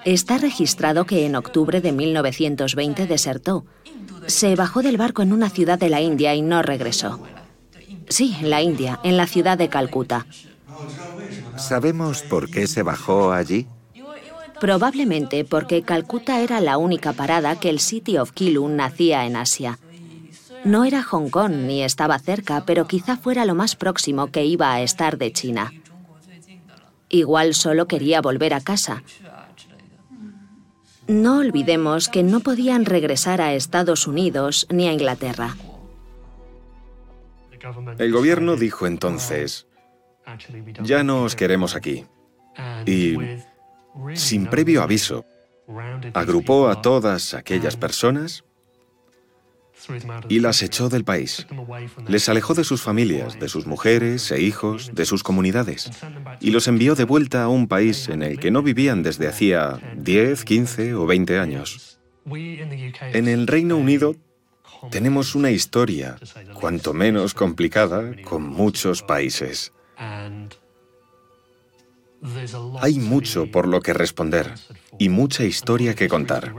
Está 0.04 0.38
registrado 0.38 1.04
que 1.06 1.26
en 1.26 1.36
octubre 1.36 1.80
de 1.80 1.92
1920 1.92 3.06
desertó. 3.06 3.64
Se 4.26 4.56
bajó 4.56 4.82
del 4.82 4.96
barco 4.96 5.22
en 5.22 5.32
una 5.32 5.50
ciudad 5.50 5.78
de 5.78 5.88
la 5.88 6.00
India 6.00 6.34
y 6.34 6.42
no 6.42 6.62
regresó. 6.62 7.20
Sí, 8.08 8.36
la 8.42 8.62
India, 8.62 9.00
en 9.04 9.16
la 9.16 9.26
ciudad 9.26 9.58
de 9.58 9.68
Calcuta. 9.68 10.26
¿Sabemos 11.58 12.22
por 12.22 12.50
qué 12.50 12.66
se 12.66 12.82
bajó 12.82 13.32
allí? 13.32 13.66
Probablemente 14.60 15.44
porque 15.44 15.82
Calcuta 15.82 16.40
era 16.40 16.60
la 16.60 16.78
única 16.78 17.12
parada 17.12 17.60
que 17.60 17.70
el 17.70 17.78
City 17.78 18.18
of 18.18 18.32
Kilun 18.32 18.76
nacía 18.76 19.24
en 19.24 19.36
Asia. 19.36 19.78
No 20.64 20.84
era 20.84 21.04
Hong 21.04 21.30
Kong 21.30 21.52
ni 21.52 21.82
estaba 21.82 22.18
cerca, 22.18 22.64
pero 22.66 22.86
quizá 22.86 23.16
fuera 23.16 23.44
lo 23.44 23.54
más 23.54 23.76
próximo 23.76 24.32
que 24.32 24.44
iba 24.44 24.72
a 24.72 24.82
estar 24.82 25.16
de 25.16 25.32
China. 25.32 25.72
Igual 27.08 27.54
solo 27.54 27.86
quería 27.86 28.20
volver 28.20 28.52
a 28.52 28.60
casa. 28.60 29.02
No 31.06 31.38
olvidemos 31.38 32.08
que 32.08 32.22
no 32.22 32.40
podían 32.40 32.84
regresar 32.84 33.40
a 33.40 33.54
Estados 33.54 34.06
Unidos 34.06 34.66
ni 34.70 34.88
a 34.88 34.92
Inglaterra. 34.92 35.56
El 37.98 38.12
gobierno 38.12 38.56
dijo 38.56 38.86
entonces, 38.86 39.67
ya 40.82 41.02
no 41.02 41.22
os 41.22 41.36
queremos 41.36 41.74
aquí. 41.74 42.06
Y 42.86 43.16
sin 44.14 44.46
previo 44.46 44.82
aviso, 44.82 45.24
agrupó 46.14 46.68
a 46.68 46.80
todas 46.82 47.34
aquellas 47.34 47.76
personas 47.76 48.44
y 50.28 50.40
las 50.40 50.62
echó 50.62 50.88
del 50.88 51.04
país. 51.04 51.46
Les 52.06 52.28
alejó 52.28 52.54
de 52.54 52.64
sus 52.64 52.82
familias, 52.82 53.38
de 53.38 53.48
sus 53.48 53.66
mujeres 53.66 54.30
e 54.30 54.40
hijos, 54.40 54.90
de 54.94 55.04
sus 55.04 55.22
comunidades, 55.22 55.90
y 56.40 56.50
los 56.50 56.68
envió 56.68 56.94
de 56.94 57.04
vuelta 57.04 57.44
a 57.44 57.48
un 57.48 57.68
país 57.68 58.08
en 58.08 58.22
el 58.22 58.38
que 58.38 58.50
no 58.50 58.62
vivían 58.62 59.02
desde 59.02 59.28
hacía 59.28 59.78
10, 59.96 60.44
15 60.44 60.94
o 60.94 61.06
20 61.06 61.38
años. 61.38 62.00
En 62.26 63.28
el 63.28 63.46
Reino 63.46 63.76
Unido 63.76 64.16
tenemos 64.90 65.34
una 65.34 65.50
historia, 65.50 66.16
cuanto 66.54 66.92
menos 66.92 67.34
complicada, 67.34 68.12
con 68.24 68.42
muchos 68.42 69.02
países. 69.02 69.72
Hay 72.80 72.98
mucho 72.98 73.50
por 73.50 73.68
lo 73.68 73.80
que 73.80 73.92
responder 73.92 74.54
y 74.98 75.08
mucha 75.08 75.44
historia 75.44 75.94
que 75.94 76.08
contar. 76.08 76.54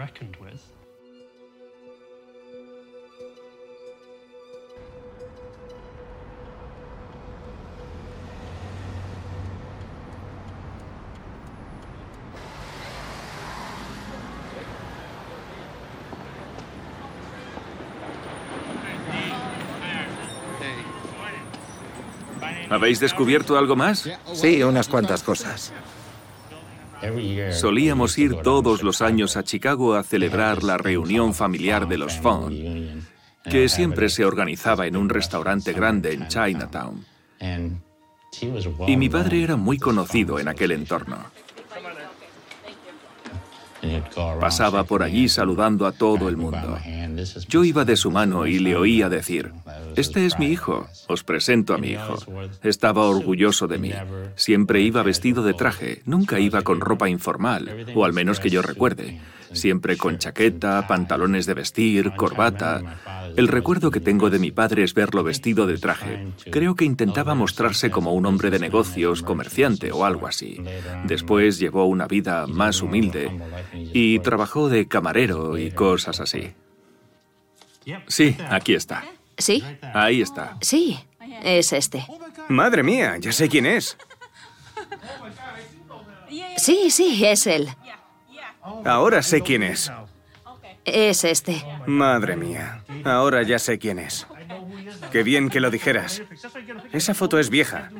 ¿Habéis 22.70 23.00
descubierto 23.00 23.58
algo 23.58 23.76
más? 23.76 24.10
Sí, 24.34 24.62
unas 24.64 24.88
cuantas 24.88 25.24
cosas. 25.24 25.74
Solíamos 27.52 28.18
ir 28.18 28.36
todos 28.38 28.84
los 28.84 29.02
años 29.02 29.38
a 29.38 29.44
Chicago 29.44 29.96
a 29.96 30.04
celebrar 30.04 30.64
la 30.64 30.78
reunión 30.78 31.34
familiar 31.34 31.88
de 31.88 31.98
los 31.98 32.18
Fon, 32.18 32.54
que 33.44 33.70
siempre 33.70 34.10
se 34.10 34.26
organizaba 34.26 34.86
en 34.86 34.98
un 34.98 35.10
restaurante 35.10 35.74
grande 35.74 36.14
en 36.14 36.28
Chinatown. 36.28 37.06
Y 38.88 38.98
mi 38.98 39.10
padre 39.10 39.44
era 39.44 39.56
muy 39.56 39.78
conocido 39.78 40.40
en 40.40 40.50
aquel 40.50 40.72
entorno. 40.72 41.18
Pasaba 44.40 44.84
por 44.84 45.04
allí 45.04 45.30
saludando 45.30 45.86
a 45.86 45.92
todo 45.92 46.30
el 46.30 46.38
mundo. 46.38 46.78
Yo 47.48 47.64
iba 47.64 47.86
de 47.86 47.96
su 47.96 48.12
mano 48.12 48.48
y 48.48 48.60
le 48.60 48.76
oía 48.76 49.10
decir, 49.10 49.52
este 49.96 50.26
es 50.26 50.40
mi 50.40 50.48
hijo, 50.48 50.88
os 51.08 51.24
presento 51.24 51.74
a 51.74 51.78
mi 51.78 51.90
hijo. 51.90 52.18
Estaba 52.64 53.06
orgulloso 53.06 53.68
de 53.68 53.78
mí. 53.78 53.92
Siempre 54.36 54.82
iba 54.82 55.04
vestido 55.04 55.44
de 55.44 55.54
traje, 55.54 56.02
nunca 56.06 56.40
iba 56.40 56.62
con 56.62 56.80
ropa 56.80 57.10
informal, 57.10 57.88
o 57.96 58.06
al 58.06 58.14
menos 58.14 58.40
que 58.40 58.50
yo 58.50 58.62
recuerde. 58.62 59.20
Siempre 59.52 59.98
con 59.98 60.20
chaqueta, 60.20 60.86
pantalones 60.88 61.48
de 61.48 61.56
vestir, 61.56 62.12
corbata. 62.16 63.00
El 63.36 63.48
recuerdo 63.48 63.90
que 63.90 64.00
tengo 64.00 64.30
de 64.30 64.38
mi 64.38 64.52
padre 64.52 64.84
es 64.84 64.94
verlo 64.94 65.24
vestido 65.24 65.66
de 65.66 65.78
traje. 65.78 66.28
Creo 66.52 66.76
que 66.76 66.86
intentaba 66.86 67.34
mostrarse 67.34 67.90
como 67.90 68.14
un 68.14 68.28
hombre 68.28 68.52
de 68.52 68.60
negocios, 68.60 69.24
comerciante 69.24 69.92
o 69.92 70.06
algo 70.06 70.28
así. 70.28 70.62
Después 71.06 71.58
llevó 71.58 71.86
una 71.86 72.06
vida 72.06 72.46
más 72.46 72.82
humilde 72.84 73.32
y 73.74 74.20
trabajó 74.20 74.70
de 74.70 74.88
camarero 74.88 75.58
y 75.58 75.72
cosas 75.72 76.20
así. 76.20 76.54
Sí, 78.08 78.38
aquí 78.50 78.76
está. 78.76 79.06
¿Sí? 79.38 79.64
Ahí 79.94 80.22
está. 80.22 80.58
Sí, 80.62 81.00
es 81.44 81.74
este. 81.74 82.06
Madre 82.50 82.84
mía, 82.84 83.18
ya 83.18 83.32
sé 83.32 83.48
quién 83.50 83.66
es. 83.66 83.98
Sí, 86.58 86.92
sí, 86.92 87.26
es 87.26 87.48
él. 87.48 87.70
Ahora 88.86 89.24
sé 89.24 89.42
quién 89.42 89.64
es. 89.64 89.92
Es 90.86 91.24
este. 91.24 91.64
Madre 91.86 92.36
mía, 92.36 92.84
ahora 93.06 93.44
ya 93.44 93.60
sé 93.60 93.80
quién 93.80 94.00
es. 94.00 94.28
Qué 95.12 95.24
bien 95.24 95.50
que 95.50 95.60
lo 95.60 95.72
dijeras. 95.72 96.22
Esa 96.92 97.14
foto 97.14 97.40
es 97.40 97.50
vieja. 97.50 97.92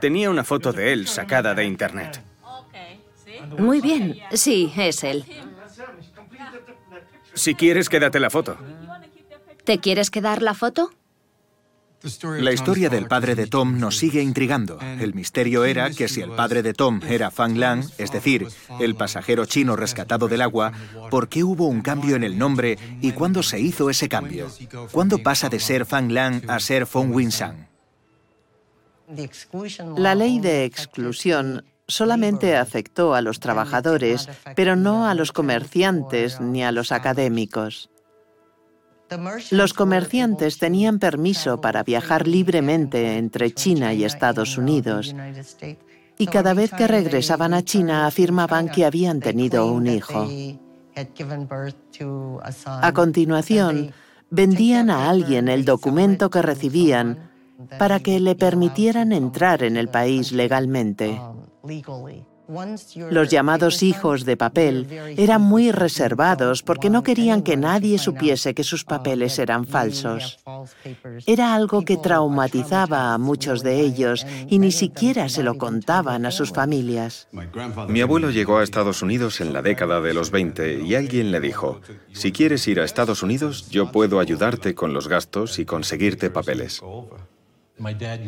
Tenía 0.00 0.30
una 0.30 0.44
foto 0.44 0.72
de 0.72 0.92
él 0.92 1.06
sacada 1.06 1.54
de 1.54 1.64
internet. 1.64 2.22
Muy 3.58 3.80
bien, 3.80 4.18
sí, 4.32 4.72
es 4.76 5.04
él. 5.04 5.24
Si 7.34 7.54
quieres, 7.54 7.88
quédate 7.88 8.20
la 8.20 8.30
foto. 8.30 8.56
¿Te 9.64 9.78
quieres 9.78 10.10
quedar 10.10 10.42
la 10.42 10.54
foto? 10.54 10.90
La 12.38 12.52
historia 12.52 12.90
del 12.90 13.06
padre 13.06 13.34
de 13.34 13.46
Tom 13.46 13.78
nos 13.78 13.96
sigue 13.96 14.20
intrigando. 14.20 14.78
El 15.00 15.14
misterio 15.14 15.64
era 15.64 15.88
que 15.90 16.06
si 16.06 16.20
el 16.20 16.32
padre 16.32 16.62
de 16.62 16.74
Tom 16.74 17.00
era 17.08 17.30
Fang 17.30 17.56
Lang, 17.56 17.82
es 17.96 18.12
decir, 18.12 18.46
el 18.78 18.94
pasajero 18.94 19.46
chino 19.46 19.74
rescatado 19.74 20.28
del 20.28 20.42
agua, 20.42 20.72
¿por 21.10 21.30
qué 21.30 21.42
hubo 21.42 21.66
un 21.66 21.80
cambio 21.80 22.14
en 22.14 22.22
el 22.22 22.36
nombre 22.36 22.78
y 23.00 23.12
cuándo 23.12 23.42
se 23.42 23.58
hizo 23.58 23.88
ese 23.88 24.10
cambio? 24.10 24.48
¿Cuándo 24.92 25.18
pasa 25.18 25.48
de 25.48 25.58
ser 25.58 25.86
Fang 25.86 26.12
Lang 26.12 26.42
a 26.46 26.60
ser 26.60 26.86
Feng 26.86 27.10
Winsang? 27.10 27.68
La 29.96 30.14
ley 30.14 30.40
de 30.40 30.64
exclusión 30.66 31.64
solamente 31.86 32.56
afectó 32.56 33.14
a 33.14 33.20
los 33.20 33.40
trabajadores, 33.40 34.28
pero 34.56 34.76
no 34.76 35.06
a 35.06 35.14
los 35.14 35.32
comerciantes 35.32 36.40
ni 36.40 36.64
a 36.64 36.72
los 36.72 36.92
académicos. 36.92 37.90
Los 39.50 39.74
comerciantes 39.74 40.58
tenían 40.58 40.98
permiso 40.98 41.60
para 41.60 41.82
viajar 41.82 42.26
libremente 42.26 43.18
entre 43.18 43.52
China 43.52 43.92
y 43.92 44.04
Estados 44.04 44.56
Unidos 44.56 45.14
y 46.18 46.26
cada 46.26 46.54
vez 46.54 46.70
que 46.70 46.86
regresaban 46.86 47.54
a 47.54 47.62
China 47.62 48.06
afirmaban 48.06 48.68
que 48.68 48.84
habían 48.84 49.20
tenido 49.20 49.70
un 49.72 49.86
hijo. 49.86 50.28
A 52.66 52.92
continuación, 52.92 53.92
vendían 54.30 54.90
a 54.90 55.10
alguien 55.10 55.48
el 55.48 55.64
documento 55.64 56.30
que 56.30 56.42
recibían 56.42 57.30
para 57.78 58.00
que 58.00 58.20
le 58.20 58.34
permitieran 58.34 59.12
entrar 59.12 59.62
en 59.62 59.76
el 59.76 59.88
país 59.88 60.32
legalmente. 60.32 61.20
Los 63.10 63.30
llamados 63.30 63.82
hijos 63.82 64.24
de 64.24 64.36
papel 64.36 64.86
eran 65.16 65.40
muy 65.40 65.72
reservados 65.72 66.62
porque 66.62 66.90
no 66.90 67.02
querían 67.02 67.42
que 67.42 67.56
nadie 67.56 67.98
supiese 67.98 68.54
que 68.54 68.64
sus 68.64 68.84
papeles 68.84 69.38
eran 69.38 69.66
falsos. 69.66 70.38
Era 71.26 71.54
algo 71.54 71.84
que 71.84 71.96
traumatizaba 71.96 73.14
a 73.14 73.18
muchos 73.18 73.62
de 73.62 73.80
ellos 73.80 74.26
y 74.48 74.58
ni 74.58 74.72
siquiera 74.72 75.28
se 75.30 75.42
lo 75.42 75.56
contaban 75.56 76.26
a 76.26 76.30
sus 76.30 76.52
familias. 76.52 77.28
Mi 77.88 78.02
abuelo 78.02 78.30
llegó 78.30 78.58
a 78.58 78.62
Estados 78.62 79.00
Unidos 79.00 79.40
en 79.40 79.52
la 79.54 79.62
década 79.62 80.02
de 80.02 80.12
los 80.12 80.30
20 80.30 80.82
y 80.82 80.94
alguien 80.94 81.30
le 81.30 81.40
dijo, 81.40 81.80
si 82.12 82.30
quieres 82.32 82.68
ir 82.68 82.80
a 82.80 82.84
Estados 82.84 83.22
Unidos, 83.22 83.70
yo 83.70 83.90
puedo 83.90 84.20
ayudarte 84.20 84.74
con 84.74 84.92
los 84.92 85.08
gastos 85.08 85.58
y 85.58 85.64
conseguirte 85.64 86.28
papeles. 86.28 86.82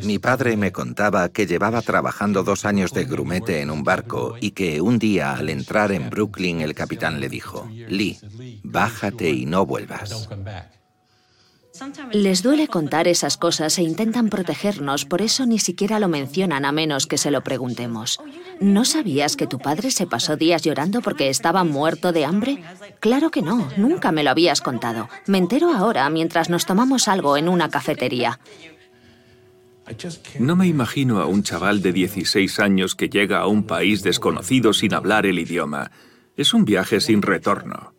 Mi 0.02 0.18
padre 0.18 0.56
me 0.56 0.72
contaba 0.72 1.28
que 1.28 1.46
llevaba 1.46 1.80
trabajando 1.82 2.42
dos 2.42 2.64
años 2.64 2.92
de 2.92 3.04
grumete 3.04 3.60
en 3.60 3.70
un 3.70 3.84
barco 3.84 4.36
y 4.40 4.50
que 4.50 4.80
un 4.80 4.98
día 4.98 5.34
al 5.34 5.50
entrar 5.50 5.92
en 5.92 6.10
Brooklyn 6.10 6.60
el 6.60 6.74
capitán 6.74 7.20
le 7.20 7.28
dijo, 7.28 7.68
Lee, 7.88 8.18
bájate 8.64 9.30
y 9.30 9.46
no 9.46 9.64
vuelvas. 9.64 10.28
Les 12.12 12.42
duele 12.42 12.68
contar 12.68 13.06
esas 13.06 13.36
cosas 13.36 13.78
e 13.78 13.82
intentan 13.82 14.30
protegernos, 14.30 15.04
por 15.04 15.20
eso 15.20 15.46
ni 15.46 15.58
siquiera 15.58 16.00
lo 16.00 16.08
mencionan 16.08 16.64
a 16.64 16.72
menos 16.72 17.06
que 17.06 17.18
se 17.18 17.30
lo 17.30 17.42
preguntemos. 17.42 18.18
¿No 18.60 18.84
sabías 18.84 19.36
que 19.36 19.46
tu 19.46 19.58
padre 19.58 19.90
se 19.90 20.06
pasó 20.06 20.36
días 20.36 20.62
llorando 20.62 21.02
porque 21.02 21.28
estaba 21.28 21.64
muerto 21.64 22.12
de 22.12 22.24
hambre? 22.24 22.62
Claro 23.00 23.30
que 23.30 23.42
no, 23.42 23.68
nunca 23.76 24.10
me 24.10 24.22
lo 24.22 24.30
habías 24.30 24.62
contado. 24.62 25.08
Me 25.26 25.38
entero 25.38 25.70
ahora 25.72 26.08
mientras 26.08 26.48
nos 26.48 26.64
tomamos 26.64 27.08
algo 27.08 27.36
en 27.36 27.48
una 27.48 27.68
cafetería. 27.68 28.40
No 30.38 30.56
me 30.56 30.66
imagino 30.66 31.20
a 31.20 31.26
un 31.26 31.42
chaval 31.42 31.82
de 31.82 31.92
16 31.92 32.58
años 32.60 32.94
que 32.94 33.08
llega 33.08 33.38
a 33.38 33.46
un 33.46 33.64
país 33.64 34.02
desconocido 34.02 34.72
sin 34.72 34.94
hablar 34.94 35.26
el 35.26 35.38
idioma. 35.38 35.90
Es 36.36 36.54
un 36.54 36.64
viaje 36.64 37.00
sin 37.00 37.22
retorno. 37.22 37.94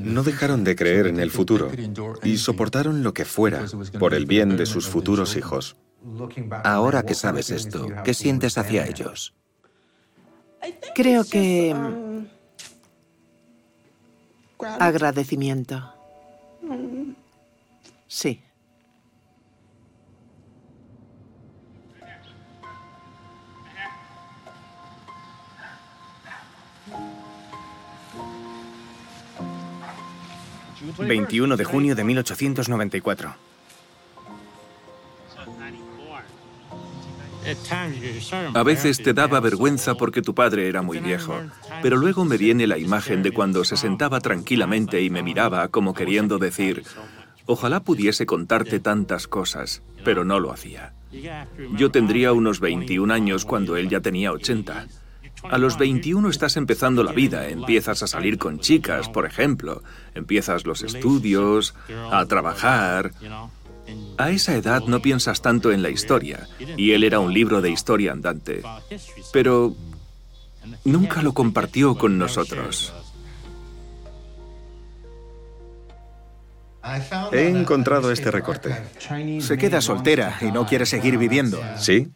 No 0.00 0.22
dejaron 0.22 0.64
de 0.64 0.76
creer 0.76 1.06
en 1.06 1.18
el 1.18 1.30
futuro 1.30 1.70
y 2.22 2.36
soportaron 2.38 3.02
lo 3.02 3.14
que 3.14 3.24
fuera 3.24 3.64
por 3.98 4.14
el 4.14 4.26
bien 4.26 4.56
de 4.56 4.66
sus 4.66 4.88
futuros 4.88 5.36
hijos. 5.36 5.76
Ahora 6.64 7.04
que 7.04 7.14
sabes 7.14 7.50
esto, 7.50 7.88
¿qué 8.04 8.14
sientes 8.14 8.58
hacia 8.58 8.86
ellos? 8.86 9.34
Creo 10.94 11.24
que... 11.24 11.74
Agradecimiento. 14.78 15.92
Sí. 18.06 18.40
21 30.98 31.56
de 31.56 31.64
junio 31.64 31.94
de 31.94 32.04
1894. 32.04 33.34
A 38.54 38.62
veces 38.62 39.02
te 39.02 39.12
daba 39.12 39.40
vergüenza 39.40 39.94
porque 39.94 40.22
tu 40.22 40.34
padre 40.34 40.68
era 40.68 40.82
muy 40.82 40.98
viejo, 40.98 41.40
pero 41.82 41.96
luego 41.96 42.24
me 42.24 42.36
viene 42.36 42.66
la 42.66 42.78
imagen 42.78 43.22
de 43.22 43.32
cuando 43.32 43.64
se 43.64 43.76
sentaba 43.76 44.20
tranquilamente 44.20 45.02
y 45.02 45.10
me 45.10 45.22
miraba 45.22 45.68
como 45.68 45.94
queriendo 45.94 46.38
decir, 46.38 46.84
ojalá 47.46 47.80
pudiese 47.80 48.26
contarte 48.26 48.78
tantas 48.78 49.26
cosas, 49.26 49.82
pero 50.04 50.24
no 50.24 50.38
lo 50.38 50.52
hacía. 50.52 50.92
Yo 51.76 51.90
tendría 51.90 52.32
unos 52.32 52.60
21 52.60 53.12
años 53.12 53.44
cuando 53.44 53.76
él 53.76 53.88
ya 53.88 54.00
tenía 54.00 54.32
80. 54.32 54.86
A 55.50 55.58
los 55.58 55.78
21 55.78 56.28
estás 56.28 56.56
empezando 56.56 57.02
la 57.02 57.12
vida, 57.12 57.48
empiezas 57.48 58.02
a 58.02 58.06
salir 58.06 58.38
con 58.38 58.60
chicas, 58.60 59.08
por 59.08 59.26
ejemplo, 59.26 59.82
empiezas 60.14 60.66
los 60.66 60.82
estudios, 60.82 61.74
a 62.10 62.24
trabajar. 62.26 63.12
A 64.18 64.30
esa 64.30 64.54
edad 64.54 64.82
no 64.86 65.02
piensas 65.02 65.42
tanto 65.42 65.72
en 65.72 65.82
la 65.82 65.90
historia, 65.90 66.48
y 66.76 66.92
él 66.92 67.04
era 67.04 67.20
un 67.20 67.34
libro 67.34 67.60
de 67.60 67.70
historia 67.70 68.12
andante, 68.12 68.62
pero 69.32 69.74
nunca 70.84 71.22
lo 71.22 71.34
compartió 71.34 71.96
con 71.96 72.18
nosotros. 72.18 72.92
He 77.32 77.48
encontrado 77.48 78.10
este 78.10 78.30
recorte. 78.30 78.74
Se 79.40 79.56
queda 79.56 79.80
soltera 79.80 80.38
y 80.40 80.46
no 80.46 80.66
quiere 80.66 80.86
seguir 80.86 81.16
viviendo. 81.16 81.60
¿Sí? 81.78 82.10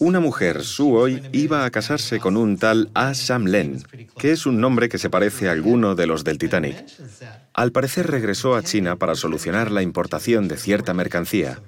Una 0.00 0.18
mujer, 0.18 0.64
Suoi, 0.64 1.22
iba 1.32 1.64
a 1.64 1.70
casarse 1.70 2.18
con 2.18 2.36
un 2.36 2.58
tal 2.58 2.90
A. 2.94 3.14
Sam 3.14 3.44
Len, 3.44 3.82
que 4.18 4.32
es 4.32 4.46
un 4.46 4.60
nombre 4.60 4.88
que 4.88 4.98
se 4.98 5.10
parece 5.10 5.48
a 5.48 5.52
alguno 5.52 5.94
de 5.94 6.06
los 6.06 6.24
del 6.24 6.38
Titanic. 6.38 6.84
Al 7.54 7.70
parecer 7.70 8.08
regresó 8.08 8.56
a 8.56 8.62
China 8.62 8.96
para 8.96 9.14
solucionar 9.14 9.70
la 9.70 9.82
importación 9.82 10.48
de 10.48 10.56
cierta 10.56 10.92
mercancía. 10.92 11.60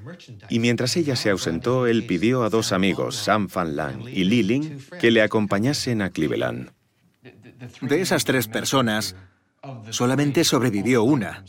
Y 0.48 0.58
mientras 0.58 0.96
ella 0.96 1.14
se 1.14 1.30
ausentó, 1.30 1.86
él 1.86 2.06
pidió 2.06 2.42
a 2.42 2.50
dos 2.50 2.72
amigos, 2.72 3.16
Sam 3.16 3.48
Fan 3.48 3.76
Lang 3.76 4.08
y 4.08 4.24
Li 4.24 4.42
Ling, 4.42 4.78
que 5.00 5.10
le 5.10 5.22
acompañasen 5.22 6.02
a 6.02 6.10
Cleveland. 6.10 6.70
De 7.80 8.00
esas 8.00 8.24
tres 8.24 8.48
personas, 8.48 9.14
solamente 9.90 10.42
sobrevivió 10.42 11.04
una. 11.04 11.44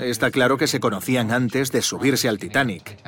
Está 0.00 0.30
claro 0.30 0.58
que 0.58 0.66
se 0.66 0.80
conocían 0.80 1.30
antes 1.30 1.72
de 1.72 1.80
subirse 1.80 2.28
al 2.28 2.38
Titanic. 2.38 2.98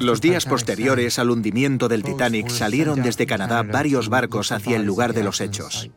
Los 0.00 0.20
días 0.20 0.44
posteriores 0.44 1.18
al 1.18 1.30
hundimiento 1.30 1.88
del 1.88 2.02
Titanic 2.02 2.50
salieron 2.50 3.02
desde 3.02 3.26
Canadá 3.26 3.62
varios 3.62 4.10
barcos 4.10 4.52
hacia 4.52 4.76
el 4.76 4.84
lugar 4.84 5.14
de 5.14 5.24
los 5.24 5.40
hechos. 5.40 5.90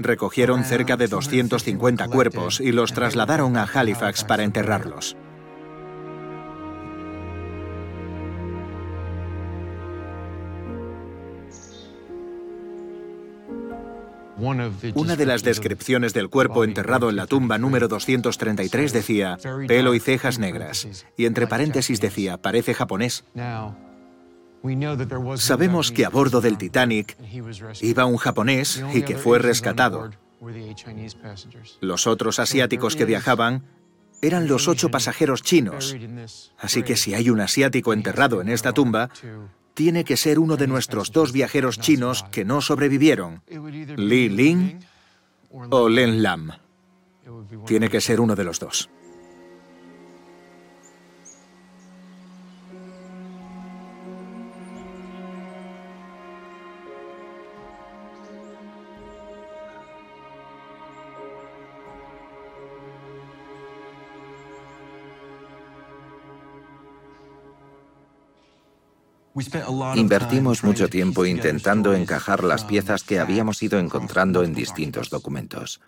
Recogieron 0.00 0.64
cerca 0.64 0.96
de 0.96 1.06
250 1.06 2.08
cuerpos 2.08 2.60
y 2.60 2.72
los 2.72 2.92
trasladaron 2.92 3.56
a 3.56 3.62
Halifax 3.62 4.24
para 4.24 4.42
enterrarlos. 4.42 5.16
Una 14.36 15.16
de 15.16 15.26
las 15.26 15.42
descripciones 15.42 16.12
del 16.12 16.28
cuerpo 16.28 16.64
enterrado 16.64 17.10
en 17.10 17.16
la 17.16 17.26
tumba 17.26 17.58
número 17.58 17.88
233 17.88 18.92
decía, 18.92 19.38
pelo 19.68 19.94
y 19.94 20.00
cejas 20.00 20.38
negras, 20.38 20.88
y 21.16 21.26
entre 21.26 21.46
paréntesis 21.46 22.00
decía, 22.00 22.38
parece 22.38 22.74
japonés. 22.74 23.24
Sabemos 25.36 25.92
que 25.92 26.04
a 26.04 26.08
bordo 26.08 26.40
del 26.40 26.58
Titanic 26.58 27.16
iba 27.80 28.06
un 28.06 28.16
japonés 28.16 28.82
y 28.94 29.02
que 29.02 29.16
fue 29.16 29.38
rescatado. 29.38 30.10
Los 31.80 32.06
otros 32.06 32.38
asiáticos 32.38 32.96
que 32.96 33.04
viajaban 33.04 33.64
eran 34.22 34.48
los 34.48 34.68
ocho 34.68 34.90
pasajeros 34.90 35.42
chinos. 35.42 35.94
Así 36.58 36.82
que 36.82 36.96
si 36.96 37.14
hay 37.14 37.30
un 37.30 37.40
asiático 37.40 37.92
enterrado 37.92 38.40
en 38.40 38.48
esta 38.48 38.72
tumba, 38.72 39.10
tiene 39.74 40.04
que 40.04 40.16
ser 40.16 40.38
uno 40.38 40.56
de 40.56 40.66
nuestros 40.66 41.10
dos 41.10 41.32
viajeros 41.32 41.78
chinos 41.78 42.24
que 42.30 42.44
no 42.44 42.60
sobrevivieron, 42.60 43.42
Li 43.96 44.28
Ling 44.28 44.80
o 45.70 45.88
Len 45.88 46.22
Lam. 46.22 46.52
Tiene 47.66 47.88
que 47.88 48.00
ser 48.00 48.20
uno 48.20 48.36
de 48.36 48.44
los 48.44 48.60
dos. 48.60 48.88
Invertimos 69.96 70.62
mucho 70.62 70.88
tiempo 70.88 71.26
intentando 71.26 71.94
encajar 71.94 72.44
las 72.44 72.64
piezas 72.64 73.02
que 73.02 73.18
habíamos 73.18 73.62
ido 73.62 73.78
encontrando 73.78 74.44
en 74.44 74.54
distintos 74.54 75.10
documentos. 75.10 75.80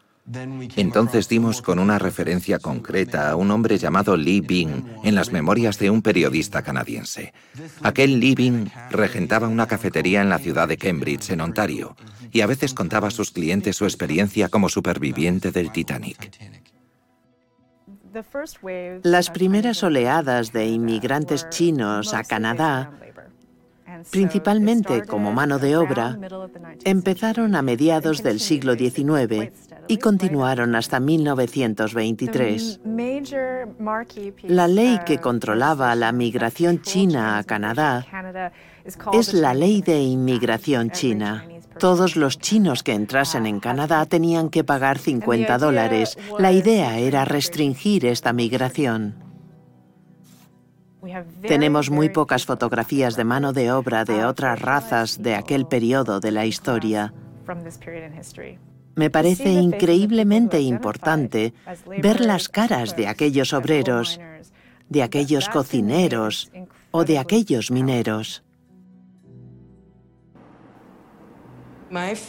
Entonces 0.74 1.28
dimos 1.28 1.62
con 1.62 1.78
una 1.78 2.00
referencia 2.00 2.58
concreta 2.58 3.30
a 3.30 3.36
un 3.36 3.52
hombre 3.52 3.78
llamado 3.78 4.16
Lee 4.16 4.40
Bing 4.40 4.84
en 5.04 5.14
las 5.14 5.30
memorias 5.30 5.78
de 5.78 5.90
un 5.90 6.02
periodista 6.02 6.62
canadiense. 6.62 7.32
Aquel 7.82 8.18
Lee 8.18 8.34
Bing 8.34 8.68
regentaba 8.90 9.46
una 9.46 9.68
cafetería 9.68 10.22
en 10.22 10.28
la 10.28 10.38
ciudad 10.38 10.66
de 10.66 10.78
Cambridge, 10.78 11.30
en 11.30 11.42
Ontario, 11.42 11.96
y 12.32 12.40
a 12.40 12.48
veces 12.48 12.74
contaba 12.74 13.08
a 13.08 13.12
sus 13.12 13.30
clientes 13.30 13.76
su 13.76 13.84
experiencia 13.84 14.48
como 14.48 14.68
superviviente 14.68 15.52
del 15.52 15.70
Titanic. 15.70 16.32
Las 19.04 19.30
primeras 19.30 19.82
oleadas 19.84 20.52
de 20.52 20.66
inmigrantes 20.66 21.48
chinos 21.50 22.14
a 22.14 22.24
Canadá 22.24 22.90
principalmente 24.10 25.02
como 25.02 25.32
mano 25.32 25.58
de 25.58 25.76
obra, 25.76 26.18
empezaron 26.84 27.54
a 27.54 27.62
mediados 27.62 28.22
del 28.22 28.40
siglo 28.40 28.74
XIX 28.74 29.52
y 29.88 29.98
continuaron 29.98 30.74
hasta 30.74 31.00
1923. 31.00 32.80
La 34.44 34.68
ley 34.68 35.00
que 35.04 35.18
controlaba 35.18 35.94
la 35.94 36.12
migración 36.12 36.82
china 36.82 37.38
a 37.38 37.44
Canadá 37.44 38.06
es 39.12 39.34
la 39.34 39.54
ley 39.54 39.82
de 39.82 40.00
inmigración 40.00 40.90
china. 40.90 41.44
Todos 41.78 42.16
los 42.16 42.38
chinos 42.38 42.82
que 42.82 42.94
entrasen 42.94 43.46
en 43.46 43.60
Canadá 43.60 44.06
tenían 44.06 44.48
que 44.48 44.64
pagar 44.64 44.98
50 44.98 45.58
dólares. 45.58 46.16
La 46.38 46.52
idea 46.52 46.98
era 46.98 47.24
restringir 47.24 48.06
esta 48.06 48.32
migración. 48.32 49.25
Tenemos 51.42 51.90
muy 51.90 52.08
pocas 52.08 52.44
fotografías 52.44 53.16
de 53.16 53.24
mano 53.24 53.52
de 53.52 53.72
obra 53.72 54.04
de 54.04 54.24
otras 54.24 54.60
razas 54.60 55.22
de 55.22 55.34
aquel 55.34 55.66
periodo 55.66 56.20
de 56.20 56.30
la 56.30 56.46
historia. 56.46 57.12
Me 58.94 59.10
parece 59.10 59.52
increíblemente 59.52 60.60
importante 60.60 61.52
ver 61.98 62.20
las 62.20 62.48
caras 62.48 62.96
de 62.96 63.08
aquellos 63.08 63.52
obreros, 63.52 64.18
de 64.88 65.02
aquellos 65.02 65.48
cocineros 65.48 66.50
o 66.90 67.04
de 67.04 67.18
aquellos 67.18 67.70
mineros. 67.70 68.42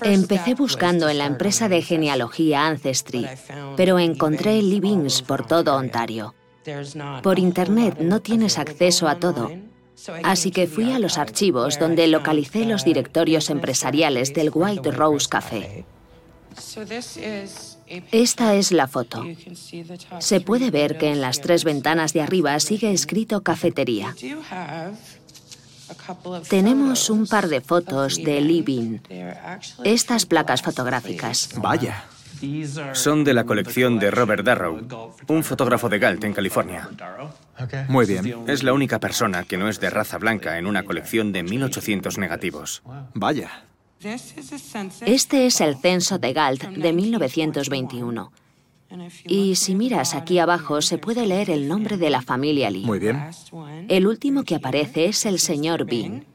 Empecé 0.04 0.54
buscando 0.54 1.10
en 1.10 1.18
la 1.18 1.26
empresa 1.26 1.68
de 1.68 1.82
genealogía 1.82 2.68
Ancestry, 2.68 3.28
pero 3.76 3.98
encontré 3.98 4.62
livings 4.62 5.22
por 5.22 5.48
todo 5.48 5.76
Ontario. 5.76 6.36
Por 7.24 7.40
Internet 7.40 8.00
no 8.00 8.22
tienes 8.22 8.58
acceso 8.58 9.08
a 9.08 9.20
todo, 9.20 9.52
así 10.24 10.52
que 10.52 10.68
fui 10.68 10.92
a 10.92 11.00
los 11.00 11.18
archivos 11.18 11.80
donde 11.80 12.08
localicé 12.08 12.66
los 12.66 12.84
directorios 12.84 13.50
empresariales 13.50 14.34
del 14.34 14.52
White 14.54 14.92
Rose 14.92 15.28
Café. 15.30 15.86
Esta 18.12 18.56
es 18.56 18.72
la 18.72 18.88
foto. 18.88 19.24
Se 20.20 20.42
puede 20.42 20.72
ver 20.72 20.98
que 20.98 21.12
en 21.12 21.22
las 21.22 21.42
tres 21.42 21.64
ventanas 21.64 22.14
de 22.14 22.22
arriba 22.22 22.60
sigue 22.60 22.92
escrito 22.92 23.44
cafetería. 23.44 24.16
Tenemos 26.50 27.10
un 27.10 27.28
par 27.28 27.48
de 27.48 27.62
fotos 27.62 28.18
de 28.18 28.42
Living. 28.42 29.00
Estas 29.84 30.26
placas 30.26 30.62
fotográficas. 30.62 31.50
Vaya. 31.58 32.06
Son 32.94 33.24
de 33.24 33.34
la 33.34 33.46
colección 33.46 34.00
de 34.00 34.12
Robert 34.12 34.46
Darrow, 34.46 34.80
un 35.28 35.44
fotógrafo 35.44 35.90
de 35.90 36.00
Galt 36.00 36.24
en 36.24 36.34
California. 36.34 36.90
Muy 37.88 38.06
bien. 38.06 38.44
Es 38.48 38.64
la 38.64 38.74
única 38.74 39.00
persona 39.00 39.44
que 39.44 39.58
no 39.58 39.70
es 39.70 39.80
de 39.80 39.90
raza 39.90 40.18
blanca 40.18 40.58
en 40.58 40.68
una 40.68 40.84
colección 40.84 41.32
de 41.32 41.44
1800 41.44 42.18
negativos. 42.18 42.84
Vaya. 43.14 43.64
Este 45.06 45.48
es 45.48 45.62
el 45.62 45.78
censo 45.78 46.20
de 46.20 46.34
Galt 46.34 46.64
de 46.64 46.94
1921. 46.94 48.32
Y 49.26 49.56
si 49.56 49.76
miras 49.76 50.14
aquí 50.14 50.40
abajo 50.40 50.82
se 50.82 50.98
puede 50.98 51.26
leer 51.26 51.50
el 51.50 51.68
nombre 51.68 51.98
de 51.98 52.10
la 52.10 52.22
familia 52.22 52.70
Lee. 52.70 52.86
Muy 52.86 53.00
bien. 53.00 53.22
El 53.90 54.08
último 54.08 54.44
que 54.44 54.56
aparece 54.56 55.06
es 55.06 55.26
el 55.26 55.40
señor 55.40 55.86
Bean. 55.86 56.26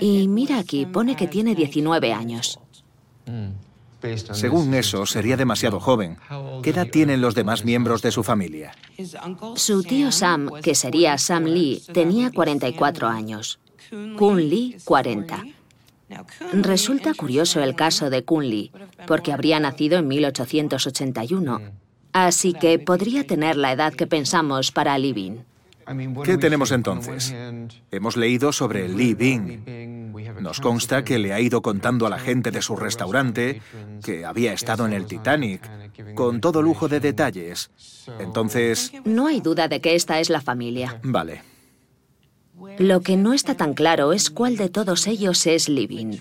Y 0.00 0.28
mira 0.28 0.58
aquí, 0.58 0.86
pone 0.86 1.14
que 1.14 1.28
tiene 1.28 1.54
19 1.54 2.12
años. 2.12 2.58
Según 4.32 4.74
eso, 4.74 5.06
sería 5.06 5.36
demasiado 5.36 5.80
joven. 5.80 6.18
¿Qué 6.62 6.70
edad 6.70 6.88
tienen 6.88 7.20
los 7.20 7.34
demás 7.34 7.64
miembros 7.64 8.02
de 8.02 8.10
su 8.10 8.22
familia? 8.22 8.72
Su 9.56 9.82
tío 9.82 10.12
Sam, 10.12 10.50
que 10.62 10.74
sería 10.74 11.18
Sam 11.18 11.44
Lee, 11.44 11.82
tenía 11.92 12.30
44 12.30 13.08
años. 13.08 13.58
Kun 14.18 14.48
Lee, 14.48 14.76
40. 14.84 15.44
Resulta 16.52 17.14
curioso 17.14 17.62
el 17.62 17.74
caso 17.74 18.10
de 18.10 18.24
Kun 18.24 18.48
Lee, 18.48 18.72
porque 19.06 19.32
habría 19.32 19.60
nacido 19.60 19.98
en 19.98 20.08
1881. 20.08 21.60
Así 22.12 22.52
que 22.52 22.78
podría 22.78 23.26
tener 23.26 23.56
la 23.56 23.72
edad 23.72 23.94
que 23.94 24.06
pensamos 24.06 24.70
para 24.70 24.98
Living. 24.98 25.38
¿Qué 26.24 26.38
tenemos 26.38 26.70
entonces? 26.70 27.34
Hemos 27.90 28.16
leído 28.16 28.52
sobre 28.52 28.88
Lee 28.88 29.14
Bing. 29.14 29.81
Nos 30.42 30.60
consta 30.60 31.04
que 31.04 31.20
le 31.20 31.32
ha 31.32 31.40
ido 31.40 31.62
contando 31.62 32.04
a 32.04 32.10
la 32.10 32.18
gente 32.18 32.50
de 32.50 32.62
su 32.62 32.74
restaurante 32.74 33.62
que 34.02 34.24
había 34.24 34.52
estado 34.52 34.84
en 34.86 34.92
el 34.92 35.06
Titanic, 35.06 35.70
con 36.14 36.40
todo 36.40 36.62
lujo 36.62 36.88
de 36.88 36.98
detalles. 36.98 37.70
Entonces... 38.18 38.92
No 39.04 39.28
hay 39.28 39.40
duda 39.40 39.68
de 39.68 39.80
que 39.80 39.94
esta 39.94 40.18
es 40.18 40.30
la 40.30 40.40
familia. 40.40 40.98
Vale. 41.04 41.42
Lo 42.78 43.02
que 43.02 43.16
no 43.16 43.34
está 43.34 43.54
tan 43.54 43.72
claro 43.74 44.12
es 44.12 44.30
cuál 44.30 44.56
de 44.56 44.68
todos 44.68 45.06
ellos 45.06 45.46
es 45.46 45.68
Living, 45.68 46.18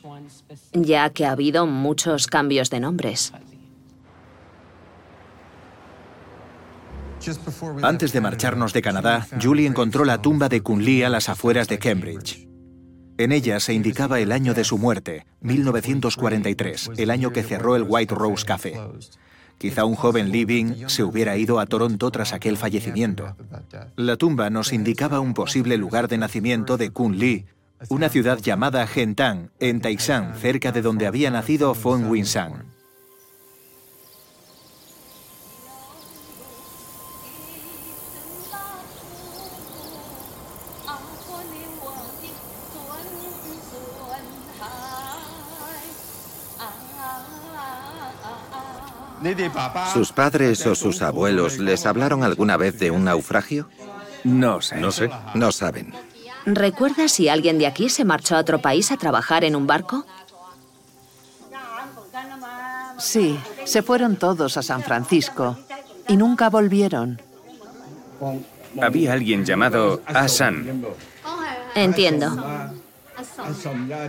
ya 0.72 1.10
que 1.10 1.26
ha 1.26 1.32
habido 1.32 1.66
muchos 1.66 2.28
cambios 2.28 2.70
de 2.70 2.80
nombres. 2.80 3.34
Antes 7.82 8.14
de 8.14 8.22
marcharnos 8.22 8.72
de 8.72 8.82
Canadá, 8.84 9.28
Julie 9.42 9.68
encontró 9.68 10.06
la 10.06 10.22
tumba 10.22 10.48
de 10.48 10.62
Lee 10.78 11.04
a 11.04 11.10
las 11.10 11.28
afueras 11.28 11.68
de 11.68 11.80
Cambridge. 11.80 12.51
En 13.22 13.32
ella 13.32 13.60
se 13.60 13.76
indicaba 13.76 14.20
el 14.20 14.32
año 14.32 14.56
de 14.56 14.64
su 14.64 14.80
muerte, 14.80 15.28
1943, 15.42 16.90
el 16.98 17.12
año 17.12 17.32
que 17.32 17.44
cerró 17.44 17.76
el 17.76 17.86
White 17.88 18.16
Rose 18.16 18.44
Café. 18.44 18.74
Quizá 19.60 19.86
un 19.86 19.94
joven 19.94 20.32
Living 20.32 20.88
se 20.88 21.04
hubiera 21.04 21.38
ido 21.38 21.60
a 21.60 21.68
Toronto 21.68 22.10
tras 22.10 22.34
aquel 22.34 22.58
fallecimiento. 22.58 23.36
La 23.96 24.18
tumba 24.18 24.50
nos 24.50 24.74
indicaba 24.74 25.20
un 25.20 25.36
posible 25.36 25.78
lugar 25.78 26.08
de 26.08 26.18
nacimiento 26.18 26.78
de 26.78 26.90
Kun 26.90 27.20
Lee, 27.20 27.46
una 27.90 28.10
ciudad 28.10 28.40
llamada 28.40 28.88
Gentang, 28.88 29.50
en 29.60 29.82
Taishan, 29.82 30.34
cerca 30.40 30.72
de 30.72 30.82
donde 30.82 31.06
había 31.06 31.30
nacido 31.30 31.76
Fong 31.76 32.10
Wing-sang. 32.10 32.64
¿Sus 49.94 50.12
padres 50.12 50.66
o 50.66 50.76
sus 50.76 51.02
abuelos 51.02 51.60
les 51.60 51.86
hablaron 51.86 52.24
alguna 52.24 52.58
vez 52.58 52.80
de 52.80 52.92
un 52.92 53.06
naufragio? 53.06 53.68
No 54.24 54.62
sé. 54.62 54.78
No 54.78 54.92
sé. 54.92 55.10
No 55.36 55.52
saben. 55.52 55.94
¿Recuerdas 56.46 57.12
si 57.12 57.30
alguien 57.30 57.60
de 57.60 57.68
aquí 57.68 57.90
se 57.90 58.06
marchó 58.06 58.36
a 58.36 58.40
otro 58.40 58.62
país 58.62 58.92
a 58.92 58.98
trabajar 58.98 59.44
en 59.44 59.56
un 59.56 59.68
barco? 59.68 60.06
Sí, 62.98 63.40
se 63.66 63.82
fueron 63.82 64.16
todos 64.16 64.58
a 64.58 64.64
San 64.64 64.84
Francisco 64.84 65.58
y 66.08 66.18
nunca 66.18 66.50
volvieron. 66.50 67.20
Había 68.82 69.14
alguien 69.14 69.46
llamado 69.46 70.02
Asan. 70.06 70.86
Entiendo. 71.76 72.28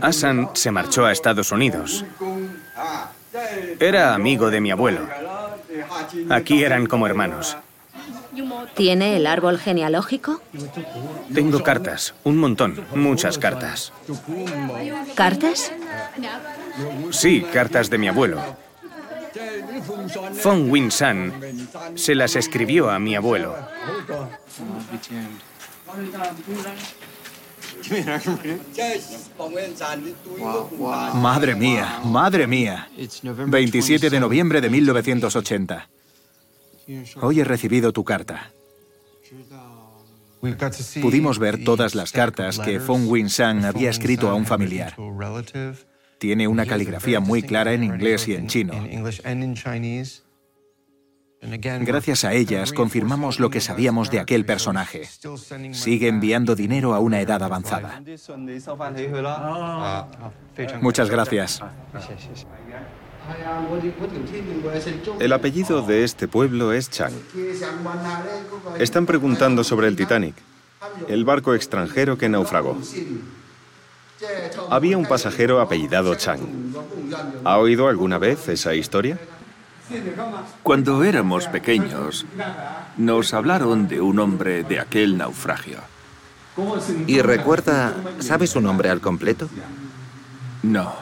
Asan 0.00 0.50
se 0.54 0.70
marchó 0.70 1.04
a 1.04 1.12
Estados 1.12 1.52
Unidos. 1.52 2.04
Era 3.80 4.14
amigo 4.14 4.50
de 4.50 4.60
mi 4.60 4.70
abuelo. 4.70 5.08
Aquí 6.30 6.62
eran 6.62 6.86
como 6.86 7.06
hermanos. 7.06 7.56
¿Tiene 8.74 9.16
el 9.16 9.26
árbol 9.26 9.58
genealógico? 9.58 10.40
Tengo 11.34 11.62
cartas, 11.62 12.14
un 12.24 12.38
montón, 12.38 12.84
muchas 12.94 13.38
cartas. 13.38 13.92
¿Cartas? 15.14 15.72
Sí, 17.10 17.44
cartas 17.52 17.90
de 17.90 17.98
mi 17.98 18.08
abuelo. 18.08 18.40
Fong 20.34 20.70
Win 20.70 20.90
San 20.90 21.32
se 21.94 22.14
las 22.14 22.36
escribió 22.36 22.90
a 22.90 22.98
mi 22.98 23.14
abuelo. 23.16 23.56
Madre 31.14 31.54
mía, 31.54 32.00
madre 32.04 32.46
mía. 32.46 32.88
27 33.46 34.10
de 34.10 34.20
noviembre 34.20 34.60
de 34.60 34.70
1980. 34.70 35.88
Hoy 37.20 37.40
he 37.40 37.44
recibido 37.44 37.92
tu 37.92 38.04
carta. 38.04 38.50
Pudimos 41.00 41.38
ver 41.38 41.62
todas 41.62 41.94
las 41.94 42.10
cartas 42.10 42.58
que 42.58 42.80
Fong 42.80 43.06
Wing 43.06 43.28
San 43.28 43.64
había 43.64 43.90
escrito 43.90 44.28
a 44.28 44.34
un 44.34 44.44
familiar. 44.44 44.96
Tiene 46.18 46.48
una 46.48 46.66
caligrafía 46.66 47.20
muy 47.20 47.42
clara 47.42 47.72
en 47.72 47.84
inglés 47.84 48.26
y 48.28 48.34
en 48.34 48.48
chino. 48.48 48.74
Gracias 51.42 52.24
a 52.24 52.32
ellas 52.34 52.72
confirmamos 52.72 53.40
lo 53.40 53.50
que 53.50 53.60
sabíamos 53.60 54.10
de 54.10 54.20
aquel 54.20 54.44
personaje. 54.44 55.08
Sigue 55.72 56.06
enviando 56.06 56.54
dinero 56.54 56.94
a 56.94 57.00
una 57.00 57.20
edad 57.20 57.42
avanzada. 57.42 58.00
Muchas 60.80 61.10
gracias. 61.10 61.60
El 65.18 65.32
apellido 65.32 65.82
de 65.82 66.04
este 66.04 66.28
pueblo 66.28 66.72
es 66.72 66.90
Chang. 66.90 67.12
Están 68.78 69.06
preguntando 69.06 69.64
sobre 69.64 69.88
el 69.88 69.96
Titanic, 69.96 70.36
el 71.08 71.24
barco 71.24 71.54
extranjero 71.54 72.16
que 72.18 72.28
naufragó. 72.28 72.78
Había 74.70 74.96
un 74.96 75.06
pasajero 75.06 75.60
apellidado 75.60 76.14
Chang. 76.14 76.40
¿Ha 77.42 77.58
oído 77.58 77.88
alguna 77.88 78.18
vez 78.18 78.48
esa 78.48 78.74
historia? 78.74 79.18
Cuando 80.62 81.04
éramos 81.04 81.48
pequeños, 81.48 82.26
nos 82.96 83.34
hablaron 83.34 83.88
de 83.88 84.00
un 84.00 84.18
hombre 84.18 84.64
de 84.64 84.80
aquel 84.80 85.16
naufragio. 85.16 85.78
¿Y 87.06 87.20
recuerda, 87.20 87.94
sabe 88.20 88.46
su 88.46 88.60
nombre 88.60 88.90
al 88.90 89.00
completo? 89.00 89.48
No. 90.62 90.94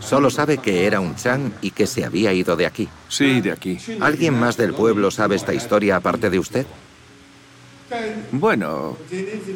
Solo 0.00 0.30
sabe 0.30 0.58
que 0.58 0.86
era 0.86 1.00
un 1.00 1.16
Chang 1.16 1.52
y 1.62 1.70
que 1.70 1.86
se 1.86 2.04
había 2.04 2.32
ido 2.32 2.56
de 2.56 2.66
aquí. 2.66 2.88
Sí, 3.08 3.40
de 3.40 3.52
aquí. 3.52 3.78
¿Alguien 4.00 4.38
más 4.38 4.56
del 4.56 4.74
pueblo 4.74 5.10
sabe 5.10 5.36
esta 5.36 5.54
historia 5.54 5.96
aparte 5.96 6.28
de 6.30 6.38
usted? 6.38 6.66
Bueno, 8.32 8.96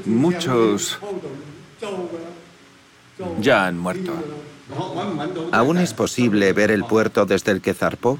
muchos 0.06 0.98
ya 3.40 3.66
han 3.66 3.78
muerto. 3.78 4.12
¿Aún 5.52 5.78
es 5.78 5.94
posible 5.94 6.52
ver 6.52 6.70
el 6.70 6.84
puerto 6.84 7.26
desde 7.26 7.52
el 7.52 7.60
que 7.60 7.74
zarpó? 7.74 8.18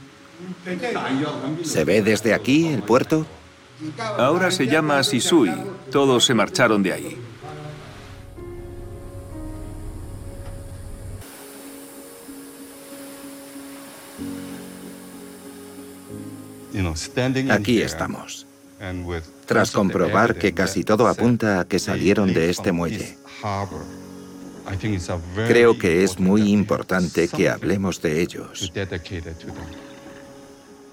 ¿Se 1.62 1.84
ve 1.84 2.03
desde 2.03 2.34
aquí 2.34 2.68
el 2.68 2.82
puerto? 2.82 3.26
Ahora 4.18 4.51
se 4.51 4.66
llama 4.66 5.03
Sisui. 5.03 5.53
Todos 5.90 6.24
se 6.24 6.34
marcharon 6.34 6.82
de 6.82 6.92
ahí. 6.92 7.18
Aquí 17.51 17.82
estamos. 17.82 18.46
Tras 19.46 19.70
comprobar 19.70 20.36
que 20.36 20.55
casi 20.55 20.84
todo 20.84 21.09
apunta 21.09 21.61
a 21.61 21.64
que 21.64 21.78
salieron 21.78 22.32
de 22.32 22.51
este 22.51 22.72
muelle. 22.72 23.16
Creo 25.47 25.79
que 25.79 26.05
es 26.05 26.19
muy 26.19 26.51
importante 26.51 27.29
que 27.29 27.49
hablemos 27.49 28.03
de 28.03 28.21
ellos, 28.21 28.73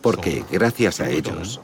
porque 0.01 0.43
gracias 0.51 0.99
a 0.99 1.09
ellos, 1.09 1.59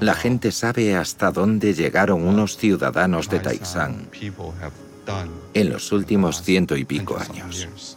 la 0.00 0.14
gente 0.14 0.52
sabe 0.52 0.96
hasta 0.96 1.30
dónde 1.30 1.74
llegaron 1.74 2.26
unos 2.26 2.56
ciudadanos 2.56 3.28
de 3.28 3.40
Taizán 3.40 4.08
en 5.54 5.70
los 5.70 5.92
últimos 5.92 6.42
ciento 6.42 6.76
y 6.76 6.84
pico 6.84 7.18
años. 7.18 7.96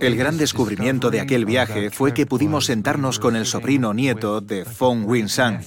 El 0.00 0.16
gran 0.16 0.38
descubrimiento 0.38 1.10
de 1.10 1.20
aquel 1.20 1.44
viaje 1.44 1.90
fue 1.90 2.14
que 2.14 2.26
pudimos 2.26 2.66
sentarnos 2.66 3.18
con 3.18 3.36
el 3.36 3.46
sobrino 3.46 3.92
nieto 3.92 4.40
de 4.40 4.64
Fong 4.64 5.06
Wing 5.06 5.28
San, 5.28 5.60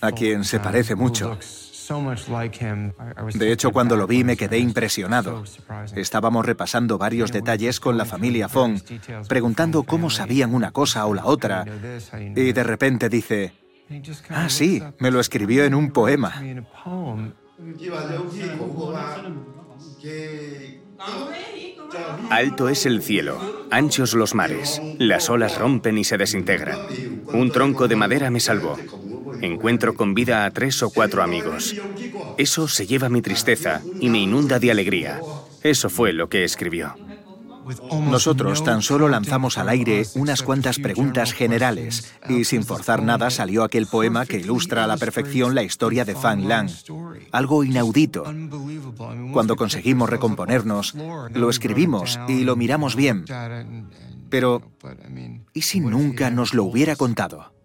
a 0.00 0.12
quien 0.12 0.44
se 0.44 0.58
parece 0.60 0.94
mucho. 0.94 1.38
De 3.34 3.52
hecho, 3.52 3.70
cuando 3.70 3.96
lo 3.96 4.06
vi 4.06 4.24
me 4.24 4.36
quedé 4.36 4.58
impresionado. 4.58 5.44
Estábamos 5.94 6.44
repasando 6.44 6.98
varios 6.98 7.32
detalles 7.32 7.80
con 7.80 7.96
la 7.96 8.04
familia 8.04 8.48
Fong, 8.48 8.80
preguntando 9.28 9.84
cómo 9.84 10.10
sabían 10.10 10.54
una 10.54 10.70
cosa 10.72 11.06
o 11.06 11.14
la 11.14 11.24
otra, 11.24 11.64
y 12.34 12.52
de 12.52 12.64
repente 12.64 13.08
dice, 13.08 13.52
ah, 14.30 14.48
sí, 14.48 14.82
me 14.98 15.10
lo 15.10 15.20
escribió 15.20 15.64
en 15.64 15.74
un 15.74 15.90
poema. 15.92 16.34
Alto 22.30 22.68
es 22.68 22.86
el 22.86 23.02
cielo, 23.02 23.66
anchos 23.70 24.14
los 24.14 24.34
mares, 24.34 24.80
las 24.98 25.30
olas 25.30 25.58
rompen 25.58 25.96
y 25.98 26.04
se 26.04 26.18
desintegran. 26.18 26.78
Un 27.32 27.50
tronco 27.50 27.88
de 27.88 27.96
madera 27.96 28.30
me 28.30 28.40
salvó. 28.40 28.76
Encuentro 29.40 29.94
con 29.94 30.14
vida 30.14 30.44
a 30.44 30.50
tres 30.50 30.82
o 30.82 30.90
cuatro 30.90 31.22
amigos. 31.22 31.74
Eso 32.36 32.68
se 32.68 32.86
lleva 32.86 33.08
mi 33.08 33.22
tristeza 33.22 33.82
y 34.00 34.10
me 34.10 34.18
inunda 34.18 34.58
de 34.58 34.70
alegría. 34.70 35.20
Eso 35.62 35.88
fue 35.88 36.12
lo 36.12 36.28
que 36.28 36.44
escribió. 36.44 36.94
Nosotros 38.10 38.64
tan 38.64 38.82
solo 38.82 39.08
lanzamos 39.08 39.58
al 39.58 39.68
aire 39.68 40.06
unas 40.14 40.42
cuantas 40.42 40.78
preguntas 40.78 41.32
generales 41.32 42.12
y 42.28 42.44
sin 42.44 42.64
forzar 42.64 43.02
nada 43.02 43.30
salió 43.30 43.64
aquel 43.64 43.86
poema 43.86 44.26
que 44.26 44.38
ilustra 44.38 44.84
a 44.84 44.86
la 44.86 44.96
perfección 44.96 45.54
la 45.54 45.62
historia 45.62 46.04
de 46.04 46.14
Fang 46.14 46.46
Lang. 46.46 46.70
Algo 47.32 47.64
inaudito. 47.64 48.24
Cuando 49.32 49.56
conseguimos 49.56 50.08
recomponernos, 50.08 50.94
lo 50.94 51.50
escribimos 51.50 52.18
y 52.28 52.44
lo 52.44 52.56
miramos 52.56 52.96
bien. 52.96 53.24
Pero, 54.30 54.62
¿y 55.54 55.62
si 55.62 55.80
nunca 55.80 56.30
nos 56.30 56.54
lo 56.54 56.64
hubiera 56.64 56.96
contado? 56.96 57.57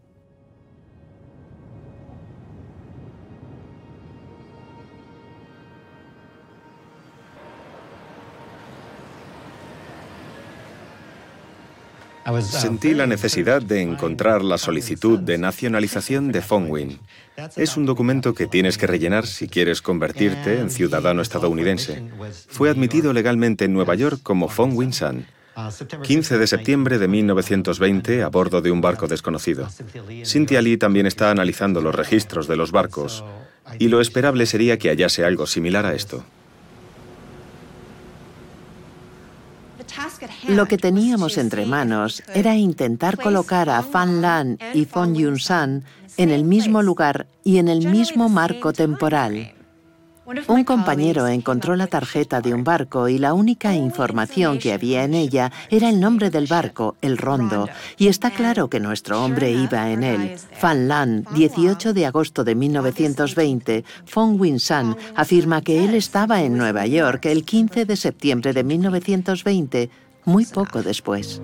Sentí 12.41 12.93
la 12.93 13.07
necesidad 13.07 13.61
de 13.61 13.82
encontrar 13.82 14.43
la 14.43 14.57
solicitud 14.57 15.19
de 15.19 15.38
nacionalización 15.38 16.32
de 16.32 16.41
Fongwin. 16.41 16.99
Es 17.55 17.76
un 17.76 17.86
documento 17.86 18.34
que 18.34 18.47
tienes 18.47 18.78
que 18.78 18.88
rellenar 18.88 19.28
si 19.28 19.47
quieres 19.47 19.82
convertirte 19.82 20.59
en 20.59 20.69
ciudadano 20.69 21.21
estadounidense. 21.21 22.03
Fue 22.47 22.69
admitido 22.69 23.11
legalmente 23.11 23.65
en 23.65 23.74
Nueva 23.74 23.95
York 23.95 24.19
como 24.24 24.47
Fongwin 24.47 24.93
San. 24.93 25.26
15 26.01 26.38
de 26.38 26.47
septiembre 26.47 26.97
de 26.97 27.07
1920 27.07 28.24
a 28.24 28.30
bordo 28.30 28.61
de 28.61 28.71
un 28.71 28.82
barco 28.82 29.07
desconocido. 29.07 29.67
Cynthia 30.24 30.61
Lee 30.61 30.78
también 30.78 31.05
está 31.05 31.30
analizando 31.30 31.82
los 31.82 31.93
registros 31.93 32.47
de 32.47 32.55
los 32.55 32.71
barcos 32.71 33.24
y 33.78 33.88
lo 33.88 34.01
esperable 34.01 34.45
sería 34.45 34.78
que 34.78 34.89
hallase 34.89 35.26
algo 35.26 35.45
similar 35.45 35.86
a 35.86 35.93
esto. 35.93 36.24
Lo 40.47 40.65
que 40.67 40.78
teníamos 40.78 41.38
entre 41.38 41.65
manos 41.65 42.24
era 42.34 42.55
intentar 42.55 43.17
colocar 43.17 43.69
a 43.69 43.82
Fan 43.84 44.21
Lan 44.21 44.57
y 44.74 44.86
Fong 44.86 45.15
Yun 45.15 45.39
San 45.39 45.84
en 46.17 46.30
el 46.30 46.43
mismo 46.43 46.82
lugar 46.82 47.28
y 47.43 47.57
en 47.57 47.67
el 47.67 47.88
mismo 47.88 48.30
marco 48.30 48.74
temporal. 48.74 49.53
Un 50.47 50.63
compañero 50.63 51.28
encontró 51.28 51.76
la 51.76 51.88
tarjeta 51.88 52.39
de 52.39 52.53
un 52.53 52.63
barco 52.63 53.09
y 53.09 53.17
la 53.17 53.34
única 53.34 53.76
información 53.76 54.57
que 54.57 54.71
había 54.71 55.03
en 55.03 55.13
ella 55.13 55.51
era 55.69 55.89
el 55.89 55.99
nombre 55.99 56.30
del 56.30 56.47
barco, 56.47 56.95
el 57.01 57.17
Rondo, 57.17 57.67
y 57.97 58.07
está 58.07 58.32
claro 58.32 58.69
que 58.69 58.80
nuestro 58.80 59.21
hombre 59.21 59.51
iba 59.51 59.91
en 59.91 60.03
él. 60.03 60.38
Fan 60.53 60.88
Lan, 60.88 61.26
18 61.36 61.93
de 61.93 62.05
agosto 62.05 62.45
de 62.45 62.55
1920, 62.55 63.84
Fong 64.05 64.39
Win 64.39 64.61
San 64.61 64.95
afirma 65.13 65.61
que 65.61 65.84
él 65.84 65.93
estaba 65.93 66.41
en 66.41 66.57
Nueva 66.57 66.88
York 66.88 67.26
el 67.26 67.43
15 67.43 67.84
de 67.86 67.97
septiembre 67.97 68.53
de 68.53 68.63
1920, 68.63 69.89
muy 70.26 70.45
poco 70.45 70.82
después. 70.82 71.41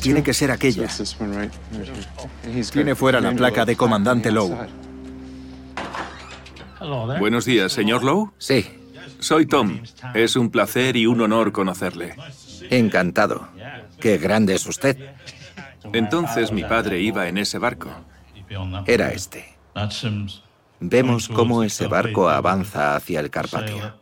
Tiene 0.00 0.22
que 0.22 0.34
ser 0.34 0.50
aquella. 0.50 0.88
Tiene 2.72 2.94
fuera 2.94 3.20
la 3.20 3.32
placa 3.32 3.64
de 3.64 3.76
comandante 3.76 4.30
Lowe. 4.30 4.56
Buenos 7.18 7.44
días, 7.44 7.72
señor 7.72 8.04
Lowe. 8.04 8.32
Sí. 8.38 8.66
Soy 9.18 9.46
Tom. 9.46 9.80
Es 10.14 10.36
un 10.36 10.50
placer 10.50 10.96
y 10.96 11.06
un 11.06 11.20
honor 11.20 11.52
conocerle. 11.52 12.14
Encantado. 12.70 13.48
Qué 14.00 14.18
grande 14.18 14.54
es 14.54 14.66
usted. 14.66 14.96
Entonces 15.92 16.52
mi 16.52 16.64
padre 16.64 17.00
iba 17.00 17.28
en 17.28 17.38
ese 17.38 17.58
barco. 17.58 17.90
Era 18.86 19.12
este. 19.12 19.56
Vemos 20.80 21.28
cómo 21.28 21.62
ese 21.62 21.86
barco 21.86 22.28
avanza 22.28 22.96
hacia 22.96 23.20
el 23.20 23.30
Carpatio. 23.30 23.94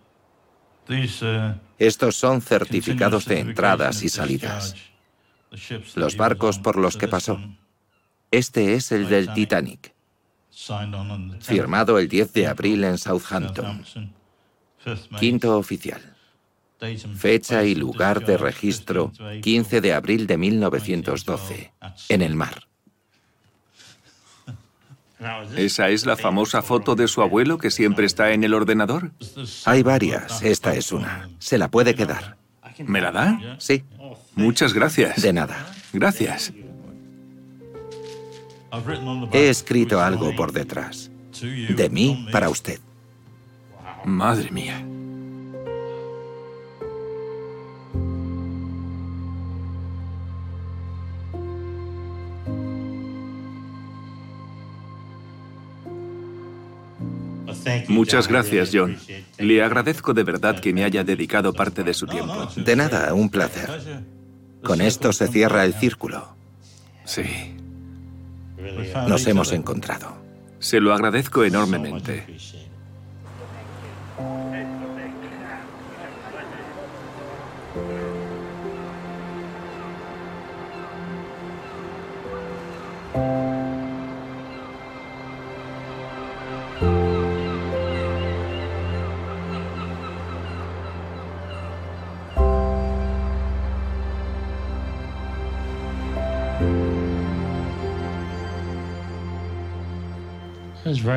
Estos 1.78 2.16
son 2.16 2.40
certificados 2.40 3.24
de 3.26 3.40
entradas 3.40 4.02
y 4.02 4.08
salidas. 4.08 4.74
Los 5.94 6.16
barcos 6.16 6.58
por 6.58 6.76
los 6.76 6.96
que 6.96 7.08
pasó. 7.08 7.40
Este 8.30 8.74
es 8.74 8.90
el 8.90 9.08
del 9.08 9.32
Titanic, 9.32 9.94
firmado 11.40 11.98
el 11.98 12.08
10 12.08 12.32
de 12.32 12.46
abril 12.48 12.84
en 12.84 12.98
Southampton. 12.98 13.84
Quinto 15.18 15.56
oficial. 15.56 16.13
Fecha 17.16 17.64
y 17.64 17.74
lugar 17.74 18.24
de 18.24 18.36
registro 18.36 19.12
15 19.42 19.80
de 19.80 19.92
abril 19.92 20.26
de 20.26 20.36
1912, 20.36 21.72
en 22.08 22.22
el 22.22 22.34
mar. 22.34 22.66
¿Esa 25.56 25.88
es 25.88 26.04
la 26.04 26.16
famosa 26.16 26.60
foto 26.62 26.94
de 26.94 27.08
su 27.08 27.22
abuelo 27.22 27.56
que 27.56 27.70
siempre 27.70 28.04
está 28.04 28.32
en 28.32 28.44
el 28.44 28.52
ordenador? 28.52 29.12
Hay 29.64 29.82
varias, 29.82 30.42
esta 30.42 30.74
es 30.74 30.92
una. 30.92 31.30
Se 31.38 31.56
la 31.56 31.70
puede 31.70 31.94
quedar. 31.94 32.36
¿Me 32.78 33.00
la 33.00 33.12
da? 33.12 33.56
Sí. 33.58 33.84
Muchas 34.34 34.74
gracias. 34.74 35.22
De 35.22 35.32
nada. 35.32 35.72
Gracias. 35.92 36.52
He 39.32 39.48
escrito 39.48 40.00
algo 40.00 40.34
por 40.34 40.52
detrás. 40.52 41.10
De 41.40 41.88
mí 41.90 42.26
para 42.32 42.48
usted. 42.48 42.80
Madre 44.04 44.50
mía. 44.50 44.84
Muchas 57.88 58.28
gracias, 58.28 58.70
John. 58.72 58.96
Le 59.38 59.62
agradezco 59.62 60.14
de 60.14 60.24
verdad 60.24 60.60
que 60.60 60.72
me 60.72 60.84
haya 60.84 61.04
dedicado 61.04 61.52
parte 61.52 61.82
de 61.82 61.94
su 61.94 62.06
tiempo. 62.06 62.48
De 62.56 62.76
nada, 62.76 63.14
un 63.14 63.30
placer. 63.30 64.04
Con 64.62 64.80
esto 64.80 65.12
se 65.12 65.28
cierra 65.28 65.64
el 65.64 65.74
círculo. 65.74 66.34
Sí. 67.04 67.56
Nos 69.08 69.26
hemos 69.26 69.52
encontrado. 69.52 70.16
Se 70.58 70.80
lo 70.80 70.94
agradezco 70.94 71.44
enormemente. 71.44 72.24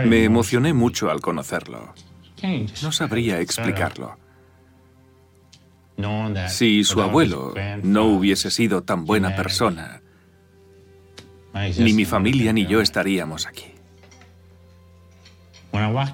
Me 0.05 0.23
emocioné 0.23 0.73
mucho 0.73 1.09
al 1.09 1.21
conocerlo. 1.21 1.93
No 2.83 2.91
sabría 2.91 3.39
explicarlo. 3.39 4.17
Si 6.47 6.83
su 6.83 7.01
abuelo 7.01 7.53
no 7.83 8.05
hubiese 8.05 8.51
sido 8.51 8.83
tan 8.83 9.05
buena 9.05 9.35
persona, 9.35 10.01
ni 11.79 11.93
mi 11.93 12.05
familia 12.05 12.53
ni 12.53 12.67
yo 12.67 12.81
estaríamos 12.81 13.47
aquí. 13.47 13.76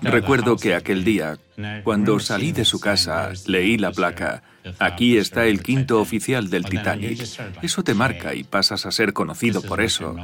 Recuerdo 0.01 0.57
que 0.57 0.76
aquel 0.76 1.03
día, 1.03 1.38
cuando 1.84 2.20
salí 2.20 2.51
de 2.51 2.66
su 2.66 2.80
casa, 2.80 3.32
leí 3.47 3.78
la 3.78 3.91
placa, 3.91 4.43
aquí 4.80 5.18
está 5.18 5.45
el 5.45 5.61
quinto 5.61 5.99
oficial 5.99 6.49
del 6.49 6.66
Titanic. 6.66 7.22
Eso 7.61 7.84
te 7.84 7.93
marca 7.93 8.34
y 8.34 8.43
pasas 8.43 8.86
a 8.86 8.91
ser 8.91 9.14
conocido 9.14 9.61
por 9.61 9.82
eso. 9.82 10.16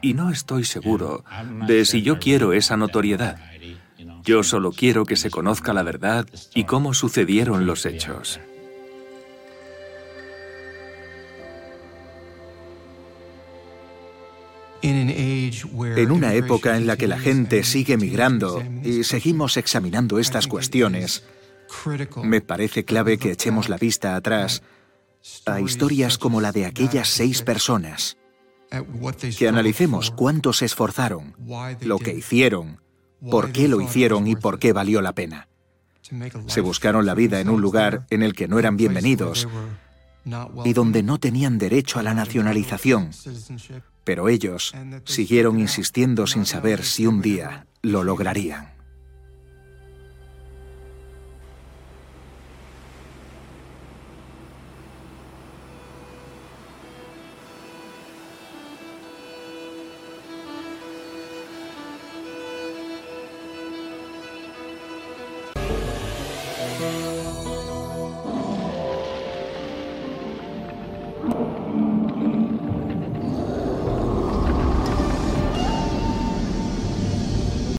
Y 0.00 0.14
no 0.14 0.30
estoy 0.30 0.64
seguro 0.64 1.24
de 1.66 1.84
si 1.84 2.02
yo 2.02 2.18
quiero 2.18 2.52
esa 2.52 2.76
notoriedad. 2.76 3.38
Yo 4.24 4.42
solo 4.42 4.72
quiero 4.72 5.04
que 5.04 5.16
se 5.16 5.30
conozca 5.30 5.72
la 5.72 5.82
verdad 5.82 6.26
y 6.54 6.64
cómo 6.64 6.94
sucedieron 6.94 7.66
los 7.66 7.86
hechos. 7.86 8.40
En 14.82 16.10
una 16.10 16.34
época 16.34 16.76
en 16.76 16.86
la 16.86 16.96
que 16.96 17.06
la 17.06 17.18
gente 17.18 17.62
sigue 17.62 17.96
migrando 17.96 18.62
y 18.82 19.04
seguimos 19.04 19.56
examinando 19.56 20.18
estas 20.18 20.46
cuestiones, 20.46 21.24
me 22.22 22.40
parece 22.40 22.84
clave 22.84 23.18
que 23.18 23.30
echemos 23.30 23.68
la 23.68 23.76
vista 23.76 24.16
atrás 24.16 24.62
a 25.46 25.60
historias 25.60 26.18
como 26.18 26.40
la 26.40 26.52
de 26.52 26.66
aquellas 26.66 27.08
seis 27.08 27.42
personas, 27.42 28.16
que 29.38 29.48
analicemos 29.48 30.10
cuánto 30.10 30.52
se 30.52 30.64
esforzaron, 30.64 31.36
lo 31.80 31.98
que 31.98 32.14
hicieron, 32.14 32.80
por 33.30 33.52
qué 33.52 33.68
lo 33.68 33.80
hicieron 33.80 34.26
y 34.26 34.34
por 34.34 34.58
qué 34.58 34.72
valió 34.72 35.00
la 35.00 35.14
pena. 35.14 35.48
Se 36.46 36.60
buscaron 36.60 37.06
la 37.06 37.14
vida 37.14 37.40
en 37.40 37.48
un 37.48 37.60
lugar 37.60 38.06
en 38.10 38.22
el 38.22 38.34
que 38.34 38.48
no 38.48 38.58
eran 38.58 38.76
bienvenidos 38.76 39.48
y 40.64 40.72
donde 40.72 41.02
no 41.02 41.18
tenían 41.18 41.58
derecho 41.58 41.98
a 41.98 42.02
la 42.02 42.14
nacionalización, 42.14 43.10
pero 44.04 44.28
ellos 44.28 44.74
siguieron 45.04 45.60
insistiendo 45.60 46.26
sin 46.26 46.46
saber 46.46 46.84
si 46.84 47.06
un 47.06 47.22
día 47.22 47.66
lo 47.82 48.04
lograrían. 48.04 48.71